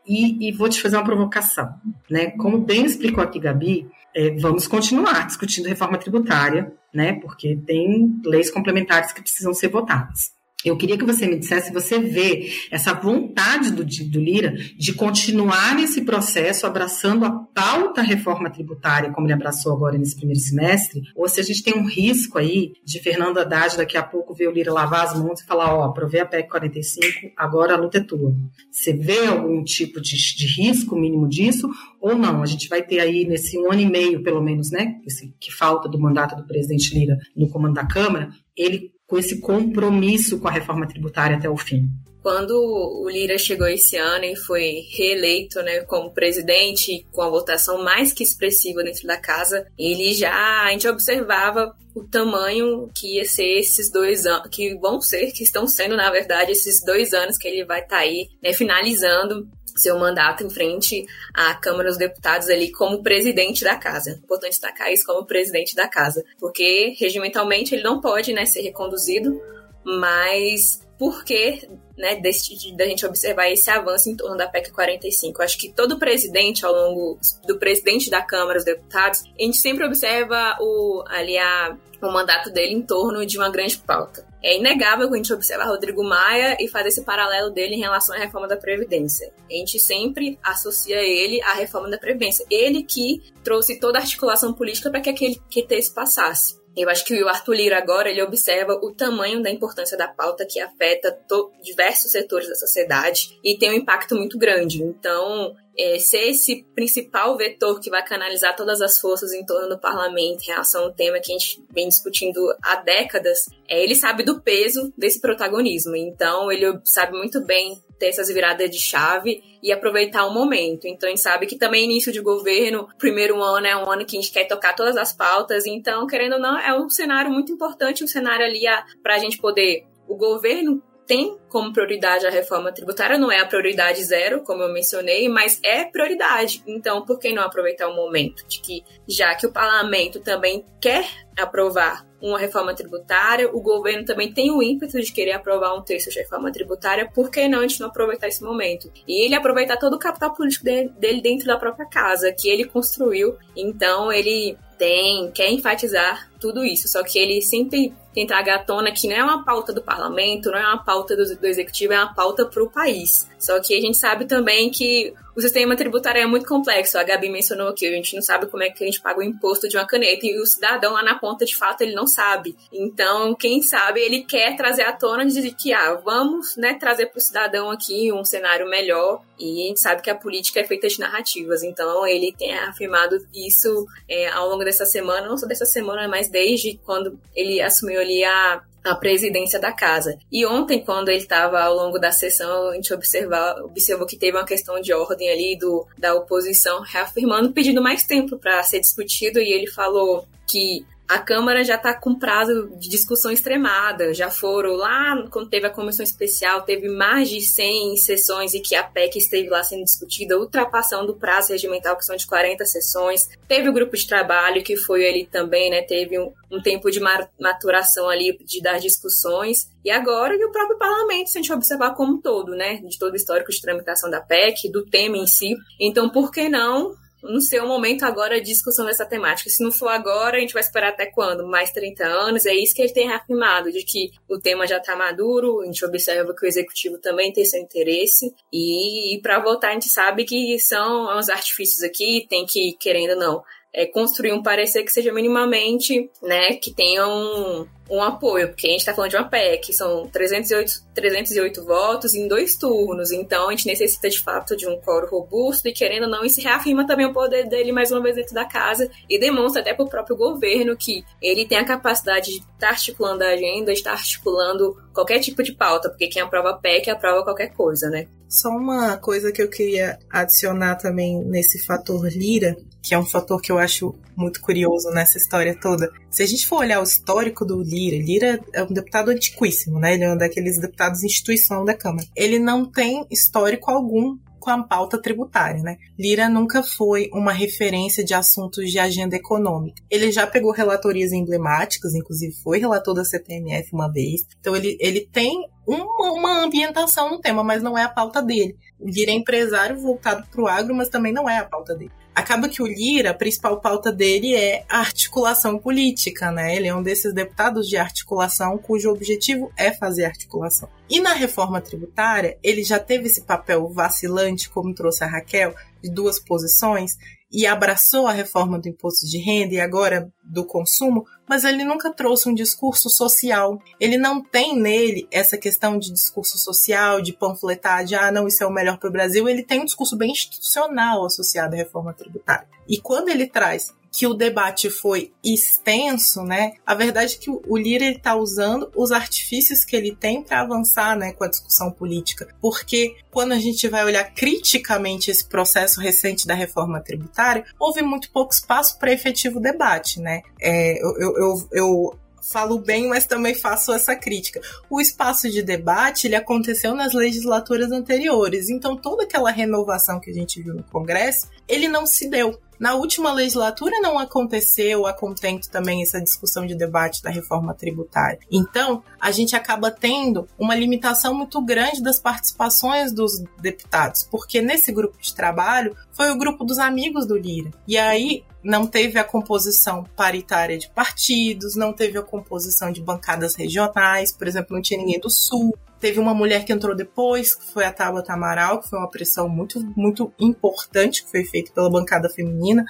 e, 0.07 0.49
e, 0.49 0.53
vou 0.53 0.69
te 0.69 0.81
fazer 0.81 0.97
uma 0.97 1.05
provocação, 1.05 1.75
né? 2.11 2.31
Como 2.31 2.59
bem 2.59 2.85
explicou 2.85 3.20
aqui 3.21 3.39
Gabi, 3.39 3.89
é, 4.15 4.31
vamos 4.39 4.67
continuar 4.67 5.27
discutindo 5.27 5.69
reforma 5.69 5.99
tributária, 5.99 6.73
né? 6.93 7.15
Porque 7.15 7.57
tem 7.67 8.21
leis 8.25 8.51
complementares 8.51 9.13
que 9.13 9.23
precisam 9.23 9.55
ser 9.55 9.69
votadas. 9.69 10.33
Eu 10.65 10.77
queria 10.77 10.99
que 10.99 11.05
você 11.05 11.27
me 11.27 11.39
dissesse 11.39 11.69
se 11.69 11.73
você 11.73 11.99
vê 11.99 12.51
essa 12.71 12.93
vontade 12.93 13.71
do, 13.71 13.85
do, 13.85 14.21
Lira 14.21 14.53
de 14.77 14.93
continuar 14.93 15.75
nesse 15.75 16.03
processo, 16.03 16.67
abraçando 16.67 17.25
a 17.25 17.31
pauta 17.31 18.03
reforma 18.03 18.51
tributária, 18.51 19.11
como 19.11 19.27
ele 19.27 19.33
abraçou 19.33 19.73
agora 19.73 19.97
nesse 19.97 20.17
primeiro 20.17 20.41
semestre, 20.41 21.03
ou 21.15 21.29
se 21.29 21.41
a 21.41 21.43
gente 21.43 21.63
tem 21.63 21.75
um 21.75 21.87
risco 21.87 22.39
aí 22.39 22.73
de 22.85 23.01
Fernando 23.01 23.39
Haddad 23.39 23.77
daqui 23.77 23.97
a 23.97 24.03
pouco 24.03 24.35
ver 24.35 24.49
o 24.49 24.53
Lira 24.53 24.73
lavar 24.73 25.07
as 25.07 25.19
mãos 25.19 25.41
e 25.41 25.47
falar, 25.47 25.75
ó, 25.75 25.81
oh, 25.81 25.85
aprovei 25.85 26.21
a 26.21 26.27
PEC 26.27 26.49
45, 26.51 27.33
agora 27.37 27.75
a 27.75 27.79
luta 27.79 27.99
é 27.99 28.03
tua. 28.03 28.35
Você 28.71 28.93
vê 28.93 29.27
algum 29.27 29.65
tipo 29.65 30.01
de, 30.01 30.17
de 30.17 30.47
risco 30.47 30.95
mínimo 30.95 31.27
disso, 31.27 31.71
ou 32.01 32.15
não? 32.15 32.43
A 32.43 32.47
gente 32.47 32.69
vai 32.69 32.83
ter 32.83 33.01
aí 33.01 33.25
nesse 33.25 33.59
um 33.59 33.73
ano 33.73 33.81
e 33.81 33.87
meio, 33.87 34.23
pelo 34.23 34.43
menos, 34.43 34.71
né, 34.71 35.01
esse, 35.07 35.35
que 35.41 35.51
falta 35.51 35.89
do 35.89 35.99
mandato 35.99 36.37
do 36.37 36.47
presidente 36.47 36.95
Lira 36.95 37.17
no 37.35 37.49
comando 37.49 37.75
da 37.75 37.87
Câmara, 37.87 38.31
ele 38.57 38.93
com 39.11 39.19
esse 39.19 39.41
compromisso 39.41 40.39
com 40.39 40.47
a 40.47 40.53
reforma 40.53 40.87
tributária 40.87 41.37
até 41.37 41.51
o 41.51 41.57
fim? 41.57 41.91
quando 42.23 42.53
o 42.53 43.09
Lira 43.09 43.39
chegou 43.39 43.67
esse 43.67 43.97
ano 43.97 44.25
e 44.25 44.37
foi 44.37 44.85
reeleito 44.91 45.63
né, 45.63 45.81
como 45.81 46.13
presidente, 46.13 47.07
com 47.13 47.23
a 47.23 47.31
votação 47.31 47.83
mais 47.83 48.13
que 48.13 48.23
expressiva 48.23 48.83
dentro 48.83 49.07
da 49.07 49.17
casa, 49.17 49.67
ele 49.79 50.13
já, 50.13 50.65
a 50.65 50.71
gente 50.71 50.87
observava 50.87 51.75
o 51.95 52.05
tamanho 52.05 52.89
que 52.95 53.17
ia 53.17 53.25
ser 53.25 53.59
esses 53.59 53.91
dois 53.91 54.27
anos, 54.27 54.49
que 54.51 54.77
vão 54.77 55.01
ser, 55.01 55.33
que 55.33 55.43
estão 55.43 55.67
sendo, 55.67 55.97
na 55.97 56.11
verdade, 56.11 56.53
esses 56.53 56.85
dois 56.85 57.13
anos 57.13 57.37
que 57.37 57.49
ele 57.49 57.65
vai 57.65 57.81
estar 57.81 57.97
tá 57.97 58.03
aí, 58.03 58.29
né, 58.43 58.53
finalizando 58.53 59.49
seu 59.77 59.99
mandato 59.99 60.45
em 60.45 60.51
frente 60.51 61.07
à 61.35 61.55
Câmara 61.55 61.89
dos 61.89 61.99
Deputados 61.99 62.49
ali 62.49 62.71
como 62.71 63.03
presidente 63.03 63.65
da 63.65 63.77
casa. 63.77 64.21
Importante 64.23 64.53
destacar 64.53 64.93
isso 64.93 65.05
como 65.07 65.27
presidente 65.27 65.75
da 65.75 65.89
casa, 65.89 66.25
porque 66.39 66.95
regimentalmente 66.99 67.75
ele 67.75 67.83
não 67.83 68.01
pode 68.01 68.33
né, 68.33 68.47
ser 68.47 68.63
reconduzido, 68.63 69.41
mas 69.85 70.81
porque 70.99 71.67
né, 71.97 72.17
desse, 72.17 72.77
da 72.77 72.85
gente 72.85 73.07
observar 73.07 73.51
esse 73.51 73.71
avanço 73.71 74.11
em 74.11 74.17
torno 74.17 74.37
da 74.37 74.47
PEC 74.47 74.71
45. 74.71 75.43
Acho 75.43 75.59
que 75.59 75.73
todo 75.73 75.99
presidente, 75.99 76.65
ao 76.65 76.73
longo 76.73 77.19
do 77.47 77.59
presidente 77.59 78.11
da 78.11 78.23
Câmara 78.23 78.55
dos 78.55 78.65
Deputados, 78.65 79.23
a 79.39 79.43
gente 79.43 79.57
sempre 79.57 79.87
observa 79.87 80.57
o, 80.61 81.03
ali 81.09 81.39
a, 81.39 81.77
o 82.03 82.13
mandato 82.13 82.51
dele 82.51 82.75
em 82.75 82.83
torno 82.83 83.25
de 83.25 83.39
uma 83.39 83.51
grande 83.51 83.79
pauta. 83.79 84.30
É 84.43 84.57
inegável 84.57 85.09
que 85.09 85.15
a 85.15 85.17
gente 85.17 85.33
observa 85.33 85.65
Rodrigo 85.65 86.03
Maia 86.03 86.57
e 86.59 86.69
faz 86.69 86.87
esse 86.87 87.05
paralelo 87.05 87.51
dele 87.51 87.75
em 87.75 87.81
relação 87.81 88.15
à 88.15 88.19
reforma 88.19 88.49
da 88.49 88.57
Previdência. 88.57 89.33
A 89.51 89.53
gente 89.53 89.79
sempre 89.79 90.39
associa 90.43 90.97
ele 91.03 91.43
à 91.43 91.53
reforma 91.53 91.91
da 91.91 91.99
Previdência. 91.99 92.47
Ele 92.51 92.83
que 92.83 93.23
trouxe 93.45 93.79
toda 93.79 93.99
a 93.99 94.03
articulação 94.03 94.53
política 94.53 94.91
para 94.91 95.01
que 95.01 95.11
aquele 95.11 95.41
que 95.51 95.63
texto 95.63 95.95
passasse. 95.95 96.61
Eu 96.77 96.89
acho 96.89 97.05
que 97.05 97.21
o 97.23 97.29
Arthur 97.29 97.55
Lira 97.55 97.79
agora 97.79 98.09
ele 98.09 98.23
observa 98.23 98.75
o 98.75 98.93
tamanho 98.93 99.43
da 99.43 99.51
importância 99.51 99.99
da 99.99 100.07
pauta 100.07 100.47
que 100.47 100.61
afeta 100.61 101.19
diversos 101.63 102.13
setores 102.13 102.49
da 102.49 102.55
sociedade 102.55 103.39
e 103.45 103.59
tem 103.59 103.71
um 103.71 103.75
impacto 103.75 104.15
muito 104.15 104.39
grande. 104.39 104.83
Então, 104.83 105.55
é, 105.81 105.99
ser 105.99 106.31
esse 106.31 106.67
principal 106.75 107.37
vetor 107.37 107.81
que 107.81 107.89
vai 107.89 108.05
canalizar 108.05 108.55
todas 108.55 108.83
as 108.83 109.01
forças 109.01 109.33
em 109.33 109.45
torno 109.47 109.69
do 109.69 109.79
parlamento 109.79 110.43
em 110.43 110.47
relação 110.47 110.85
ao 110.85 110.93
tema 110.93 111.21
que 111.21 111.33
a 111.33 111.39
gente 111.39 111.65
vem 111.73 111.89
discutindo 111.89 112.39
há 112.63 112.77
décadas, 112.77 113.47
é, 113.67 113.83
ele 113.83 113.95
sabe 113.95 114.23
do 114.23 114.41
peso 114.43 114.93
desse 114.97 115.21
protagonismo. 115.21 115.97
Então, 115.97 116.53
ele 116.53 116.79
sabe 116.85 117.17
muito 117.17 117.45
bem 117.45 117.81
ter 117.99 118.09
essas 118.09 118.29
viradas 118.29 118.71
de 118.71 118.79
chave 118.79 119.43
e 119.63 119.73
aproveitar 119.73 120.27
o 120.27 120.35
momento. 120.35 120.87
Então, 120.87 121.09
a 121.09 121.11
gente 121.11 121.23
sabe 121.23 121.47
que 121.47 121.57
também 121.57 121.85
início 121.85 122.13
de 122.13 122.21
governo, 122.21 122.89
primeiro 122.99 123.43
ano 123.43 123.67
é 123.67 123.77
um 123.77 123.91
ano 123.91 124.05
que 124.05 124.17
a 124.17 124.21
gente 124.21 124.33
quer 124.33 124.45
tocar 124.45 124.75
todas 124.75 124.97
as 124.97 125.13
pautas. 125.13 125.67
Então, 125.67 126.07
querendo 126.07 126.35
ou 126.35 126.41
não, 126.41 126.59
é 126.59 126.75
um 126.79 126.89
cenário 126.89 127.31
muito 127.31 127.53
importante, 127.53 128.05
um 128.05 128.09
cenário 128.09 128.45
ali 128.45 128.63
para 129.03 129.17
a 129.17 129.19
gente 129.19 129.39
poder 129.39 129.87
o 130.09 130.17
governo 130.17 130.83
tem 131.11 131.37
como 131.49 131.73
prioridade 131.73 132.25
a 132.25 132.31
reforma 132.31 132.71
tributária, 132.71 133.19
não 133.19 133.33
é 133.33 133.41
a 133.41 133.45
prioridade 133.45 134.01
zero, 134.05 134.45
como 134.45 134.63
eu 134.63 134.73
mencionei, 134.73 135.29
mas 135.29 135.59
é 135.65 135.85
prioridade. 135.85 136.63
Então, 136.65 137.05
por 137.05 137.19
que 137.19 137.33
não 137.33 137.43
aproveitar 137.43 137.89
o 137.89 137.97
momento 137.97 138.47
de 138.47 138.61
que, 138.61 138.85
já 139.09 139.35
que 139.35 139.45
o 139.45 139.53
parlamento 139.53 140.21
também 140.21 140.65
quer 140.81 141.05
aprovar 141.37 142.07
uma 142.23 142.39
reforma 142.39 142.77
tributária, 142.77 143.51
o 143.53 143.61
governo 143.61 144.05
também 144.05 144.33
tem 144.33 144.53
o 144.53 144.63
ímpeto 144.63 145.01
de 145.01 145.13
querer 145.13 145.33
aprovar 145.33 145.75
um 145.75 145.83
texto 145.83 146.11
de 146.11 146.21
reforma 146.21 146.53
tributária, 146.53 147.11
por 147.13 147.29
que 147.29 147.49
não 147.49 147.59
a 147.59 147.63
gente 147.63 147.81
não 147.81 147.89
aproveitar 147.89 148.29
esse 148.29 148.45
momento? 148.45 148.89
E 149.09 149.25
ele 149.25 149.35
aproveitar 149.35 149.79
todo 149.79 149.95
o 149.95 149.99
capital 149.99 150.33
político 150.33 150.65
dele 150.65 151.21
dentro 151.21 151.47
da 151.47 151.57
própria 151.57 151.87
casa, 151.87 152.33
que 152.33 152.49
ele 152.49 152.67
construiu, 152.67 153.37
então 153.57 154.13
ele 154.13 154.57
tem, 154.79 155.31
quer 155.33 155.51
enfatizar 155.51 156.31
tudo 156.39 156.65
isso, 156.65 156.87
só 156.87 157.03
que 157.03 157.19
ele 157.19 157.43
sempre 157.43 157.93
tem 158.15 158.27
traga 158.27 158.57
à 158.57 158.59
tona 158.59 158.93
que 158.93 159.09
não 159.09 159.17
é 159.17 159.23
uma 159.23 159.45
pauta 159.45 159.73
do 159.73 159.83
parlamento, 159.83 160.51
não 160.51 160.59
é 160.59 160.67
uma 160.67 160.83
pauta 160.83 161.17
do, 161.17 161.37
do 161.37 161.47
executivo, 161.47 161.93
é 161.93 161.99
uma 161.99 162.15
pauta 162.15 162.45
para 162.45 162.63
o 162.63 162.71
país. 162.71 163.29
Só 163.39 163.61
que 163.61 163.77
a 163.77 163.81
gente 163.81 163.97
sabe 163.97 164.25
também 164.25 164.71
que 164.71 165.15
o 165.37 165.41
sistema 165.41 165.77
tributário 165.77 166.21
é 166.21 166.27
muito 166.27 166.47
complexo. 166.47 166.99
A 166.99 167.03
Gabi 167.03 167.29
mencionou 167.29 167.69
aqui, 167.69 167.87
a 167.87 167.91
gente 167.91 168.15
não 168.15 168.23
sabe 168.23 168.47
como 168.47 168.63
é 168.63 168.71
que 168.71 168.83
a 168.83 168.87
gente 168.87 169.01
paga 169.01 169.21
o 169.21 169.23
imposto 169.23 169.69
de 169.69 169.77
uma 169.77 169.87
caneta 169.87 170.27
e 170.27 170.41
o 170.41 170.47
cidadão 170.47 170.93
lá 170.93 171.03
na 171.03 171.19
ponta, 171.19 171.45
de 171.45 171.57
fato, 171.57 171.83
ele 171.83 171.95
não 171.95 172.07
sabe. 172.07 172.57
Então, 172.73 173.35
quem 173.35 173.63
sabe, 173.63 174.01
ele 174.01 174.23
quer 174.25 174.57
trazer 174.57 174.83
à 174.83 174.93
tona 174.93 175.25
de 175.27 175.51
que, 175.53 175.73
ah, 175.73 175.95
vamos 175.95 176.57
né, 176.57 176.75
trazer 176.75 177.07
para 177.07 177.19
o 177.19 177.21
cidadão 177.21 177.71
aqui 177.71 178.13
um 178.13 178.25
cenário 178.25 178.69
melhor 178.69 179.23
e 179.39 179.65
a 179.65 179.69
gente 179.69 179.81
sabe 179.81 180.03
que 180.03 180.11
a 180.11 180.15
política 180.15 180.61
é 180.61 180.65
feita 180.65 180.89
de 180.89 180.99
narrativas. 180.99 181.63
Então, 181.63 182.07
ele 182.07 182.35
tem 182.37 182.53
afirmado 182.59 183.25
isso 183.35 183.87
é, 184.09 184.29
ao 184.29 184.49
longo 184.49 184.65
dessa 184.65 184.85
semana, 184.85 185.27
não 185.27 185.39
só 185.39 185.47
dessa 185.47 185.65
semana, 185.65 186.09
mas 186.09 186.29
desde 186.29 186.79
quando 186.85 187.19
ele 187.35 187.61
assumiu 187.61 188.01
ali 188.01 188.25
a 188.25 188.63
a 188.85 188.95
presidência 188.95 189.59
da 189.59 189.73
casa. 189.73 190.19
E 190.31 190.47
ontem, 190.47 190.83
quando 190.85 191.09
ele 191.09 191.19
estava 191.19 191.61
ao 191.61 191.75
longo 191.75 191.99
da 191.99 192.11
sessão, 192.11 192.69
a 192.69 192.75
gente 192.75 192.93
observar, 192.95 193.61
observou 193.63 194.07
que 194.07 194.17
teve 194.17 194.37
uma 194.37 194.47
questão 194.47 194.81
de 194.81 194.93
ordem 194.93 195.31
ali 195.31 195.57
do, 195.59 195.87
da 195.99 196.15
oposição 196.15 196.81
reafirmando, 196.81 197.53
pedindo 197.53 197.83
mais 197.83 198.05
tempo 198.05 198.39
para 198.39 198.63
ser 198.63 198.81
discutido, 198.81 199.39
e 199.39 199.53
ele 199.53 199.67
falou 199.67 200.27
que 200.47 200.85
a 201.11 201.19
Câmara 201.19 201.65
já 201.65 201.75
está 201.75 201.93
com 201.93 202.15
prazo 202.15 202.71
de 202.79 202.89
discussão 202.89 203.33
extremada. 203.33 204.15
Já 204.15 204.31
foram 204.31 204.75
lá, 204.75 205.27
quando 205.29 205.51
teve 205.51 205.67
a 205.67 205.71
comissão 205.71 206.05
especial, 206.05 206.63
teve 206.63 206.89
mais 206.89 207.29
de 207.29 207.41
100 207.41 207.97
sessões 207.97 208.55
e 208.55 208.61
que 208.61 208.77
a 208.77 208.85
PEC 208.85 209.19
esteve 209.19 209.49
lá 209.49 209.61
sendo 209.65 209.83
discutida, 209.83 210.39
ultrapassando 210.39 211.11
o 211.11 211.17
prazo 211.17 211.51
regimental, 211.51 211.97
que 211.97 212.05
são 212.05 212.15
de 212.15 212.25
40 212.29 212.65
sessões. 212.65 213.29
Teve 213.49 213.69
o 213.69 213.73
grupo 213.73 213.97
de 213.97 214.07
trabalho, 214.07 214.63
que 214.63 214.77
foi 214.77 215.05
ali 215.05 215.27
também, 215.27 215.69
né? 215.69 215.83
Teve 215.83 216.17
um, 216.17 216.33
um 216.49 216.63
tempo 216.63 216.89
de 216.93 217.01
maturação 217.41 218.09
ali, 218.09 218.39
de 218.45 218.63
dar 218.63 218.79
discussões. 218.79 219.69
E 219.85 219.91
agora, 219.91 220.37
e 220.37 220.45
o 220.45 220.53
próprio 220.53 220.79
parlamento, 220.79 221.29
se 221.29 221.39
a 221.39 221.43
gente 221.43 221.53
observar 221.53 221.97
como 221.97 222.13
um 222.13 222.21
todo, 222.21 222.55
né? 222.55 222.77
De 222.85 222.97
todo 222.97 223.15
o 223.15 223.17
histórico 223.17 223.51
de 223.51 223.61
tramitação 223.61 224.09
da 224.09 224.21
PEC, 224.21 224.71
do 224.71 224.87
tema 224.87 225.17
em 225.17 225.27
si. 225.27 225.57
Então, 225.81 226.09
por 226.09 226.31
que 226.31 226.49
não 226.49 226.95
não 227.23 227.41
sei 227.41 227.61
o 227.61 227.67
momento 227.67 228.05
agora 228.05 228.41
de 228.41 228.47
discussão 228.47 228.87
dessa 228.87 229.07
temática. 229.07 229.51
Se 229.51 229.63
não 229.63 229.71
for 229.71 229.89
agora, 229.89 230.37
a 230.37 230.41
gente 230.41 230.55
vai 230.55 230.63
esperar 230.63 230.91
até 230.91 231.07
quando? 231.07 231.47
Mais 231.47 231.73
30 231.73 232.05
anos? 232.05 232.47
É 232.47 232.55
isso 232.55 232.75
que 232.75 232.83
ele 232.83 232.93
tem 232.93 233.09
reafirmado, 233.09 233.71
de 233.71 233.85
que 233.85 234.11
o 234.29 234.39
tema 234.39 234.67
já 234.67 234.79
está 234.79 234.97
maduro, 234.97 235.61
a 235.61 235.67
gente 235.67 235.85
observa 235.85 236.35
que 236.35 236.45
o 236.45 236.49
executivo 236.49 236.99
também 236.99 237.33
tem 237.33 237.45
seu 237.45 237.61
interesse, 237.61 238.35
e, 238.53 239.17
e 239.17 239.21
para 239.21 239.39
votar 239.41 239.71
a 239.71 239.73
gente 239.75 239.89
sabe 239.89 240.25
que 240.25 240.59
são 240.59 241.17
uns 241.17 241.29
artifícios 241.29 241.83
aqui, 241.83 242.27
tem 242.29 242.47
que, 242.47 242.73
querendo 242.73 243.13
ou 243.13 243.19
não, 243.19 243.45
é, 243.73 243.87
construir 243.87 244.33
um 244.33 244.43
parecer 244.43 244.83
que 244.83 244.93
seja 244.93 245.13
minimamente, 245.13 246.11
né, 246.23 246.55
que 246.55 246.73
tenha 246.73 247.07
um, 247.07 247.67
um 247.89 248.03
apoio, 248.03 248.49
porque 248.49 248.67
a 248.67 248.71
gente 248.71 248.81
está 248.81 248.95
falando 248.95 249.11
de 249.11 249.17
uma 249.17 249.29
PEC, 249.29 249.73
são 249.73 250.09
308, 250.09 250.73
308 250.95 251.65
votos 251.65 252.15
em 252.15 252.27
dois 252.27 252.57
turnos, 252.57 253.13
então 253.13 253.49
a 253.49 253.51
gente 253.53 253.67
necessita 253.67 254.09
de 254.09 254.21
fato 254.21 254.57
de 254.57 254.67
um 254.67 254.81
coro 254.81 255.09
robusto 255.09 255.69
e 255.69 255.73
querendo 255.73 256.05
ou 256.05 256.11
não, 256.11 256.25
isso 256.25 256.41
reafirma 256.41 256.87
também 256.87 257.07
o 257.07 257.13
poder 257.13 257.49
dele 257.49 257.73
mais 257.73 257.91
uma 257.93 258.03
vez 258.03 258.17
dentro 258.17 258.35
da 258.35 258.45
casa 258.45 258.91
e 259.09 259.19
demonstra 259.19 259.61
até 259.61 259.73
para 259.73 259.85
o 259.85 259.89
próprio 259.89 260.17
governo 260.17 260.77
que 260.77 261.05
ele 261.23 261.47
tem 261.47 261.59
a 261.59 261.65
capacidade 261.65 262.31
de 262.31 262.37
estar 262.39 262.51
tá 262.59 262.69
articulando 262.71 263.25
a 263.25 263.29
agenda, 263.29 263.73
de 263.73 263.79
estar 263.79 263.93
articulando 263.93 264.77
qualquer 264.93 265.21
tipo 265.21 265.43
de 265.43 265.53
pauta, 265.53 265.89
porque 265.89 266.09
quem 266.09 266.23
aprova 266.23 266.51
a 266.51 266.55
PEC 266.55 266.91
aprova 266.91 267.23
qualquer 267.23 267.53
coisa, 267.55 267.89
né? 267.89 268.09
Só 268.31 268.51
uma 268.51 268.97
coisa 268.97 269.33
que 269.33 269.43
eu 269.43 269.49
queria 269.49 269.99
adicionar 270.09 270.77
também 270.77 271.21
nesse 271.25 271.59
fator 271.67 272.09
Lira, 272.09 272.57
que 272.81 272.95
é 272.95 272.99
um 272.99 273.05
fator 273.05 273.43
que 273.43 273.51
eu 273.51 273.59
acho 273.59 273.93
muito 274.17 274.41
curioso 274.41 274.89
nessa 274.91 275.19
história 275.19 275.59
toda. 275.61 275.91
Se 276.09 276.23
a 276.23 276.27
gente 276.27 276.47
for 276.47 276.61
olhar 276.61 276.79
o 276.79 276.85
histórico 276.85 277.45
do 277.45 277.61
Lira, 277.61 277.97
Lira 277.97 278.41
é 278.55 278.63
um 278.63 278.73
deputado 278.73 279.11
antiquíssimo, 279.11 279.81
né? 279.81 279.95
Ele 279.95 280.05
é 280.05 280.13
um 280.13 280.17
daqueles 280.17 280.61
deputados 280.61 281.03
instituição 281.03 281.65
da 281.65 281.75
Câmara. 281.75 282.07
Ele 282.15 282.39
não 282.39 282.65
tem 282.65 283.05
histórico 283.11 283.69
algum 283.69 284.17
com 284.41 284.51
a 284.51 284.63
pauta 284.63 285.01
tributária, 285.01 285.63
né? 285.63 285.77
Lira 285.99 286.29
nunca 286.29 286.63
foi 286.63 287.11
uma 287.13 287.33
referência 287.33 288.03
de 288.03 288.15
assuntos 288.15 288.71
de 288.71 288.79
agenda 288.79 289.15
econômica. 289.15 289.83
Ele 289.91 290.11
já 290.11 290.27
pegou 290.27 290.51
relatorias 290.51 291.13
emblemáticas, 291.13 291.95
inclusive 291.95 292.35
foi 292.43 292.59
relator 292.59 292.95
da 292.95 293.05
CTMF 293.05 293.73
uma 293.73 293.93
vez. 293.93 294.23
Então 294.41 294.57
ele, 294.57 294.77
ele 294.81 295.09
tem 295.13 295.47
uma, 295.67 296.13
uma 296.13 296.43
ambientação 296.43 297.11
no 297.11 297.21
tema, 297.21 297.45
mas 297.45 297.63
não 297.63 297.79
é 297.79 297.85
a 297.85 297.89
pauta 297.89 298.23
dele. 298.23 298.57
O 298.81 298.89
Lira 298.89 299.13
é 299.13 299.15
empresário 299.15 299.79
voltado 299.79 300.27
para 300.29 300.43
o 300.43 300.49
agro, 300.49 300.75
mas 300.75 300.89
também 300.89 301.13
não 301.13 301.29
é 301.29 301.39
a 301.39 301.45
pauta 301.45 301.75
dele 301.75 301.93
acaba 302.15 302.49
que 302.49 302.63
o 302.63 302.67
Lira, 302.67 303.11
a 303.11 303.15
principal 303.15 303.61
pauta 303.61 303.93
dele 303.93 304.35
é 304.35 304.65
a 304.69 304.79
articulação 304.79 305.59
política, 305.59 306.31
né? 306.31 306.55
Ele 306.57 306.69
é 306.69 306.75
um 306.75 306.83
desses 306.83 307.15
deputados 307.15 307.69
de 307.69 307.77
articulação 307.77 308.59
cujo 308.59 308.91
objetivo 308.91 309.53
é 309.57 309.73
fazer 309.73 310.05
articulação. 310.05 310.69
E 310.89 311.01
na 311.01 311.13
reforma 311.13 311.61
tributária, 311.61 312.37
ele 312.43 312.63
já 312.63 312.79
teve 312.79 313.07
esse 313.07 313.23
papel 313.23 313.69
vacilante, 313.69 314.51
como 314.51 314.75
trouxe 314.75 315.05
a 315.05 315.07
Raquel, 315.07 315.55
de 315.83 315.91
duas 315.91 316.19
posições, 316.19 316.97
e 317.33 317.47
abraçou 317.47 318.07
a 318.07 318.13
reforma 318.13 318.59
do 318.59 318.69
imposto 318.69 319.07
de 319.07 319.19
renda 319.19 319.55
e 319.55 319.61
agora 319.61 320.11
do 320.23 320.45
consumo, 320.45 321.07
mas 321.29 321.45
ele 321.45 321.65
nunca 321.65 321.93
trouxe 321.93 322.29
um 322.29 322.35
discurso 322.35 322.91
social. 322.91 323.61
Ele 323.79 323.97
não 323.97 324.23
tem 324.23 324.59
nele 324.59 325.07
essa 325.11 325.39
questão 325.39 325.79
de 325.79 325.93
discurso 325.93 326.39
social, 326.39 327.01
de 327.01 327.13
panfletar, 327.13 327.85
de 327.85 327.95
ah, 327.95 328.11
não, 328.11 328.27
isso 328.27 328.43
é 328.43 328.47
o 328.47 328.53
melhor 328.53 328.79
para 328.79 328.89
o 328.89 328.93
Brasil. 328.93 329.29
Ele 329.29 329.45
tem 329.45 329.61
um 329.61 329.65
discurso 329.65 329.97
bem 329.97 330.11
institucional 330.11 331.05
associado 331.05 331.55
à 331.55 331.59
reforma 331.59 331.93
tributária. 331.93 332.49
E 332.69 332.79
quando 332.79 333.09
ele 333.09 333.27
traz 333.27 333.73
que 333.93 334.07
o 334.07 334.15
debate 334.15 334.71
foi 334.71 335.13
extenso, 335.23 336.23
né? 336.23 336.53
A 336.65 336.75
verdade 336.75 337.15
é 337.15 337.19
que 337.19 337.31
o 337.31 337.57
Lira 337.57 337.87
está 337.87 338.15
usando 338.15 338.71
os 338.75 338.93
artifícios 338.93 339.65
que 339.65 339.75
ele 339.75 339.95
tem 339.95 340.23
para 340.23 340.41
avançar, 340.41 340.97
né, 340.97 341.13
com 341.13 341.25
a 341.25 341.29
discussão 341.29 341.71
política, 341.71 342.29
porque 342.41 342.97
quando 343.11 343.33
a 343.33 343.39
gente 343.39 343.67
vai 343.69 343.85
olhar 343.85 344.05
criticamente 344.15 345.11
esse 345.11 345.27
processo 345.27 345.81
recente 345.81 346.27
da 346.27 346.35
reforma 346.35 346.81
tributária, 346.81 347.45
houve 347.59 347.83
muito 347.83 348.11
pouco 348.11 348.33
espaço 348.33 348.79
para 348.79 348.93
efetivo 348.93 349.41
debate, 349.41 350.01
né? 350.01 350.23
É, 350.41 350.83
eu, 350.83 350.97
eu, 350.99 351.49
eu 351.53 351.99
falo 352.21 352.59
bem, 352.59 352.89
mas 352.89 353.07
também 353.07 353.35
faço 353.35 353.73
essa 353.73 353.95
crítica. 353.97 354.41
O 354.69 354.81
espaço 354.81 355.31
de 355.31 355.43
debate 355.43 356.07
ele 356.07 356.17
aconteceu 356.17 356.75
nas 356.75 356.93
legislaturas 356.93 357.73
anteriores, 357.73 358.49
então 358.49 358.77
toda 358.77 359.05
aquela 359.05 359.31
renovação 359.31 360.01
que 360.01 360.11
a 360.11 360.15
gente 360.15 360.43
viu 360.43 360.55
no 360.55 360.65
Congresso, 360.65 361.29
ele 361.49 361.69
não 361.69 361.87
se 361.87 362.09
deu. 362.09 362.39
Na 362.61 362.75
última 362.75 363.11
legislatura 363.11 363.81
não 363.81 363.99
aconteceu 363.99 364.87
a 364.87 364.93
contento 364.93 365.49
também 365.49 365.81
essa 365.81 365.99
discussão 365.99 366.45
de 366.45 366.55
debate 366.55 367.03
da 367.03 367.09
reforma 367.09 367.55
tributária. 367.55 368.19
Então, 368.31 368.85
a 369.01 369.11
gente 369.11 369.35
acaba 369.35 369.71
tendo 369.71 370.29
uma 370.39 370.55
limitação 370.55 371.15
muito 371.15 371.41
grande 371.41 371.83
das 371.83 371.99
participações 371.99 372.93
dos 372.93 373.13
deputados, 373.41 374.07
porque 374.11 374.43
nesse 374.43 374.71
grupo 374.73 374.99
de 375.01 375.15
trabalho 375.15 375.75
foi 375.91 376.11
o 376.11 376.19
grupo 376.19 376.45
dos 376.45 376.59
amigos 376.59 377.07
do 377.07 377.17
Lira. 377.17 377.51
E 377.67 377.79
aí 377.79 378.25
não 378.43 378.67
teve 378.67 378.99
a 378.99 379.05
composição 379.05 379.85
paritária 379.97 380.59
de 380.59 380.71
partidos, 380.71 381.57
não 381.57 381.73
teve 381.73 381.99
a 381.99 382.03
composição 382.03 382.71
de 382.73 382.81
bancadas 382.81 383.35
regionais, 383.35 384.13
por 384.13 384.27
exemplo, 384.27 384.55
não 384.55 384.63
tinha 384.63 384.79
ninguém 384.81 384.99
do 384.99 385.11
Sul, 385.11 385.55
Teve 385.81 385.99
uma 385.99 386.13
mulher 386.13 386.45
que 386.45 386.53
entrou 386.53 386.77
depois, 386.77 387.35
que 387.35 387.53
foi 387.53 387.65
a 387.65 387.73
Tabata 387.73 388.13
Amaral, 388.13 388.61
que 388.61 388.69
foi 388.69 388.79
uma 388.79 388.91
pressão 388.91 389.31
muito, 389.31 389.59
muito 389.75 390.13
importante 390.21 391.03
que 391.03 391.11
foi 391.11 391.25
feita 391.25 391.51
pela 391.55 391.71
bancada 391.71 392.11
feminina. 392.11 392.67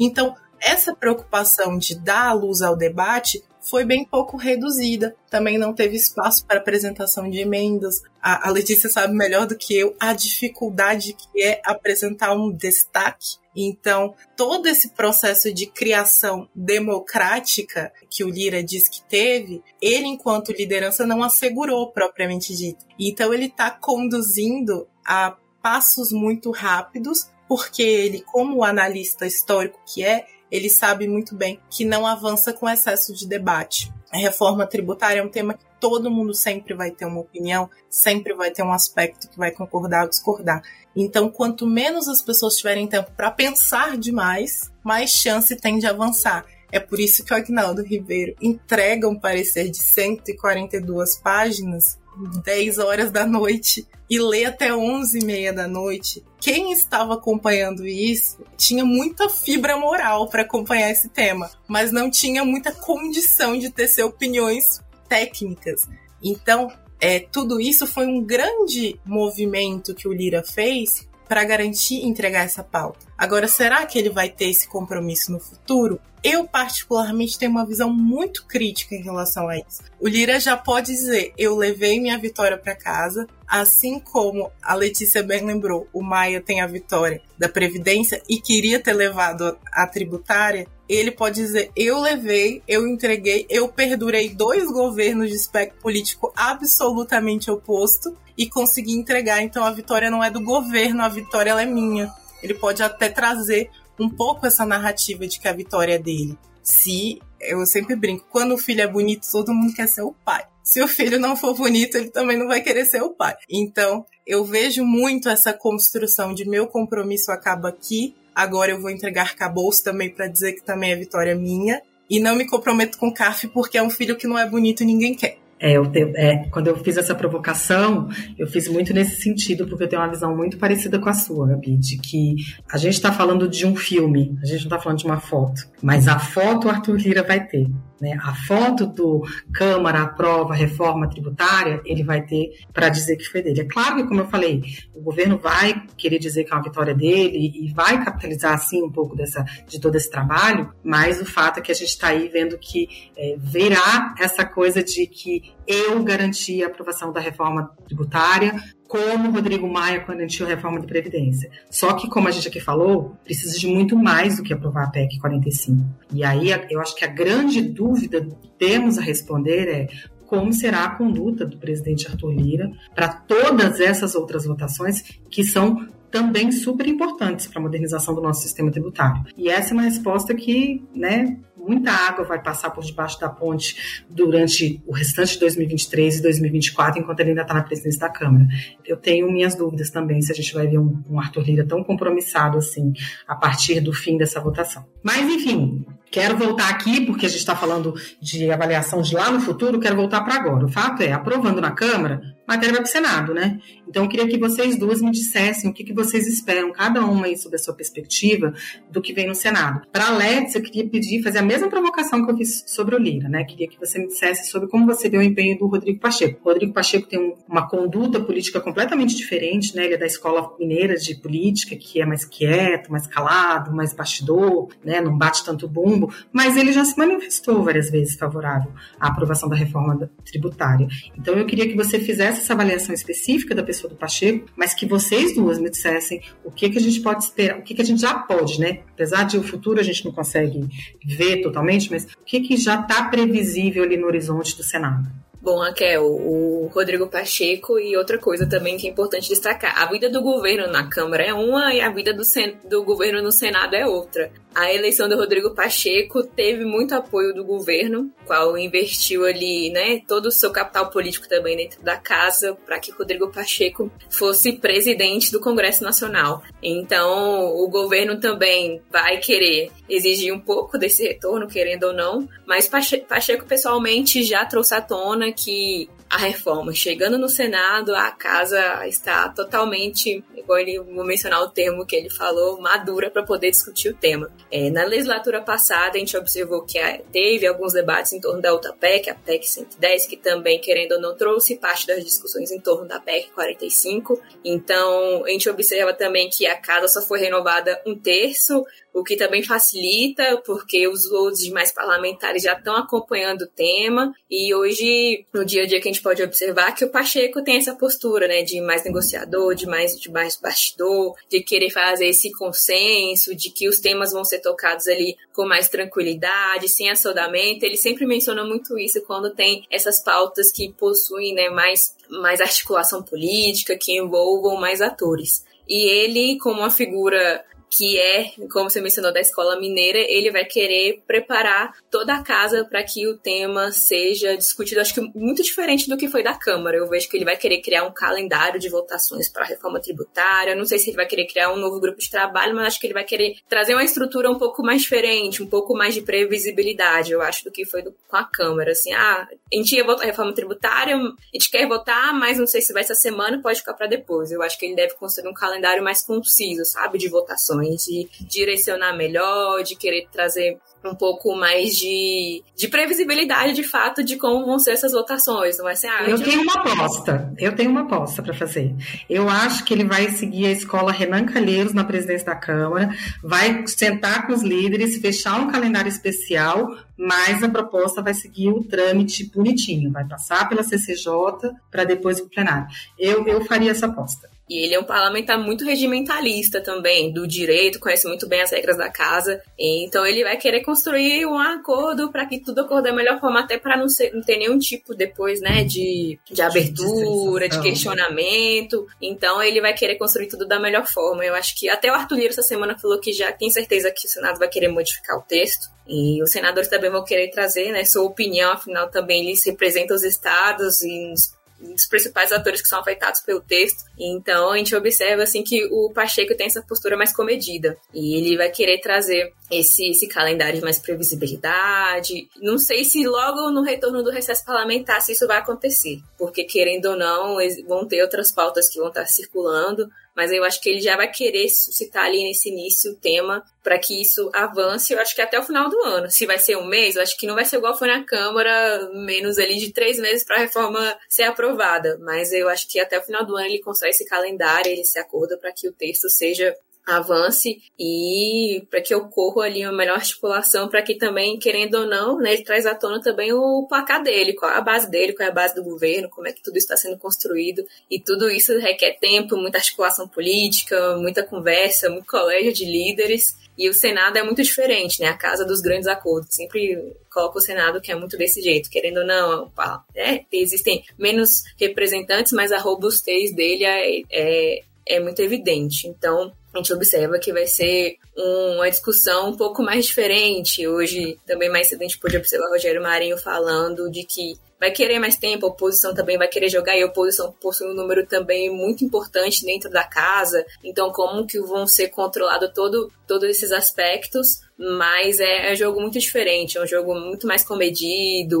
Então, 0.00 0.34
essa 0.64 0.94
preocupação 0.94 1.76
de 1.78 1.94
dar 1.98 2.32
luz 2.32 2.62
ao 2.62 2.76
debate 2.76 3.42
foi 3.60 3.84
bem 3.84 4.04
pouco 4.04 4.36
reduzida. 4.36 5.14
Também 5.30 5.58
não 5.58 5.72
teve 5.72 5.96
espaço 5.96 6.44
para 6.46 6.58
apresentação 6.58 7.28
de 7.30 7.38
emendas. 7.38 8.02
A, 8.20 8.48
a 8.48 8.50
Letícia 8.50 8.90
sabe 8.90 9.14
melhor 9.14 9.46
do 9.46 9.56
que 9.56 9.74
eu 9.76 9.94
a 9.98 10.12
dificuldade 10.12 11.14
que 11.14 11.42
é 11.42 11.60
apresentar 11.64 12.34
um 12.34 12.50
destaque 12.50 13.44
então, 13.56 14.14
todo 14.36 14.66
esse 14.66 14.90
processo 14.90 15.52
de 15.52 15.66
criação 15.66 16.48
democrática 16.54 17.92
que 18.10 18.24
o 18.24 18.28
Lira 18.28 18.62
diz 18.62 18.88
que 18.88 19.02
teve, 19.02 19.62
ele, 19.80 20.06
enquanto 20.06 20.52
liderança, 20.52 21.06
não 21.06 21.22
assegurou 21.22 21.92
propriamente 21.92 22.54
dito. 22.54 22.84
Então, 22.98 23.32
ele 23.32 23.46
está 23.46 23.70
conduzindo 23.70 24.88
a 25.06 25.36
passos 25.62 26.10
muito 26.10 26.50
rápidos, 26.50 27.30
porque 27.48 27.82
ele, 27.82 28.22
como 28.22 28.64
analista 28.64 29.24
histórico 29.24 29.80
que 29.86 30.02
é, 30.02 30.26
ele 30.54 30.70
sabe 30.70 31.08
muito 31.08 31.34
bem 31.34 31.58
que 31.68 31.84
não 31.84 32.06
avança 32.06 32.52
com 32.52 32.68
excesso 32.68 33.12
de 33.12 33.26
debate. 33.26 33.92
A 34.12 34.16
reforma 34.16 34.64
tributária 34.64 35.18
é 35.18 35.22
um 35.22 35.28
tema 35.28 35.54
que 35.54 35.64
todo 35.80 36.12
mundo 36.12 36.32
sempre 36.32 36.74
vai 36.74 36.92
ter 36.92 37.06
uma 37.06 37.18
opinião, 37.18 37.68
sempre 37.90 38.32
vai 38.34 38.52
ter 38.52 38.62
um 38.62 38.70
aspecto 38.70 39.28
que 39.28 39.36
vai 39.36 39.50
concordar 39.50 40.04
ou 40.04 40.08
discordar. 40.08 40.62
Então, 40.94 41.28
quanto 41.28 41.66
menos 41.66 42.06
as 42.06 42.22
pessoas 42.22 42.54
tiverem 42.54 42.86
tempo 42.86 43.10
para 43.16 43.32
pensar 43.32 43.98
demais, 43.98 44.70
mais 44.84 45.10
chance 45.10 45.56
tem 45.56 45.76
de 45.76 45.88
avançar. 45.88 46.46
É 46.70 46.78
por 46.78 47.00
isso 47.00 47.24
que 47.24 47.34
o 47.34 47.36
Agnaldo 47.36 47.82
Ribeiro 47.82 48.36
entrega 48.40 49.08
um 49.08 49.18
parecer 49.18 49.68
de 49.68 49.78
142 49.78 51.16
páginas 51.16 51.98
10 52.44 52.78
horas 52.78 53.10
da 53.10 53.26
noite 53.26 53.86
e 54.08 54.18
lê 54.18 54.44
até 54.44 54.74
11 54.74 55.18
e 55.18 55.24
meia 55.24 55.52
da 55.52 55.66
noite. 55.66 56.22
Quem 56.40 56.72
estava 56.72 57.14
acompanhando 57.14 57.86
isso 57.86 58.38
tinha 58.56 58.84
muita 58.84 59.28
fibra 59.28 59.76
moral 59.76 60.28
para 60.28 60.42
acompanhar 60.42 60.90
esse 60.90 61.08
tema, 61.08 61.50
mas 61.66 61.90
não 61.90 62.10
tinha 62.10 62.44
muita 62.44 62.72
condição 62.72 63.58
de 63.58 63.70
ter 63.70 64.02
opiniões 64.02 64.80
técnicas. 65.08 65.88
Então, 66.22 66.70
é, 67.00 67.20
tudo 67.20 67.60
isso 67.60 67.86
foi 67.86 68.06
um 68.06 68.22
grande 68.22 68.98
movimento 69.04 69.94
que 69.94 70.08
o 70.08 70.12
Lira 70.12 70.42
fez 70.42 71.08
para 71.28 71.44
garantir 71.44 72.04
entregar 72.04 72.44
essa 72.44 72.62
pauta. 72.62 73.06
Agora, 73.16 73.48
será 73.48 73.86
que 73.86 73.98
ele 73.98 74.10
vai 74.10 74.28
ter 74.28 74.46
esse 74.46 74.68
compromisso 74.68 75.32
no 75.32 75.40
futuro? 75.40 76.00
Eu, 76.22 76.46
particularmente, 76.46 77.38
tenho 77.38 77.50
uma 77.50 77.66
visão 77.66 77.92
muito 77.92 78.46
crítica 78.46 78.94
em 78.94 79.02
relação 79.02 79.46
a 79.48 79.58
isso. 79.58 79.82
O 80.00 80.08
Lira 80.08 80.40
já 80.40 80.56
pode 80.56 80.86
dizer: 80.86 81.34
eu 81.36 81.54
levei 81.54 82.00
minha 82.00 82.18
vitória 82.18 82.56
para 82.56 82.74
casa, 82.74 83.26
assim 83.46 84.00
como 84.00 84.50
a 84.62 84.74
Letícia 84.74 85.22
bem 85.22 85.44
lembrou, 85.44 85.86
o 85.92 86.02
Maia 86.02 86.40
tem 86.40 86.62
a 86.62 86.66
vitória 86.66 87.20
da 87.38 87.48
Previdência 87.48 88.22
e 88.28 88.40
queria 88.40 88.80
ter 88.80 88.94
levado 88.94 89.58
a 89.70 89.86
tributária. 89.86 90.66
Ele 90.88 91.10
pode 91.10 91.36
dizer: 91.36 91.70
eu 91.76 92.00
levei, 92.00 92.62
eu 92.68 92.86
entreguei, 92.86 93.46
eu 93.48 93.68
perdurei 93.68 94.28
dois 94.28 94.66
governos 94.70 95.30
de 95.30 95.36
espectro 95.36 95.80
político 95.80 96.32
absolutamente 96.36 97.50
oposto 97.50 98.16
e 98.36 98.48
consegui 98.48 98.92
entregar. 98.92 99.42
Então 99.42 99.64
a 99.64 99.70
vitória 99.70 100.10
não 100.10 100.22
é 100.22 100.30
do 100.30 100.42
governo, 100.42 101.02
a 101.02 101.08
vitória 101.08 101.50
é 101.50 101.66
minha. 101.66 102.12
Ele 102.42 102.54
pode 102.54 102.82
até 102.82 103.08
trazer 103.08 103.70
um 103.98 104.08
pouco 104.08 104.46
essa 104.46 104.66
narrativa 104.66 105.26
de 105.26 105.38
que 105.38 105.48
a 105.48 105.52
vitória 105.52 105.94
é 105.94 105.98
dele. 105.98 106.38
Se, 106.62 107.20
eu 107.40 107.64
sempre 107.66 107.94
brinco, 107.94 108.26
quando 108.30 108.54
o 108.54 108.58
filho 108.58 108.82
é 108.82 108.86
bonito, 108.86 109.26
todo 109.30 109.54
mundo 109.54 109.74
quer 109.74 109.88
ser 109.88 110.02
o 110.02 110.14
pai. 110.24 110.44
Se 110.62 110.82
o 110.82 110.88
filho 110.88 111.20
não 111.20 111.36
for 111.36 111.54
bonito, 111.54 111.96
ele 111.96 112.10
também 112.10 112.38
não 112.38 112.48
vai 112.48 112.62
querer 112.62 112.86
ser 112.86 113.02
o 113.02 113.10
pai. 113.10 113.34
Então, 113.50 114.06
eu 114.26 114.44
vejo 114.44 114.82
muito 114.82 115.28
essa 115.28 115.52
construção 115.52 116.32
de 116.32 116.48
meu 116.48 116.66
compromisso 116.66 117.30
acaba 117.30 117.68
aqui, 117.68 118.14
agora 118.34 118.72
eu 118.72 118.80
vou 118.80 118.90
entregar 118.90 119.34
cabouço 119.34 119.84
também 119.84 120.10
para 120.10 120.26
dizer 120.26 120.52
que 120.52 120.64
também 120.64 120.92
é 120.92 120.96
vitória 120.96 121.34
minha. 121.34 121.80
E 122.08 122.20
não 122.20 122.36
me 122.36 122.46
comprometo 122.46 122.98
com 122.98 123.12
CAF 123.12 123.48
porque 123.48 123.78
é 123.78 123.82
um 123.82 123.88
filho 123.88 124.16
que 124.16 124.26
não 124.26 124.38
é 124.38 124.46
bonito 124.46 124.82
e 124.82 124.86
ninguém 124.86 125.14
quer. 125.14 125.38
É, 125.58 125.78
eu 125.78 125.86
te, 125.90 126.00
é, 126.16 126.46
quando 126.50 126.66
eu 126.66 126.76
fiz 126.76 126.98
essa 126.98 127.14
provocação, 127.14 128.08
eu 128.38 128.46
fiz 128.46 128.68
muito 128.68 128.92
nesse 128.92 129.22
sentido, 129.22 129.66
porque 129.66 129.84
eu 129.84 129.88
tenho 129.88 130.02
uma 130.02 130.10
visão 130.10 130.36
muito 130.36 130.58
parecida 130.58 130.98
com 130.98 131.08
a 131.08 131.14
sua, 131.14 131.46
Gabi, 131.48 131.78
de 131.78 131.96
que 131.96 132.34
a 132.70 132.76
gente 132.76 132.94
está 132.94 133.10
falando 133.10 133.48
de 133.48 133.64
um 133.64 133.74
filme, 133.74 134.36
a 134.42 134.46
gente 134.46 134.58
não 134.58 134.66
está 134.66 134.78
falando 134.78 134.98
de 134.98 135.06
uma 135.06 135.20
foto, 135.20 135.62
mas 135.80 136.06
a 136.06 136.18
foto 136.18 136.66
o 136.66 136.70
Arthur 136.70 136.96
Lira 136.96 137.22
vai 137.22 137.46
ter. 137.46 137.66
Né? 138.00 138.18
A 138.22 138.34
foto 138.34 138.86
do 138.86 139.22
Câmara 139.52 140.02
aprova 140.02 140.54
reforma 140.54 141.08
tributária, 141.08 141.80
ele 141.84 142.02
vai 142.02 142.22
ter 142.22 142.50
para 142.72 142.88
dizer 142.88 143.16
que 143.16 143.24
foi 143.24 143.42
dele. 143.42 143.60
É 143.60 143.64
claro 143.64 143.96
que, 143.96 144.04
como 144.04 144.20
eu 144.20 144.28
falei, 144.28 144.62
o 144.94 145.00
governo 145.00 145.38
vai 145.38 145.82
querer 145.96 146.18
dizer 146.18 146.44
que 146.44 146.52
é 146.52 146.56
uma 146.56 146.62
vitória 146.62 146.94
dele 146.94 147.52
e 147.54 147.72
vai 147.72 148.02
capitalizar, 148.04 148.52
assim, 148.52 148.82
um 148.82 148.90
pouco 148.90 149.16
dessa, 149.16 149.44
de 149.66 149.80
todo 149.80 149.94
esse 149.96 150.10
trabalho, 150.10 150.72
mas 150.82 151.20
o 151.20 151.24
fato 151.24 151.58
é 151.58 151.62
que 151.62 151.72
a 151.72 151.74
gente 151.74 151.88
está 151.88 152.08
aí 152.08 152.28
vendo 152.28 152.58
que 152.58 152.88
é, 153.16 153.36
verá 153.38 154.14
essa 154.18 154.44
coisa 154.44 154.82
de 154.82 155.06
que 155.06 155.54
eu 155.66 156.02
garanti 156.02 156.62
a 156.62 156.66
aprovação 156.66 157.12
da 157.12 157.20
reforma 157.20 157.70
tributária, 157.86 158.54
como 158.94 159.32
Rodrigo 159.32 159.66
Maia 159.66 160.04
garantiu 160.06 160.46
a 160.46 160.50
reforma 160.50 160.78
da 160.78 160.86
Previdência. 160.86 161.50
Só 161.68 161.94
que, 161.94 162.08
como 162.08 162.28
a 162.28 162.30
gente 162.30 162.46
aqui 162.46 162.60
falou, 162.60 163.16
precisa 163.24 163.58
de 163.58 163.66
muito 163.66 163.96
mais 163.96 164.36
do 164.36 164.44
que 164.44 164.52
aprovar 164.52 164.84
a 164.84 164.90
PEC 164.90 165.18
45. 165.18 165.84
E 166.12 166.22
aí 166.22 166.50
eu 166.70 166.80
acho 166.80 166.94
que 166.94 167.04
a 167.04 167.08
grande 167.08 167.60
dúvida 167.60 168.20
que 168.24 168.48
temos 168.56 168.96
a 168.96 169.02
responder 169.02 169.68
é 169.68 169.88
como 170.26 170.52
será 170.52 170.84
a 170.84 170.90
conduta 170.90 171.44
do 171.44 171.58
presidente 171.58 172.06
Arthur 172.06 172.30
Lira 172.30 172.70
para 172.94 173.08
todas 173.08 173.80
essas 173.80 174.14
outras 174.14 174.46
votações 174.46 175.02
que 175.28 175.42
são 175.42 175.88
também 176.14 176.52
super 176.52 176.86
importantes 176.86 177.48
para 177.48 177.58
a 177.58 177.62
modernização 177.62 178.14
do 178.14 178.22
nosso 178.22 178.40
sistema 178.42 178.70
tributário. 178.70 179.24
E 179.36 179.48
essa 179.48 179.70
é 179.70 179.72
uma 179.72 179.82
resposta 179.82 180.32
que, 180.32 180.80
né, 180.94 181.36
muita 181.58 181.90
água 181.90 182.24
vai 182.24 182.40
passar 182.40 182.70
por 182.70 182.84
debaixo 182.84 183.18
da 183.18 183.28
ponte 183.28 184.04
durante 184.08 184.80
o 184.86 184.92
restante 184.92 185.32
de 185.32 185.40
2023 185.40 186.18
e 186.18 186.22
2024, 186.22 187.00
enquanto 187.00 187.18
ele 187.18 187.30
ainda 187.30 187.42
está 187.42 187.52
na 187.52 187.64
presidência 187.64 187.98
da 187.98 188.08
Câmara. 188.08 188.46
Eu 188.86 188.96
tenho 188.96 189.28
minhas 189.28 189.56
dúvidas 189.56 189.90
também 189.90 190.22
se 190.22 190.30
a 190.30 190.34
gente 190.36 190.54
vai 190.54 190.68
ver 190.68 190.78
um, 190.78 191.02
um 191.10 191.18
Arthur 191.18 191.42
Lira 191.42 191.66
tão 191.66 191.82
compromissado 191.82 192.58
assim 192.58 192.92
a 193.26 193.34
partir 193.34 193.80
do 193.80 193.92
fim 193.92 194.16
dessa 194.16 194.38
votação. 194.38 194.86
Mas, 195.02 195.28
enfim, 195.28 195.84
Quero 196.14 196.38
voltar 196.38 196.68
aqui, 196.68 197.00
porque 197.00 197.26
a 197.26 197.28
gente 197.28 197.40
está 197.40 197.56
falando 197.56 197.92
de 198.20 198.48
avaliação 198.48 199.02
de 199.02 199.16
lá 199.16 199.32
no 199.32 199.40
futuro, 199.40 199.80
quero 199.80 199.96
voltar 199.96 200.20
para 200.20 200.36
agora. 200.36 200.64
O 200.64 200.68
fato 200.68 201.02
é, 201.02 201.10
aprovando 201.10 201.60
na 201.60 201.72
Câmara, 201.72 202.22
a 202.46 202.54
matéria 202.54 202.74
vai 202.74 202.82
para 202.82 202.88
o 202.88 202.92
Senado, 202.92 203.34
né? 203.34 203.58
Então, 203.88 204.04
eu 204.04 204.08
queria 204.08 204.28
que 204.28 204.38
vocês 204.38 204.78
duas 204.78 205.02
me 205.02 205.10
dissessem 205.10 205.68
o 205.68 205.74
que, 205.74 205.82
que 205.82 205.92
vocês 205.92 206.28
esperam, 206.28 206.72
cada 206.72 207.04
uma 207.04 207.26
aí, 207.26 207.36
sob 207.36 207.56
a 207.56 207.58
sua 207.58 207.74
perspectiva, 207.74 208.54
do 208.88 209.02
que 209.02 209.12
vem 209.12 209.26
no 209.26 209.34
Senado. 209.34 209.82
Para 209.90 210.06
a 210.06 210.10
Letícia, 210.16 210.58
eu 210.58 210.62
queria 210.62 210.88
pedir, 210.88 211.20
fazer 211.20 211.38
a 211.38 211.42
mesma 211.42 211.68
provocação 211.68 212.24
que 212.24 212.30
eu 212.30 212.36
fiz 212.36 212.62
sobre 212.68 212.94
o 212.94 212.98
Lira, 212.98 213.28
né? 213.28 213.42
Queria 213.42 213.66
que 213.66 213.80
você 213.80 213.98
me 213.98 214.06
dissesse 214.06 214.52
sobre 214.52 214.68
como 214.68 214.86
você 214.86 215.08
vê 215.08 215.18
o 215.18 215.22
empenho 215.22 215.58
do 215.58 215.66
Rodrigo 215.66 215.98
Pacheco. 215.98 216.38
O 216.44 216.48
Rodrigo 216.48 216.72
Pacheco 216.72 217.08
tem 217.08 217.18
um, 217.18 217.34
uma 217.48 217.68
conduta 217.68 218.20
política 218.20 218.60
completamente 218.60 219.16
diferente, 219.16 219.74
né? 219.74 219.86
Ele 219.86 219.94
é 219.94 219.98
da 219.98 220.06
escola 220.06 220.54
mineira 220.60 220.94
de 220.96 221.16
política, 221.16 221.74
que 221.74 222.00
é 222.00 222.06
mais 222.06 222.24
quieto, 222.24 222.92
mais 222.92 223.08
calado, 223.08 223.74
mais 223.74 223.92
bastidor, 223.92 224.68
né? 224.84 225.00
Não 225.00 225.16
bate 225.16 225.44
tanto 225.44 225.66
bumbo 225.66 226.03
Mas 226.32 226.56
ele 226.56 226.72
já 226.72 226.84
se 226.84 226.96
manifestou 226.98 227.62
várias 227.62 227.90
vezes 227.90 228.16
favorável 228.16 228.70
à 228.98 229.08
aprovação 229.08 229.48
da 229.48 229.56
reforma 229.56 230.10
tributária. 230.24 230.88
Então 231.16 231.34
eu 231.34 231.46
queria 231.46 231.68
que 231.68 231.76
você 231.76 231.98
fizesse 231.98 232.40
essa 232.40 232.52
avaliação 232.52 232.94
específica 232.94 233.54
da 233.54 233.62
pessoa 233.62 233.90
do 233.90 233.96
Pacheco, 233.96 234.46
mas 234.56 234.74
que 234.74 234.86
vocês 234.86 235.34
duas 235.34 235.58
me 235.58 235.70
dissessem 235.70 236.22
o 236.44 236.50
que, 236.50 236.68
que 236.70 236.78
a 236.78 236.80
gente 236.80 237.00
pode 237.00 237.24
esperar, 237.24 237.58
o 237.58 237.62
que, 237.62 237.74
que 237.74 237.82
a 237.82 237.84
gente 237.84 238.00
já 238.00 238.14
pode, 238.14 238.60
né? 238.60 238.80
Apesar 238.92 239.24
de 239.24 239.38
o 239.38 239.42
futuro 239.42 239.80
a 239.80 239.82
gente 239.82 240.04
não 240.04 240.12
consegue 240.12 240.68
ver 241.04 241.42
totalmente, 241.42 241.90
mas 241.90 242.04
o 242.04 242.24
que, 242.24 242.40
que 242.40 242.56
já 242.56 242.80
está 242.80 243.04
previsível 243.08 243.82
ali 243.82 243.96
no 243.96 244.06
horizonte 244.06 244.56
do 244.56 244.62
Senado? 244.62 245.24
Bom, 245.44 245.58
Raquel, 245.58 246.06
o 246.06 246.70
Rodrigo 246.74 247.06
Pacheco 247.06 247.78
e 247.78 247.94
outra 247.98 248.16
coisa 248.16 248.48
também 248.48 248.78
que 248.78 248.88
é 248.88 248.90
importante 248.90 249.28
destacar: 249.28 249.76
a 249.76 249.84
vida 249.90 250.08
do 250.08 250.22
governo 250.22 250.72
na 250.72 250.88
Câmara 250.88 251.22
é 251.22 251.34
uma 251.34 251.74
e 251.74 251.82
a 251.82 251.90
vida 251.90 252.14
do, 252.14 252.22
do 252.66 252.82
governo 252.82 253.20
no 253.20 253.30
Senado 253.30 253.74
é 253.74 253.86
outra. 253.86 254.32
A 254.54 254.72
eleição 254.72 255.08
do 255.08 255.16
Rodrigo 255.16 255.50
Pacheco 255.50 256.22
teve 256.22 256.64
muito 256.64 256.94
apoio 256.94 257.34
do 257.34 257.44
governo, 257.44 258.10
qual 258.24 258.56
investiu 258.56 259.24
ali, 259.24 259.70
né, 259.70 260.00
todo 260.06 260.26
o 260.26 260.30
seu 260.30 260.52
capital 260.52 260.90
político 260.90 261.28
também 261.28 261.56
dentro 261.56 261.82
da 261.82 261.96
casa 261.96 262.56
para 262.64 262.78
que 262.78 262.92
Rodrigo 262.92 263.32
Pacheco 263.32 263.90
fosse 264.08 264.52
presidente 264.52 265.32
do 265.32 265.40
Congresso 265.40 265.82
Nacional. 265.82 266.40
Então, 266.62 267.52
o 267.56 267.68
governo 267.68 268.20
também 268.20 268.80
vai 268.92 269.18
querer 269.18 269.72
exigir 269.88 270.32
um 270.32 270.40
pouco 270.40 270.78
desse 270.78 271.02
retorno, 271.02 271.48
querendo 271.48 271.84
ou 271.88 271.92
não, 271.92 272.28
mas 272.46 272.68
Pacheco 272.68 273.46
pessoalmente 273.46 274.22
já 274.22 274.44
trouxe 274.46 274.74
à 274.74 274.80
tona 274.80 275.32
que 275.32 275.88
a 276.14 276.16
reforma. 276.16 276.72
Chegando 276.72 277.18
no 277.18 277.28
Senado, 277.28 277.92
a 277.92 278.08
casa 278.12 278.86
está 278.86 279.28
totalmente, 279.30 280.22
igual 280.36 280.60
ele 280.60 280.78
vou 280.78 281.04
mencionar 281.04 281.42
o 281.42 281.50
termo 281.50 281.84
que 281.84 281.96
ele 281.96 282.08
falou, 282.08 282.60
madura 282.60 283.10
para 283.10 283.24
poder 283.24 283.50
discutir 283.50 283.88
o 283.88 283.94
tema. 283.94 284.30
É, 284.48 284.70
na 284.70 284.84
legislatura 284.84 285.42
passada, 285.42 285.96
a 285.96 285.98
gente 285.98 286.16
observou 286.16 286.62
que 286.62 286.78
teve 287.12 287.48
alguns 287.48 287.72
debates 287.72 288.12
em 288.12 288.20
torno 288.20 288.40
da 288.40 288.52
outra 288.52 288.72
PEC, 288.72 289.10
a 289.10 289.14
PEC 289.16 289.48
110, 289.48 290.06
que 290.06 290.16
também, 290.16 290.60
querendo 290.60 290.92
ou 290.92 291.00
não, 291.00 291.16
trouxe 291.16 291.56
parte 291.56 291.84
das 291.84 292.04
discussões 292.04 292.52
em 292.52 292.60
torno 292.60 292.86
da 292.86 293.00
PEC 293.00 293.32
45. 293.32 294.22
Então, 294.44 295.24
a 295.24 295.30
gente 295.30 295.50
observa 295.50 295.92
também 295.92 296.30
que 296.30 296.46
a 296.46 296.56
casa 296.56 296.86
só 296.86 297.02
foi 297.02 297.18
renovada 297.18 297.82
um 297.84 297.98
terço, 297.98 298.64
o 298.94 299.02
que 299.02 299.16
também 299.16 299.42
facilita, 299.42 300.40
porque 300.46 300.86
os 300.86 301.04
outros 301.10 301.40
demais 301.40 301.72
parlamentares 301.72 302.44
já 302.44 302.52
estão 302.52 302.76
acompanhando 302.76 303.42
o 303.42 303.48
tema, 303.48 304.14
e 304.30 304.54
hoje, 304.54 305.26
no 305.34 305.44
dia 305.44 305.64
a 305.64 305.66
dia 305.66 305.80
que 305.80 305.88
a 305.88 305.92
gente 305.92 306.02
pode 306.02 306.22
observar, 306.22 306.72
que 306.72 306.84
o 306.84 306.90
Pacheco 306.90 307.42
tem 307.42 307.56
essa 307.56 307.74
postura, 307.74 308.28
né, 308.28 308.42
de 308.42 308.60
mais 308.60 308.84
negociador, 308.84 309.56
de 309.56 309.66
mais, 309.66 309.98
de 309.98 310.08
mais 310.12 310.36
bastidor, 310.36 311.16
de 311.28 311.42
querer 311.42 311.70
fazer 311.70 312.06
esse 312.06 312.30
consenso, 312.30 313.34
de 313.34 313.50
que 313.50 313.68
os 313.68 313.80
temas 313.80 314.12
vão 314.12 314.24
ser 314.24 314.38
tocados 314.38 314.86
ali 314.86 315.16
com 315.34 315.44
mais 315.44 315.68
tranquilidade, 315.68 316.68
sem 316.68 316.88
assodamento, 316.88 317.64
ele 317.64 317.76
sempre 317.76 318.06
menciona 318.06 318.44
muito 318.44 318.78
isso 318.78 319.02
quando 319.02 319.34
tem 319.34 319.66
essas 319.72 320.00
pautas 320.00 320.52
que 320.52 320.72
possuem, 320.72 321.34
né, 321.34 321.50
mais, 321.50 321.96
mais 322.08 322.40
articulação 322.40 323.02
política, 323.02 323.76
que 323.76 323.98
envolvam 323.98 324.56
mais 324.56 324.80
atores. 324.80 325.44
E 325.68 325.88
ele, 325.88 326.38
como 326.38 326.60
uma 326.60 326.70
figura 326.70 327.44
que 327.76 327.98
é, 327.98 328.30
como 328.52 328.70
você 328.70 328.80
mencionou, 328.80 329.12
da 329.12 329.20
escola 329.20 329.58
mineira, 329.58 329.98
ele 329.98 330.30
vai 330.30 330.44
querer 330.44 331.02
preparar 331.06 331.72
toda 331.90 332.14
a 332.14 332.22
casa 332.22 332.64
para 332.64 332.84
que 332.84 333.08
o 333.08 333.18
tema 333.18 333.72
seja 333.72 334.36
discutido, 334.36 334.80
acho 334.80 334.94
que 334.94 335.00
muito 335.14 335.42
diferente 335.42 335.88
do 335.88 335.96
que 335.96 336.08
foi 336.08 336.22
da 336.22 336.34
Câmara. 336.34 336.76
Eu 336.76 336.88
vejo 336.88 337.08
que 337.08 337.16
ele 337.16 337.24
vai 337.24 337.36
querer 337.36 337.60
criar 337.60 337.84
um 337.84 337.92
calendário 337.92 338.60
de 338.60 338.68
votações 338.68 339.28
para 339.28 339.42
a 339.44 339.46
reforma 339.46 339.80
tributária. 339.80 340.54
Não 340.54 340.64
sei 340.64 340.78
se 340.78 340.90
ele 340.90 340.96
vai 340.96 341.06
querer 341.06 341.26
criar 341.26 341.52
um 341.52 341.56
novo 341.56 341.80
grupo 341.80 341.98
de 341.98 342.08
trabalho, 342.08 342.54
mas 342.54 342.66
acho 342.66 342.80
que 342.80 342.86
ele 342.86 342.94
vai 342.94 343.04
querer 343.04 343.36
trazer 343.48 343.74
uma 343.74 343.82
estrutura 343.82 344.30
um 344.30 344.38
pouco 344.38 344.62
mais 344.62 344.82
diferente, 344.82 345.42
um 345.42 345.46
pouco 345.48 345.74
mais 345.74 345.94
de 345.94 346.02
previsibilidade, 346.02 347.12
eu 347.12 347.20
acho, 347.20 347.44
do 347.44 347.50
que 347.50 347.64
foi 347.64 347.82
do, 347.82 347.92
com 348.06 348.16
a 348.16 348.24
Câmara. 348.24 348.70
Assim, 348.70 348.92
ah, 348.92 349.26
a 349.52 349.56
gente 349.56 349.74
ia 349.74 349.84
votar 349.84 350.04
a 350.04 350.06
reforma 350.06 350.32
tributária, 350.32 350.96
a 350.96 351.12
gente 351.32 351.50
quer 351.50 351.66
votar, 351.66 352.14
mas 352.14 352.38
não 352.38 352.46
sei 352.46 352.60
se 352.60 352.72
vai 352.72 352.82
essa 352.82 352.94
semana, 352.94 353.42
pode 353.42 353.58
ficar 353.58 353.74
para 353.74 353.88
depois. 353.88 354.30
Eu 354.30 354.42
acho 354.42 354.58
que 354.58 354.66
ele 354.66 354.76
deve 354.76 354.94
construir 354.94 355.28
um 355.28 355.34
calendário 355.34 355.82
mais 355.82 356.02
conciso, 356.02 356.64
sabe, 356.64 356.98
de 356.98 357.08
votações 357.08 357.63
de 357.70 358.08
direcionar 358.20 358.96
melhor, 358.96 359.62
de 359.62 359.76
querer 359.76 360.06
trazer 360.10 360.58
um 360.84 360.94
pouco 360.94 361.34
mais 361.34 361.76
de, 361.76 362.42
de 362.54 362.68
previsibilidade 362.68 363.54
de 363.54 363.62
fato 363.62 364.04
de 364.04 364.16
como 364.16 364.44
vão 364.44 364.58
ser 364.58 364.72
essas 364.72 364.92
votações. 364.92 365.56
Não 365.56 365.64
vai 365.64 365.76
ser, 365.76 365.88
ah, 365.88 366.04
eu 366.08 366.22
tenho 366.22 366.42
uma 366.42 366.54
aposta, 366.54 367.32
eu 367.38 367.54
tenho 367.54 367.70
uma 367.70 367.82
aposta 367.82 368.22
para 368.22 368.34
fazer. 368.34 368.74
Eu 369.08 369.28
acho 369.28 369.64
que 369.64 369.72
ele 369.72 369.84
vai 369.84 370.10
seguir 370.10 370.46
a 370.46 370.52
escola 370.52 370.92
Renan 370.92 371.24
Calheiros 371.24 371.72
na 371.72 371.84
presidência 371.84 372.26
da 372.26 372.36
Câmara, 372.36 372.90
vai 373.22 373.66
sentar 373.66 374.26
com 374.26 374.32
os 374.32 374.42
líderes, 374.42 374.98
fechar 374.98 375.40
um 375.40 375.50
calendário 375.50 375.88
especial, 375.88 376.76
mas 376.96 377.42
a 377.42 377.48
proposta 377.48 378.02
vai 378.02 378.14
seguir 378.14 378.50
o 378.50 378.64
trâmite 378.64 379.30
bonitinho, 379.34 379.90
vai 379.90 380.04
passar 380.06 380.48
pela 380.48 380.62
CCJ 380.62 381.52
para 381.70 381.84
depois 381.84 382.20
o 382.20 382.28
plenário. 382.28 382.66
Eu, 382.98 383.26
eu 383.26 383.44
faria 383.44 383.70
essa 383.70 383.86
aposta. 383.86 384.33
E 384.48 384.64
ele 384.64 384.74
é 384.74 384.78
um 384.78 384.84
parlamentar 384.84 385.38
muito 385.38 385.64
regimentalista 385.64 386.60
também, 386.60 387.12
do 387.12 387.26
direito, 387.26 387.80
conhece 387.80 388.06
muito 388.06 388.28
bem 388.28 388.42
as 388.42 388.50
regras 388.50 388.76
da 388.76 388.90
casa. 388.90 389.42
Então 389.58 390.06
ele 390.06 390.22
vai 390.22 390.36
querer 390.36 390.62
construir 390.62 391.24
um 391.26 391.38
acordo 391.38 392.12
para 392.12 392.26
que 392.26 392.38
tudo 392.38 392.62
ocorra 392.62 392.82
da 392.82 392.92
melhor 392.92 393.18
forma, 393.20 393.40
até 393.40 393.58
para 393.58 393.76
não, 393.76 393.86
não, 394.12 394.22
ter 394.22 394.36
nenhum 394.36 394.58
tipo 394.58 394.94
depois, 394.94 395.40
né, 395.40 395.64
de, 395.64 396.18
de 396.30 396.42
abertura, 396.42 397.48
de 397.48 397.60
questionamento. 397.62 398.86
Então 399.00 399.42
ele 399.42 399.60
vai 399.60 399.72
querer 399.72 399.96
construir 399.96 400.26
tudo 400.26 400.46
da 400.46 400.60
melhor 400.60 400.86
forma. 400.86 401.24
Eu 401.24 401.34
acho 401.34 401.58
que 401.58 401.68
até 401.68 401.90
o 401.90 401.94
Arthur 401.94 402.16
Lira 402.16 402.30
essa 402.30 402.42
semana 402.42 402.78
falou 402.78 403.00
que 403.00 403.12
já 403.12 403.32
tem 403.32 403.48
certeza 403.50 403.90
que 403.90 404.06
o 404.06 404.10
Senado 404.10 404.38
vai 404.38 404.48
querer 404.48 404.68
modificar 404.68 405.16
o 405.18 405.22
texto. 405.22 405.72
E 405.86 406.22
os 406.22 406.30
senadores 406.30 406.68
também 406.68 406.90
vão 406.90 407.04
querer 407.04 407.28
trazer 407.28 407.70
né, 407.70 407.84
sua 407.84 408.04
opinião, 408.04 408.52
afinal 408.52 408.90
também 408.90 409.26
eles 409.26 409.44
representam 409.44 409.94
os 409.94 410.02
estados 410.02 410.82
e 410.82 411.12
os 411.12 411.86
principais 411.86 412.32
atores 412.32 412.60
que 412.60 412.68
são 412.68 412.80
afetados 412.80 413.20
pelo 413.20 413.40
texto. 413.40 413.84
Então 413.98 414.50
a 414.50 414.58
gente 414.58 414.74
observa 414.74 415.22
assim 415.22 415.42
que 415.42 415.64
o 415.66 415.90
Pacheco 415.92 416.36
tem 416.36 416.46
essa 416.46 416.62
postura 416.62 416.96
mais 416.96 417.14
comedida 417.14 417.76
e 417.92 418.16
ele 418.16 418.36
vai 418.36 418.50
querer 418.50 418.80
trazer 418.80 419.32
esse, 419.50 419.90
esse 419.90 420.08
calendário 420.08 420.58
de 420.58 420.64
mais 420.64 420.78
previsibilidade. 420.78 422.28
Não 422.40 422.58
sei 422.58 422.84
se 422.84 423.06
logo 423.06 423.50
no 423.50 423.62
retorno 423.62 424.02
do 424.02 424.10
recesso 424.10 424.44
parlamentar 424.44 425.00
se 425.00 425.12
isso 425.12 425.26
vai 425.26 425.38
acontecer, 425.38 426.00
porque 426.18 426.44
querendo 426.44 426.86
ou 426.86 426.96
não 426.96 427.36
vão 427.66 427.86
ter 427.86 428.02
outras 428.02 428.32
pautas 428.32 428.68
que 428.68 428.78
vão 428.78 428.88
estar 428.88 429.06
circulando 429.06 429.88
mas 430.14 430.30
eu 430.30 430.44
acho 430.44 430.60
que 430.60 430.70
ele 430.70 430.80
já 430.80 430.96
vai 430.96 431.10
querer 431.10 431.48
suscitar 431.48 432.04
ali 432.06 432.22
nesse 432.22 432.48
início 432.48 432.92
o 432.92 432.94
tema 432.94 433.44
para 433.62 433.78
que 433.78 434.00
isso 434.00 434.30
avance, 434.32 434.92
eu 434.92 435.00
acho 435.00 435.14
que 435.14 435.22
até 435.22 435.38
o 435.38 435.42
final 435.42 435.68
do 435.68 435.80
ano. 435.84 436.10
Se 436.10 436.26
vai 436.26 436.38
ser 436.38 436.56
um 436.56 436.66
mês, 436.66 436.96
eu 436.96 437.02
acho 437.02 437.16
que 437.16 437.26
não 437.26 437.34
vai 437.34 437.44
ser 437.44 437.56
igual 437.56 437.76
foi 437.76 437.88
na 437.88 438.04
Câmara, 438.04 438.90
menos 438.92 439.38
ali 439.38 439.58
de 439.58 439.72
três 439.72 439.98
meses 439.98 440.24
para 440.24 440.36
a 440.36 440.40
reforma 440.40 440.96
ser 441.08 441.24
aprovada. 441.24 441.98
Mas 442.00 442.32
eu 442.32 442.48
acho 442.48 442.68
que 442.68 442.78
até 442.78 442.98
o 442.98 443.02
final 443.02 443.24
do 443.24 443.36
ano 443.36 443.46
ele 443.46 443.62
constrói 443.84 443.90
esse 443.90 444.04
calendário, 444.04 444.70
ele 444.70 444.84
se 444.84 444.98
acorda 444.98 445.36
para 445.36 445.52
que 445.52 445.68
o 445.68 445.72
texto 445.72 446.08
seja 446.08 446.54
avance 446.86 447.62
e 447.78 448.66
para 448.70 448.82
que 448.82 448.94
ocorra 448.94 449.46
ali 449.46 449.64
uma 449.64 449.72
melhor 449.72 449.96
articulação, 449.96 450.68
para 450.68 450.82
que 450.82 450.94
também, 450.94 451.38
querendo 451.38 451.76
ou 451.76 451.86
não, 451.86 452.18
né, 452.18 452.34
ele 452.34 452.44
traz 452.44 452.66
à 452.66 452.74
tona 452.74 453.00
também 453.00 453.32
o 453.32 453.66
placar 453.66 454.02
dele, 454.02 454.34
qual 454.34 454.52
é 454.52 454.56
a 454.56 454.60
base 454.60 454.90
dele, 454.90 455.14
qual 455.14 455.26
é 455.26 455.30
a 455.30 455.34
base 455.34 455.54
do 455.54 455.64
governo, 455.64 456.10
como 456.10 456.28
é 456.28 456.32
que 456.32 456.42
tudo 456.42 456.58
está 456.58 456.76
sendo 456.76 456.98
construído. 456.98 457.64
E 457.90 457.98
tudo 457.98 458.30
isso 458.30 458.58
requer 458.58 458.98
tempo, 459.00 459.36
muita 459.36 459.58
articulação 459.58 460.06
política, 460.06 460.96
muita 460.98 461.22
conversa, 461.22 461.88
muito 461.88 462.06
colégio 462.06 462.52
de 462.52 462.66
líderes. 462.66 463.34
E 463.56 463.68
o 463.68 463.74
Senado 463.74 464.16
é 464.16 464.22
muito 464.22 464.42
diferente, 464.42 465.00
né? 465.00 465.08
A 465.08 465.16
casa 465.16 465.44
dos 465.44 465.60
grandes 465.60 465.86
acordos. 465.86 466.34
Sempre 466.34 466.94
coloca 467.10 467.38
o 467.38 467.40
Senado 467.40 467.80
que 467.80 467.92
é 467.92 467.94
muito 467.94 468.16
desse 468.16 468.42
jeito, 468.42 468.70
querendo 468.70 468.98
ou 468.98 469.06
não. 469.06 469.52
É, 469.94 470.24
existem 470.32 470.84
menos 470.98 471.44
representantes, 471.58 472.32
mas 472.32 472.52
a 472.52 472.58
robustez 472.58 473.34
dele 473.34 473.64
é, 473.64 474.00
é, 474.10 474.62
é 474.86 475.00
muito 475.00 475.20
evidente. 475.22 475.86
Então, 475.86 476.32
a 476.52 476.58
gente 476.58 476.72
observa 476.72 477.18
que 477.18 477.32
vai 477.32 477.46
ser 477.46 477.96
uma 478.16 478.70
discussão 478.70 479.30
um 479.30 479.36
pouco 479.36 479.62
mais 479.62 479.86
diferente. 479.86 480.66
Hoje, 480.66 481.18
também 481.26 481.48
mais 481.48 481.68
cedo, 481.68 481.80
a 481.80 481.84
gente 481.84 481.98
pôde 481.98 482.16
observar 482.16 482.46
o 482.46 482.52
Rogério 482.52 482.82
Marinho 482.82 483.18
falando 483.18 483.90
de 483.90 484.04
que 484.04 484.34
vai 484.64 484.70
querer 484.70 484.98
mais 484.98 485.18
tempo, 485.18 485.44
a 485.44 485.50
oposição 485.50 485.94
também 485.94 486.16
vai 486.16 486.26
querer 486.26 486.48
jogar, 486.48 486.74
e 486.74 486.82
a 486.82 486.86
oposição 486.86 487.34
possui 487.38 487.70
um 487.70 487.74
número 487.74 488.06
também 488.06 488.48
muito 488.48 488.82
importante 488.82 489.44
dentro 489.44 489.70
da 489.70 489.84
casa. 489.84 490.42
Então, 490.62 490.90
como 490.90 491.26
que 491.26 491.38
vão 491.38 491.66
ser 491.66 491.88
controlados 491.88 492.50
todo, 492.54 492.90
todos 493.06 493.28
esses 493.28 493.52
aspectos? 493.52 494.40
Mas 494.56 495.20
é, 495.20 495.50
é 495.50 495.52
um 495.52 495.56
jogo 495.56 495.80
muito 495.80 495.98
diferente, 495.98 496.56
é 496.56 496.62
um 496.62 496.66
jogo 496.66 496.94
muito 496.94 497.26
mais 497.26 497.44
comedido, 497.44 498.40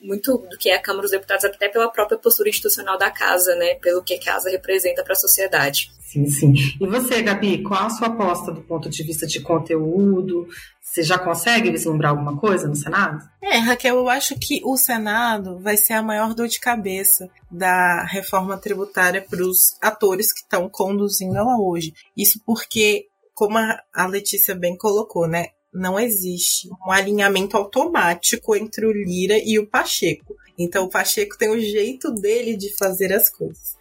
muito 0.00 0.38
do 0.38 0.56
que 0.58 0.70
é 0.70 0.76
a 0.76 0.80
Câmara 0.80 1.02
dos 1.02 1.10
Deputados, 1.10 1.44
até 1.44 1.68
pela 1.68 1.88
própria 1.88 2.18
postura 2.18 2.48
institucional 2.48 2.96
da 2.96 3.10
casa, 3.10 3.56
né? 3.56 3.74
Pelo 3.76 4.02
que 4.02 4.14
a 4.14 4.20
casa 4.20 4.50
representa 4.50 5.02
para 5.02 5.14
a 5.14 5.16
sociedade. 5.16 5.90
Sim, 6.00 6.26
sim. 6.26 6.52
E 6.80 6.86
você, 6.86 7.20
Gabi, 7.22 7.62
qual 7.64 7.86
a 7.86 7.90
sua 7.90 8.06
aposta 8.06 8.52
do 8.52 8.60
ponto 8.60 8.88
de 8.88 9.02
vista 9.02 9.26
de 9.26 9.40
conteúdo? 9.40 10.46
Você 10.94 11.02
já 11.02 11.18
consegue 11.18 11.72
vislumbrar 11.72 12.12
alguma 12.12 12.38
coisa 12.38 12.68
no 12.68 12.76
Senado? 12.76 13.28
É, 13.42 13.58
Raquel, 13.58 13.96
eu 13.96 14.08
acho 14.08 14.38
que 14.38 14.60
o 14.64 14.76
Senado 14.76 15.58
vai 15.58 15.76
ser 15.76 15.94
a 15.94 16.02
maior 16.02 16.34
dor 16.34 16.46
de 16.46 16.60
cabeça 16.60 17.28
da 17.50 18.04
reforma 18.04 18.56
tributária 18.56 19.20
para 19.20 19.42
os 19.42 19.76
atores 19.82 20.32
que 20.32 20.42
estão 20.42 20.68
conduzindo 20.68 21.36
ela 21.36 21.58
hoje. 21.58 21.92
Isso 22.16 22.40
porque, 22.46 23.06
como 23.34 23.58
a 23.58 24.06
Letícia 24.06 24.54
bem 24.54 24.76
colocou, 24.76 25.26
né? 25.26 25.48
não 25.74 25.98
existe 25.98 26.68
um 26.86 26.92
alinhamento 26.92 27.56
automático 27.56 28.54
entre 28.54 28.86
o 28.86 28.92
Lira 28.92 29.36
e 29.36 29.58
o 29.58 29.66
Pacheco. 29.66 30.36
Então 30.56 30.84
o 30.84 30.88
Pacheco 30.88 31.36
tem 31.36 31.50
o 31.50 31.58
jeito 31.58 32.12
dele 32.12 32.56
de 32.56 32.72
fazer 32.76 33.12
as 33.12 33.28
coisas. 33.28 33.74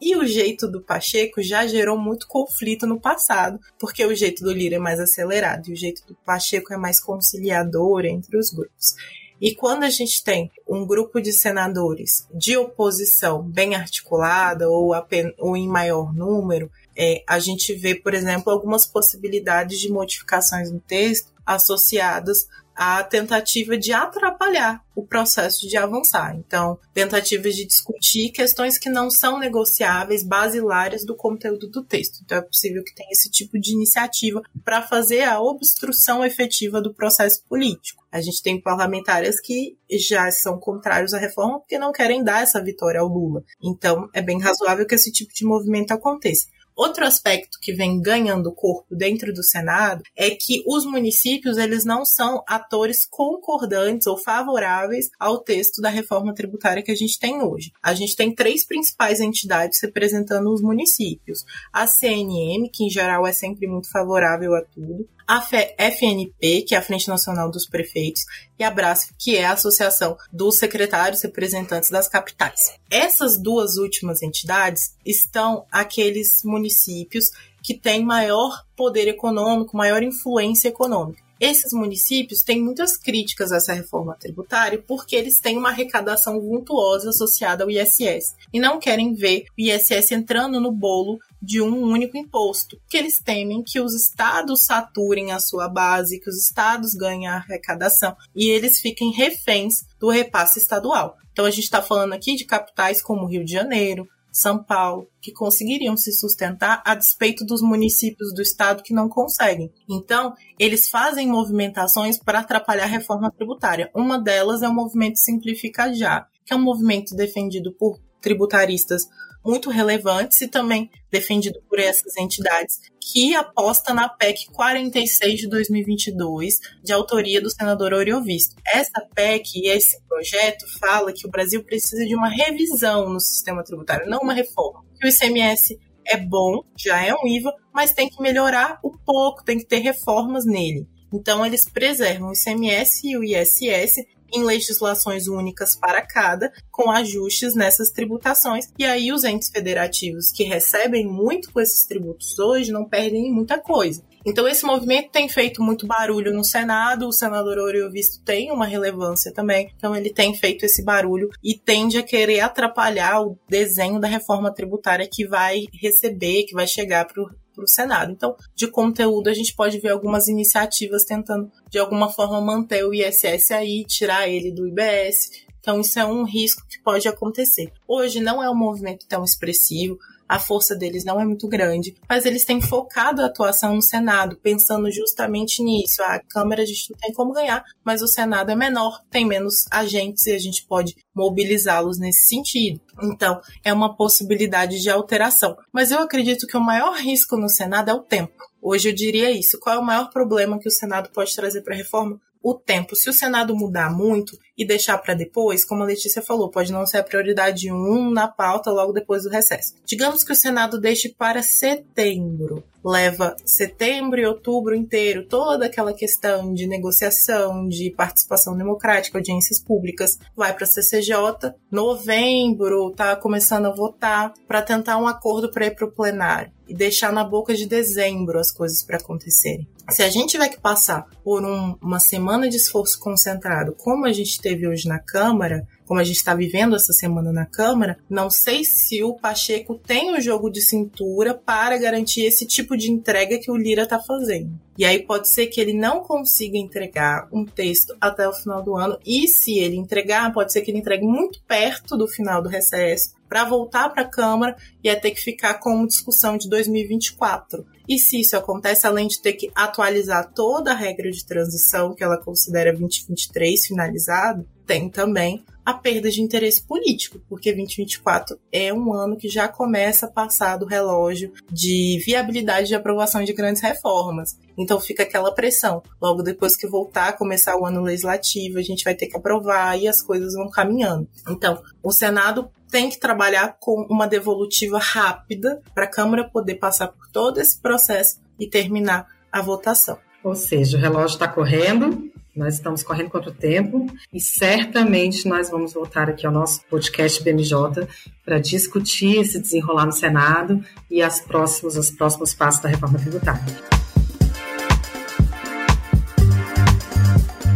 E 0.00 0.16
o 0.16 0.26
jeito 0.26 0.66
do 0.66 0.80
Pacheco 0.80 1.42
já 1.42 1.66
gerou 1.66 1.98
muito 1.98 2.26
conflito 2.26 2.86
no 2.86 2.98
passado, 2.98 3.60
porque 3.78 4.04
o 4.04 4.14
jeito 4.14 4.42
do 4.42 4.52
Lira 4.52 4.76
é 4.76 4.78
mais 4.78 4.98
acelerado 4.98 5.68
e 5.68 5.72
o 5.72 5.76
jeito 5.76 6.06
do 6.06 6.14
Pacheco 6.24 6.72
é 6.72 6.76
mais 6.76 6.98
conciliador 6.98 8.06
entre 8.06 8.38
os 8.38 8.50
grupos. 8.50 8.94
E 9.40 9.54
quando 9.54 9.84
a 9.84 9.90
gente 9.90 10.22
tem 10.22 10.50
um 10.68 10.86
grupo 10.86 11.20
de 11.20 11.32
senadores 11.32 12.26
de 12.34 12.56
oposição 12.56 13.42
bem 13.42 13.74
articulada 13.74 14.68
ou, 14.68 14.92
ou 15.38 15.56
em 15.56 15.66
maior 15.66 16.14
número, 16.14 16.70
é, 16.96 17.24
a 17.26 17.38
gente 17.38 17.72
vê, 17.74 17.94
por 17.94 18.12
exemplo, 18.12 18.52
algumas 18.52 18.86
possibilidades 18.86 19.80
de 19.80 19.90
modificações 19.90 20.70
no 20.70 20.80
texto 20.80 21.32
associadas 21.46 22.46
à 22.80 23.04
tentativa 23.04 23.76
de 23.76 23.92
atrapalhar 23.92 24.82
o 24.96 25.06
processo 25.06 25.68
de 25.68 25.76
avançar. 25.76 26.34
Então, 26.34 26.78
tentativas 26.94 27.54
de 27.54 27.66
discutir 27.66 28.30
questões 28.30 28.78
que 28.78 28.88
não 28.88 29.10
são 29.10 29.38
negociáveis, 29.38 30.24
basilares 30.24 31.04
do 31.04 31.14
conteúdo 31.14 31.68
do 31.68 31.84
texto. 31.84 32.20
Então, 32.24 32.38
é 32.38 32.42
possível 32.42 32.82
que 32.82 32.94
tenha 32.94 33.10
esse 33.10 33.30
tipo 33.30 33.60
de 33.60 33.72
iniciativa 33.72 34.40
para 34.64 34.80
fazer 34.80 35.24
a 35.24 35.38
obstrução 35.42 36.24
efetiva 36.24 36.80
do 36.80 36.94
processo 36.94 37.44
político. 37.46 38.02
A 38.10 38.22
gente 38.22 38.42
tem 38.42 38.58
parlamentares 38.58 39.38
que 39.40 39.76
já 39.90 40.30
são 40.30 40.58
contrários 40.58 41.12
à 41.12 41.18
reforma 41.18 41.60
porque 41.60 41.78
não 41.78 41.92
querem 41.92 42.24
dar 42.24 42.42
essa 42.42 42.64
vitória 42.64 43.00
ao 43.00 43.08
Lula. 43.08 43.44
Então, 43.62 44.08
é 44.14 44.22
bem 44.22 44.40
razoável 44.40 44.86
que 44.86 44.94
esse 44.94 45.12
tipo 45.12 45.34
de 45.34 45.44
movimento 45.44 45.92
aconteça. 45.92 46.46
Outro 46.80 47.04
aspecto 47.04 47.58
que 47.60 47.74
vem 47.74 48.00
ganhando 48.00 48.54
corpo 48.54 48.96
dentro 48.96 49.34
do 49.34 49.42
Senado 49.42 50.02
é 50.16 50.30
que 50.30 50.62
os 50.66 50.86
municípios 50.86 51.58
eles 51.58 51.84
não 51.84 52.06
são 52.06 52.42
atores 52.48 53.04
concordantes 53.04 54.06
ou 54.06 54.16
favoráveis 54.16 55.10
ao 55.18 55.44
texto 55.44 55.82
da 55.82 55.90
reforma 55.90 56.32
tributária 56.32 56.82
que 56.82 56.90
a 56.90 56.94
gente 56.96 57.18
tem 57.18 57.42
hoje. 57.42 57.70
A 57.82 57.92
gente 57.92 58.16
tem 58.16 58.34
três 58.34 58.66
principais 58.66 59.20
entidades 59.20 59.78
representando 59.82 60.50
os 60.50 60.62
municípios: 60.62 61.44
a 61.70 61.86
CNM, 61.86 62.70
que 62.72 62.84
em 62.84 62.88
geral 62.88 63.26
é 63.26 63.32
sempre 63.32 63.68
muito 63.68 63.90
favorável 63.90 64.54
a 64.54 64.62
tudo, 64.62 65.06
a 65.30 65.40
FNP, 65.40 66.62
que 66.62 66.74
é 66.74 66.78
a 66.78 66.82
Frente 66.82 67.06
Nacional 67.06 67.52
dos 67.52 67.64
Prefeitos, 67.64 68.22
e 68.58 68.64
a 68.64 68.70
BRASF, 68.70 69.14
que 69.16 69.36
é 69.36 69.44
a 69.44 69.52
Associação 69.52 70.16
dos 70.32 70.58
Secretários 70.58 71.22
Representantes 71.22 71.88
das 71.88 72.08
Capitais. 72.08 72.74
Essas 72.90 73.40
duas 73.40 73.76
últimas 73.76 74.22
entidades 74.22 74.96
estão 75.06 75.64
aqueles 75.70 76.42
municípios 76.44 77.26
que 77.62 77.78
têm 77.78 78.04
maior 78.04 78.64
poder 78.74 79.06
econômico, 79.06 79.76
maior 79.76 80.02
influência 80.02 80.66
econômica. 80.66 81.22
Esses 81.40 81.72
municípios 81.72 82.42
têm 82.42 82.62
muitas 82.62 82.98
críticas 82.98 83.50
a 83.50 83.56
essa 83.56 83.72
reforma 83.72 84.14
tributária 84.14 84.82
porque 84.86 85.16
eles 85.16 85.40
têm 85.40 85.56
uma 85.56 85.70
arrecadação 85.70 86.38
vultuosa 86.38 87.08
associada 87.08 87.64
ao 87.64 87.70
ISS 87.70 88.36
e 88.52 88.60
não 88.60 88.78
querem 88.78 89.14
ver 89.14 89.46
o 89.56 89.60
ISS 89.60 90.12
entrando 90.12 90.60
no 90.60 90.70
bolo 90.70 91.18
de 91.40 91.62
um 91.62 91.82
único 91.82 92.18
imposto, 92.18 92.78
que 92.86 92.98
eles 92.98 93.18
temem 93.18 93.62
que 93.62 93.80
os 93.80 93.94
estados 93.94 94.66
saturem 94.66 95.32
a 95.32 95.40
sua 95.40 95.66
base, 95.66 96.20
que 96.20 96.28
os 96.28 96.36
estados 96.36 96.92
ganhem 96.92 97.26
a 97.26 97.36
arrecadação 97.36 98.14
e 98.36 98.50
eles 98.50 98.78
fiquem 98.78 99.10
reféns 99.10 99.86
do 99.98 100.10
repasse 100.10 100.58
estadual. 100.58 101.16
Então 101.32 101.46
a 101.46 101.50
gente 101.50 101.64
está 101.64 101.80
falando 101.80 102.12
aqui 102.12 102.34
de 102.34 102.44
capitais 102.44 103.00
como 103.00 103.26
Rio 103.26 103.46
de 103.46 103.52
Janeiro, 103.52 104.06
são 104.32 104.62
Paulo, 104.62 105.08
que 105.20 105.32
conseguiriam 105.32 105.96
se 105.96 106.12
sustentar 106.12 106.82
a 106.84 106.94
despeito 106.94 107.44
dos 107.44 107.60
municípios 107.60 108.32
do 108.32 108.42
estado 108.42 108.82
que 108.82 108.94
não 108.94 109.08
conseguem. 109.08 109.72
Então, 109.88 110.34
eles 110.58 110.88
fazem 110.88 111.28
movimentações 111.28 112.18
para 112.18 112.40
atrapalhar 112.40 112.84
a 112.84 112.88
reforma 112.88 113.30
tributária. 113.30 113.90
Uma 113.94 114.18
delas 114.18 114.62
é 114.62 114.68
o 114.68 114.74
movimento 114.74 115.18
Simplifica 115.18 115.92
Já, 115.92 116.26
que 116.44 116.52
é 116.52 116.56
um 116.56 116.62
movimento 116.62 117.14
defendido 117.14 117.72
por 117.72 117.98
tributaristas 118.20 119.08
muito 119.44 119.70
relevantes 119.70 120.40
e 120.40 120.48
também 120.48 120.90
defendido 121.10 121.60
por 121.68 121.78
essas 121.78 122.16
entidades, 122.16 122.78
que 123.00 123.34
aposta 123.34 123.92
na 123.92 124.08
PEC 124.08 124.46
46 124.52 125.40
de 125.40 125.48
2022, 125.48 126.54
de 126.82 126.92
autoria 126.92 127.40
do 127.40 127.50
senador 127.50 127.92
Oriovisto. 127.92 128.54
Essa 128.72 129.00
PEC 129.14 129.56
e 129.56 129.68
esse 129.68 130.00
projeto 130.08 130.64
fala 130.78 131.12
que 131.12 131.26
o 131.26 131.30
Brasil 131.30 131.64
precisa 131.64 132.04
de 132.04 132.14
uma 132.14 132.28
revisão 132.28 133.08
no 133.08 133.20
sistema 133.20 133.64
tributário, 133.64 134.08
não 134.08 134.20
uma 134.20 134.34
reforma. 134.34 134.84
Que 134.98 135.06
o 135.06 135.10
ICMS 135.10 135.78
é 136.06 136.16
bom, 136.16 136.62
já 136.76 137.04
é 137.04 137.14
um 137.14 137.26
IVA, 137.26 137.52
mas 137.72 137.92
tem 137.92 138.08
que 138.08 138.20
melhorar 138.22 138.78
um 138.84 138.92
pouco, 139.04 139.44
tem 139.44 139.58
que 139.58 139.66
ter 139.66 139.78
reformas 139.78 140.44
nele. 140.44 140.86
Então, 141.12 141.44
eles 141.44 141.68
preservam 141.68 142.28
o 142.28 142.32
ICMS 142.32 143.00
e 143.04 143.16
o 143.16 143.24
ISS 143.24 143.96
em 144.32 144.44
legislações 144.44 145.26
únicas 145.26 145.76
para 145.76 146.02
cada, 146.02 146.52
com 146.70 146.90
ajustes 146.90 147.54
nessas 147.54 147.90
tributações. 147.90 148.66
E 148.78 148.84
aí 148.84 149.12
os 149.12 149.24
entes 149.24 149.50
federativos 149.50 150.30
que 150.30 150.44
recebem 150.44 151.06
muito 151.06 151.52
com 151.52 151.60
esses 151.60 151.86
tributos 151.86 152.38
hoje 152.38 152.72
não 152.72 152.84
perdem 152.84 153.32
muita 153.32 153.58
coisa. 153.58 154.02
Então 154.24 154.46
esse 154.46 154.64
movimento 154.64 155.10
tem 155.10 155.28
feito 155.28 155.62
muito 155.62 155.86
barulho 155.86 156.32
no 156.32 156.44
Senado, 156.44 157.08
o 157.08 157.12
senador 157.12 157.58
Oriovisto 157.58 158.22
tem 158.22 158.50
uma 158.50 158.66
relevância 158.66 159.32
também, 159.32 159.72
então 159.76 159.96
ele 159.96 160.10
tem 160.10 160.34
feito 160.34 160.64
esse 160.64 160.84
barulho 160.84 161.30
e 161.42 161.58
tende 161.58 161.96
a 161.96 162.02
querer 162.02 162.40
atrapalhar 162.40 163.22
o 163.22 163.38
desenho 163.48 163.98
da 163.98 164.08
reforma 164.08 164.52
tributária 164.52 165.08
que 165.10 165.26
vai 165.26 165.64
receber, 165.72 166.44
que 166.44 166.54
vai 166.54 166.66
chegar 166.66 167.06
para 167.06 167.22
o 167.22 167.30
para 167.60 167.64
o 167.64 167.68
Senado. 167.68 168.12
Então, 168.12 168.34
de 168.54 168.66
conteúdo, 168.66 169.28
a 169.28 169.34
gente 169.34 169.54
pode 169.54 169.78
ver 169.78 169.90
algumas 169.90 170.28
iniciativas 170.28 171.04
tentando, 171.04 171.50
de 171.68 171.78
alguma 171.78 172.08
forma, 172.08 172.40
manter 172.40 172.84
o 172.84 172.94
ISS 172.94 173.50
aí, 173.50 173.84
tirar 173.84 174.28
ele 174.28 174.50
do 174.50 174.66
IBS. 174.66 175.30
Então, 175.60 175.80
isso 175.80 175.98
é 175.98 176.04
um 176.06 176.24
risco 176.24 176.66
que 176.66 176.82
pode 176.82 177.06
acontecer. 177.06 177.70
Hoje 177.86 178.18
não 178.20 178.42
é 178.42 178.48
um 178.48 178.56
movimento 178.56 179.06
tão 179.06 179.22
expressivo, 179.22 179.98
a 180.30 180.38
força 180.38 180.76
deles 180.76 181.04
não 181.04 181.20
é 181.20 181.24
muito 181.24 181.48
grande, 181.48 181.96
mas 182.08 182.24
eles 182.24 182.44
têm 182.44 182.60
focado 182.60 183.20
a 183.20 183.26
atuação 183.26 183.74
no 183.74 183.82
Senado, 183.82 184.38
pensando 184.40 184.88
justamente 184.88 185.60
nisso. 185.60 186.00
A 186.04 186.20
Câmara 186.20 186.62
a 186.62 186.64
gente 186.64 186.88
não 186.88 186.96
tem 187.00 187.12
como 187.12 187.32
ganhar, 187.32 187.64
mas 187.84 188.00
o 188.00 188.06
Senado 188.06 188.48
é 188.52 188.54
menor, 188.54 189.02
tem 189.10 189.26
menos 189.26 189.64
agentes 189.72 190.24
e 190.26 190.32
a 190.32 190.38
gente 190.38 190.64
pode 190.66 190.94
mobilizá-los 191.12 191.98
nesse 191.98 192.28
sentido. 192.28 192.80
Então, 193.02 193.40
é 193.64 193.72
uma 193.72 193.96
possibilidade 193.96 194.80
de 194.80 194.88
alteração. 194.88 195.56
Mas 195.72 195.90
eu 195.90 195.98
acredito 195.98 196.46
que 196.46 196.56
o 196.56 196.64
maior 196.64 196.96
risco 196.96 197.36
no 197.36 197.48
Senado 197.48 197.90
é 197.90 197.94
o 197.94 197.98
tempo. 197.98 198.32
Hoje 198.62 198.90
eu 198.90 198.94
diria 198.94 199.32
isso. 199.32 199.58
Qual 199.58 199.74
é 199.74 199.78
o 199.80 199.84
maior 199.84 200.10
problema 200.10 200.60
que 200.60 200.68
o 200.68 200.72
Senado 200.72 201.10
pode 201.12 201.34
trazer 201.34 201.62
para 201.62 201.74
a 201.74 201.78
reforma? 201.78 202.20
o 202.42 202.54
tempo. 202.54 202.96
Se 202.96 203.08
o 203.10 203.12
Senado 203.12 203.54
mudar 203.54 203.90
muito 203.90 204.38
e 204.56 204.66
deixar 204.66 204.98
para 204.98 205.14
depois, 205.14 205.64
como 205.64 205.82
a 205.82 205.86
Letícia 205.86 206.22
falou, 206.22 206.50
pode 206.50 206.72
não 206.72 206.86
ser 206.86 206.98
a 206.98 207.02
prioridade 207.02 207.70
1 207.70 207.74
um 207.74 208.10
na 208.10 208.28
pauta 208.28 208.70
logo 208.70 208.92
depois 208.92 209.22
do 209.22 209.30
recesso. 209.30 209.74
Digamos 209.86 210.22
que 210.24 210.32
o 210.32 210.36
Senado 210.36 210.80
deixe 210.80 211.08
para 211.08 211.42
setembro. 211.42 212.62
Leva 212.82 213.36
setembro 213.44 214.18
e 214.18 214.26
outubro 214.26 214.74
inteiro 214.74 215.26
toda 215.26 215.66
aquela 215.66 215.92
questão 215.92 216.54
de 216.54 216.66
negociação, 216.66 217.68
de 217.68 217.90
participação 217.90 218.56
democrática, 218.56 219.18
audiências 219.18 219.60
públicas, 219.60 220.18
vai 220.34 220.54
para 220.54 220.64
a 220.64 220.66
CCJ. 220.66 221.54
Novembro 221.70 222.90
tá 222.92 223.14
começando 223.16 223.66
a 223.66 223.74
votar 223.74 224.32
para 224.48 224.62
tentar 224.62 224.96
um 224.96 225.06
acordo 225.06 225.50
para 225.50 225.66
ir 225.66 225.74
para 225.74 225.86
o 225.86 225.92
plenário 225.92 226.50
e 226.66 226.74
deixar 226.74 227.12
na 227.12 227.24
boca 227.24 227.54
de 227.54 227.66
dezembro 227.66 228.38
as 228.38 228.52
coisas 228.52 228.82
para 228.82 228.96
acontecerem. 228.96 229.68
Se 229.90 230.04
a 230.04 230.08
gente 230.08 230.30
tiver 230.30 230.48
que 230.48 230.60
passar 230.60 231.04
por 231.24 231.44
um, 231.44 231.76
uma 231.82 231.98
semana 231.98 232.48
de 232.48 232.56
esforço 232.56 232.98
concentrado, 233.00 233.74
como 233.76 234.06
a 234.06 234.12
gente 234.12 234.39
teve 234.40 234.66
hoje 234.66 234.88
na 234.88 234.98
Câmara, 234.98 235.66
como 235.86 236.00
a 236.00 236.04
gente 236.04 236.16
está 236.16 236.34
vivendo 236.34 236.76
essa 236.76 236.92
semana 236.92 237.32
na 237.32 237.44
Câmara, 237.44 237.98
não 238.08 238.30
sei 238.30 238.64
se 238.64 239.02
o 239.02 239.14
Pacheco 239.14 239.76
tem 239.76 240.14
o 240.16 240.20
jogo 240.20 240.48
de 240.48 240.62
cintura 240.62 241.34
para 241.34 241.76
garantir 241.78 242.24
esse 242.24 242.46
tipo 242.46 242.76
de 242.76 242.90
entrega 242.90 243.38
que 243.38 243.50
o 243.50 243.56
Lira 243.56 243.82
está 243.82 243.98
fazendo. 243.98 244.52
E 244.78 244.84
aí 244.84 245.04
pode 245.04 245.28
ser 245.28 245.48
que 245.48 245.60
ele 245.60 245.74
não 245.74 246.00
consiga 246.00 246.56
entregar 246.56 247.28
um 247.32 247.44
texto 247.44 247.94
até 248.00 248.28
o 248.28 248.32
final 248.32 248.62
do 248.62 248.76
ano, 248.76 248.98
e 249.04 249.26
se 249.28 249.58
ele 249.58 249.76
entregar, 249.76 250.32
pode 250.32 250.52
ser 250.52 250.62
que 250.62 250.70
ele 250.70 250.78
entregue 250.78 251.04
muito 251.04 251.42
perto 251.46 251.96
do 251.96 252.08
final 252.08 252.40
do 252.40 252.48
recesso, 252.48 253.10
para 253.28 253.44
voltar 253.44 253.88
para 253.90 254.02
a 254.02 254.08
Câmara 254.08 254.56
e 254.82 254.88
é 254.88 254.96
ter 254.96 255.12
que 255.12 255.20
ficar 255.20 255.54
como 255.54 255.86
discussão 255.86 256.36
de 256.36 256.48
2024. 256.48 257.64
E 257.90 257.98
se 257.98 258.20
isso 258.20 258.36
acontece, 258.36 258.86
além 258.86 259.08
de 259.08 259.20
ter 259.20 259.32
que 259.32 259.50
atualizar 259.52 260.32
toda 260.32 260.70
a 260.70 260.76
regra 260.76 261.10
de 261.10 261.26
transição 261.26 261.92
que 261.92 262.04
ela 262.04 262.16
considera 262.16 262.70
2023 262.70 263.66
finalizado, 263.66 264.46
tem 264.70 264.88
também 264.88 265.44
a 265.66 265.74
perda 265.74 266.08
de 266.08 266.22
interesse 266.22 266.62
político, 266.62 267.20
porque 267.28 267.52
2024 267.52 268.38
é 268.52 268.72
um 268.72 268.92
ano 268.92 269.16
que 269.16 269.28
já 269.28 269.48
começa 269.48 270.06
a 270.06 270.10
passar 270.10 270.56
do 270.56 270.64
relógio 270.64 271.32
de 271.50 272.00
viabilidade 272.06 272.68
de 272.68 272.76
aprovação 272.76 273.24
de 273.24 273.32
grandes 273.32 273.60
reformas. 273.60 274.38
Então 274.56 274.78
fica 274.78 275.02
aquela 275.02 275.34
pressão. 275.34 275.82
Logo 276.00 276.22
depois 276.22 276.56
que 276.56 276.68
voltar 276.68 277.08
a 277.08 277.12
começar 277.12 277.56
o 277.56 277.66
ano 277.66 277.82
legislativo, 277.82 278.58
a 278.58 278.62
gente 278.62 278.84
vai 278.84 278.94
ter 278.94 279.08
que 279.08 279.16
aprovar 279.16 279.76
e 279.76 279.88
as 279.88 280.00
coisas 280.00 280.34
vão 280.34 280.48
caminhando. 280.48 281.08
Então, 281.28 281.60
o 281.82 281.90
Senado 281.90 282.48
tem 282.70 282.88
que 282.88 283.00
trabalhar 283.00 283.56
com 283.58 283.84
uma 283.90 284.06
devolutiva 284.06 284.78
rápida 284.78 285.60
para 285.74 285.86
a 285.86 285.90
Câmara 285.90 286.30
poder 286.30 286.54
passar 286.54 286.88
por 286.88 287.08
todo 287.08 287.40
esse 287.40 287.58
processo 287.60 288.20
e 288.38 288.46
terminar 288.46 289.08
a 289.32 289.42
votação. 289.42 289.98
Ou 290.22 290.36
seja, 290.36 290.76
o 290.76 290.80
relógio 290.80 291.14
está 291.14 291.26
correndo, 291.26 292.10
nós 292.40 292.54
estamos 292.54 292.82
correndo 292.82 293.10
contra 293.10 293.28
o 293.28 293.34
tempo 293.34 293.86
e 294.10 294.18
certamente 294.18 295.28
nós 295.28 295.50
vamos 295.50 295.74
voltar 295.74 296.08
aqui 296.08 296.26
ao 296.26 296.32
nosso 296.32 296.62
podcast 296.70 297.22
BMJ 297.22 297.86
para 298.24 298.38
discutir 298.38 299.18
esse 299.18 299.38
desenrolar 299.38 299.84
no 299.84 299.92
Senado 299.92 300.64
e 300.90 301.02
as 301.02 301.20
próximos, 301.20 301.76
os 301.76 301.90
próximos 301.90 302.32
passos 302.32 302.62
da 302.62 302.70
reforma 302.70 302.98
tributária. 302.98 303.44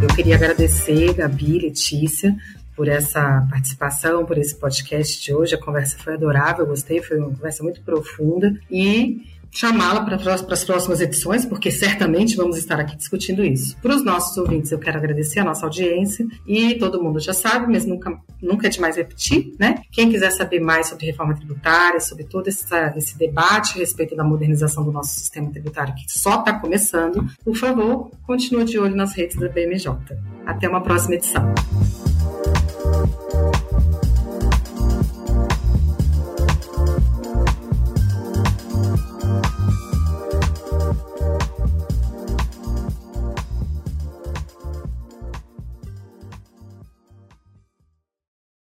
Eu 0.03 0.09
queria 0.14 0.35
agradecer, 0.35 1.14
Gabi, 1.14 1.61
Letícia, 1.61 2.37
por 2.76 2.87
essa 2.87 3.47
participação, 3.49 4.26
por 4.26 4.37
esse 4.37 4.55
podcast 4.55 5.18
de 5.18 5.32
hoje. 5.32 5.55
A 5.55 5.59
conversa 5.59 5.97
foi 5.97 6.12
adorável, 6.12 6.66
gostei, 6.66 7.01
foi 7.01 7.16
uma 7.16 7.30
conversa 7.30 7.62
muito 7.62 7.80
profunda 7.80 8.55
e 8.70 9.22
chamá-la 9.55 10.03
para 10.05 10.17
as 10.35 10.65
próximas 10.65 11.01
edições, 11.01 11.47
porque 11.47 11.71
certamente 11.71 12.37
vamos 12.37 12.59
estar 12.59 12.79
aqui 12.81 12.97
discutindo 12.97 13.45
isso. 13.45 13.77
Para 13.81 13.95
os 13.95 14.05
nossos 14.05 14.37
ouvintes, 14.37 14.73
eu 14.73 14.79
quero 14.79 14.99
agradecer 14.99 15.39
a 15.41 15.45
nossa 15.45 15.65
audiência 15.65 16.27
e 16.47 16.75
todo 16.75 17.03
mundo 17.03 17.21
já 17.21 17.33
sabe, 17.33 17.73
mas 17.73 17.87
nunca, 17.87 18.19
nunca 18.43 18.67
é 18.67 18.71
demais 18.71 18.97
repetir, 18.97 19.55
né? 19.59 19.83
Quem 19.93 20.11
quiser 20.11 20.33
saber 20.33 20.61
mais 20.61 20.89
sobre 20.89 21.07
reforma 21.07 21.35
tributária, 21.35 22.01
sobre 22.01 22.25
todo 22.25 22.49
essa, 22.49 22.93
esse 22.97 23.17
debate 23.17 23.77
a 23.77 23.79
respeito 23.79 24.17
da 24.17 24.25
modernização 24.25 24.85
do 24.85 24.91
nosso 24.91 25.19
sistema 25.19 25.51
tributário, 25.51 25.95
que 25.95 26.05
só 26.09 26.41
está 26.41 26.53
começando, 26.59 27.25
por 27.45 27.57
favor, 27.57 28.11
continue 28.27 28.65
de 28.65 28.79
olho 28.79 28.97
nas 28.97 29.15
redes 29.15 29.37
da 29.37 29.49
BMJ. 29.49 29.97
Até 30.45 30.69
uma 30.69 30.83
próxima 30.83 31.15
edição. 31.15 31.55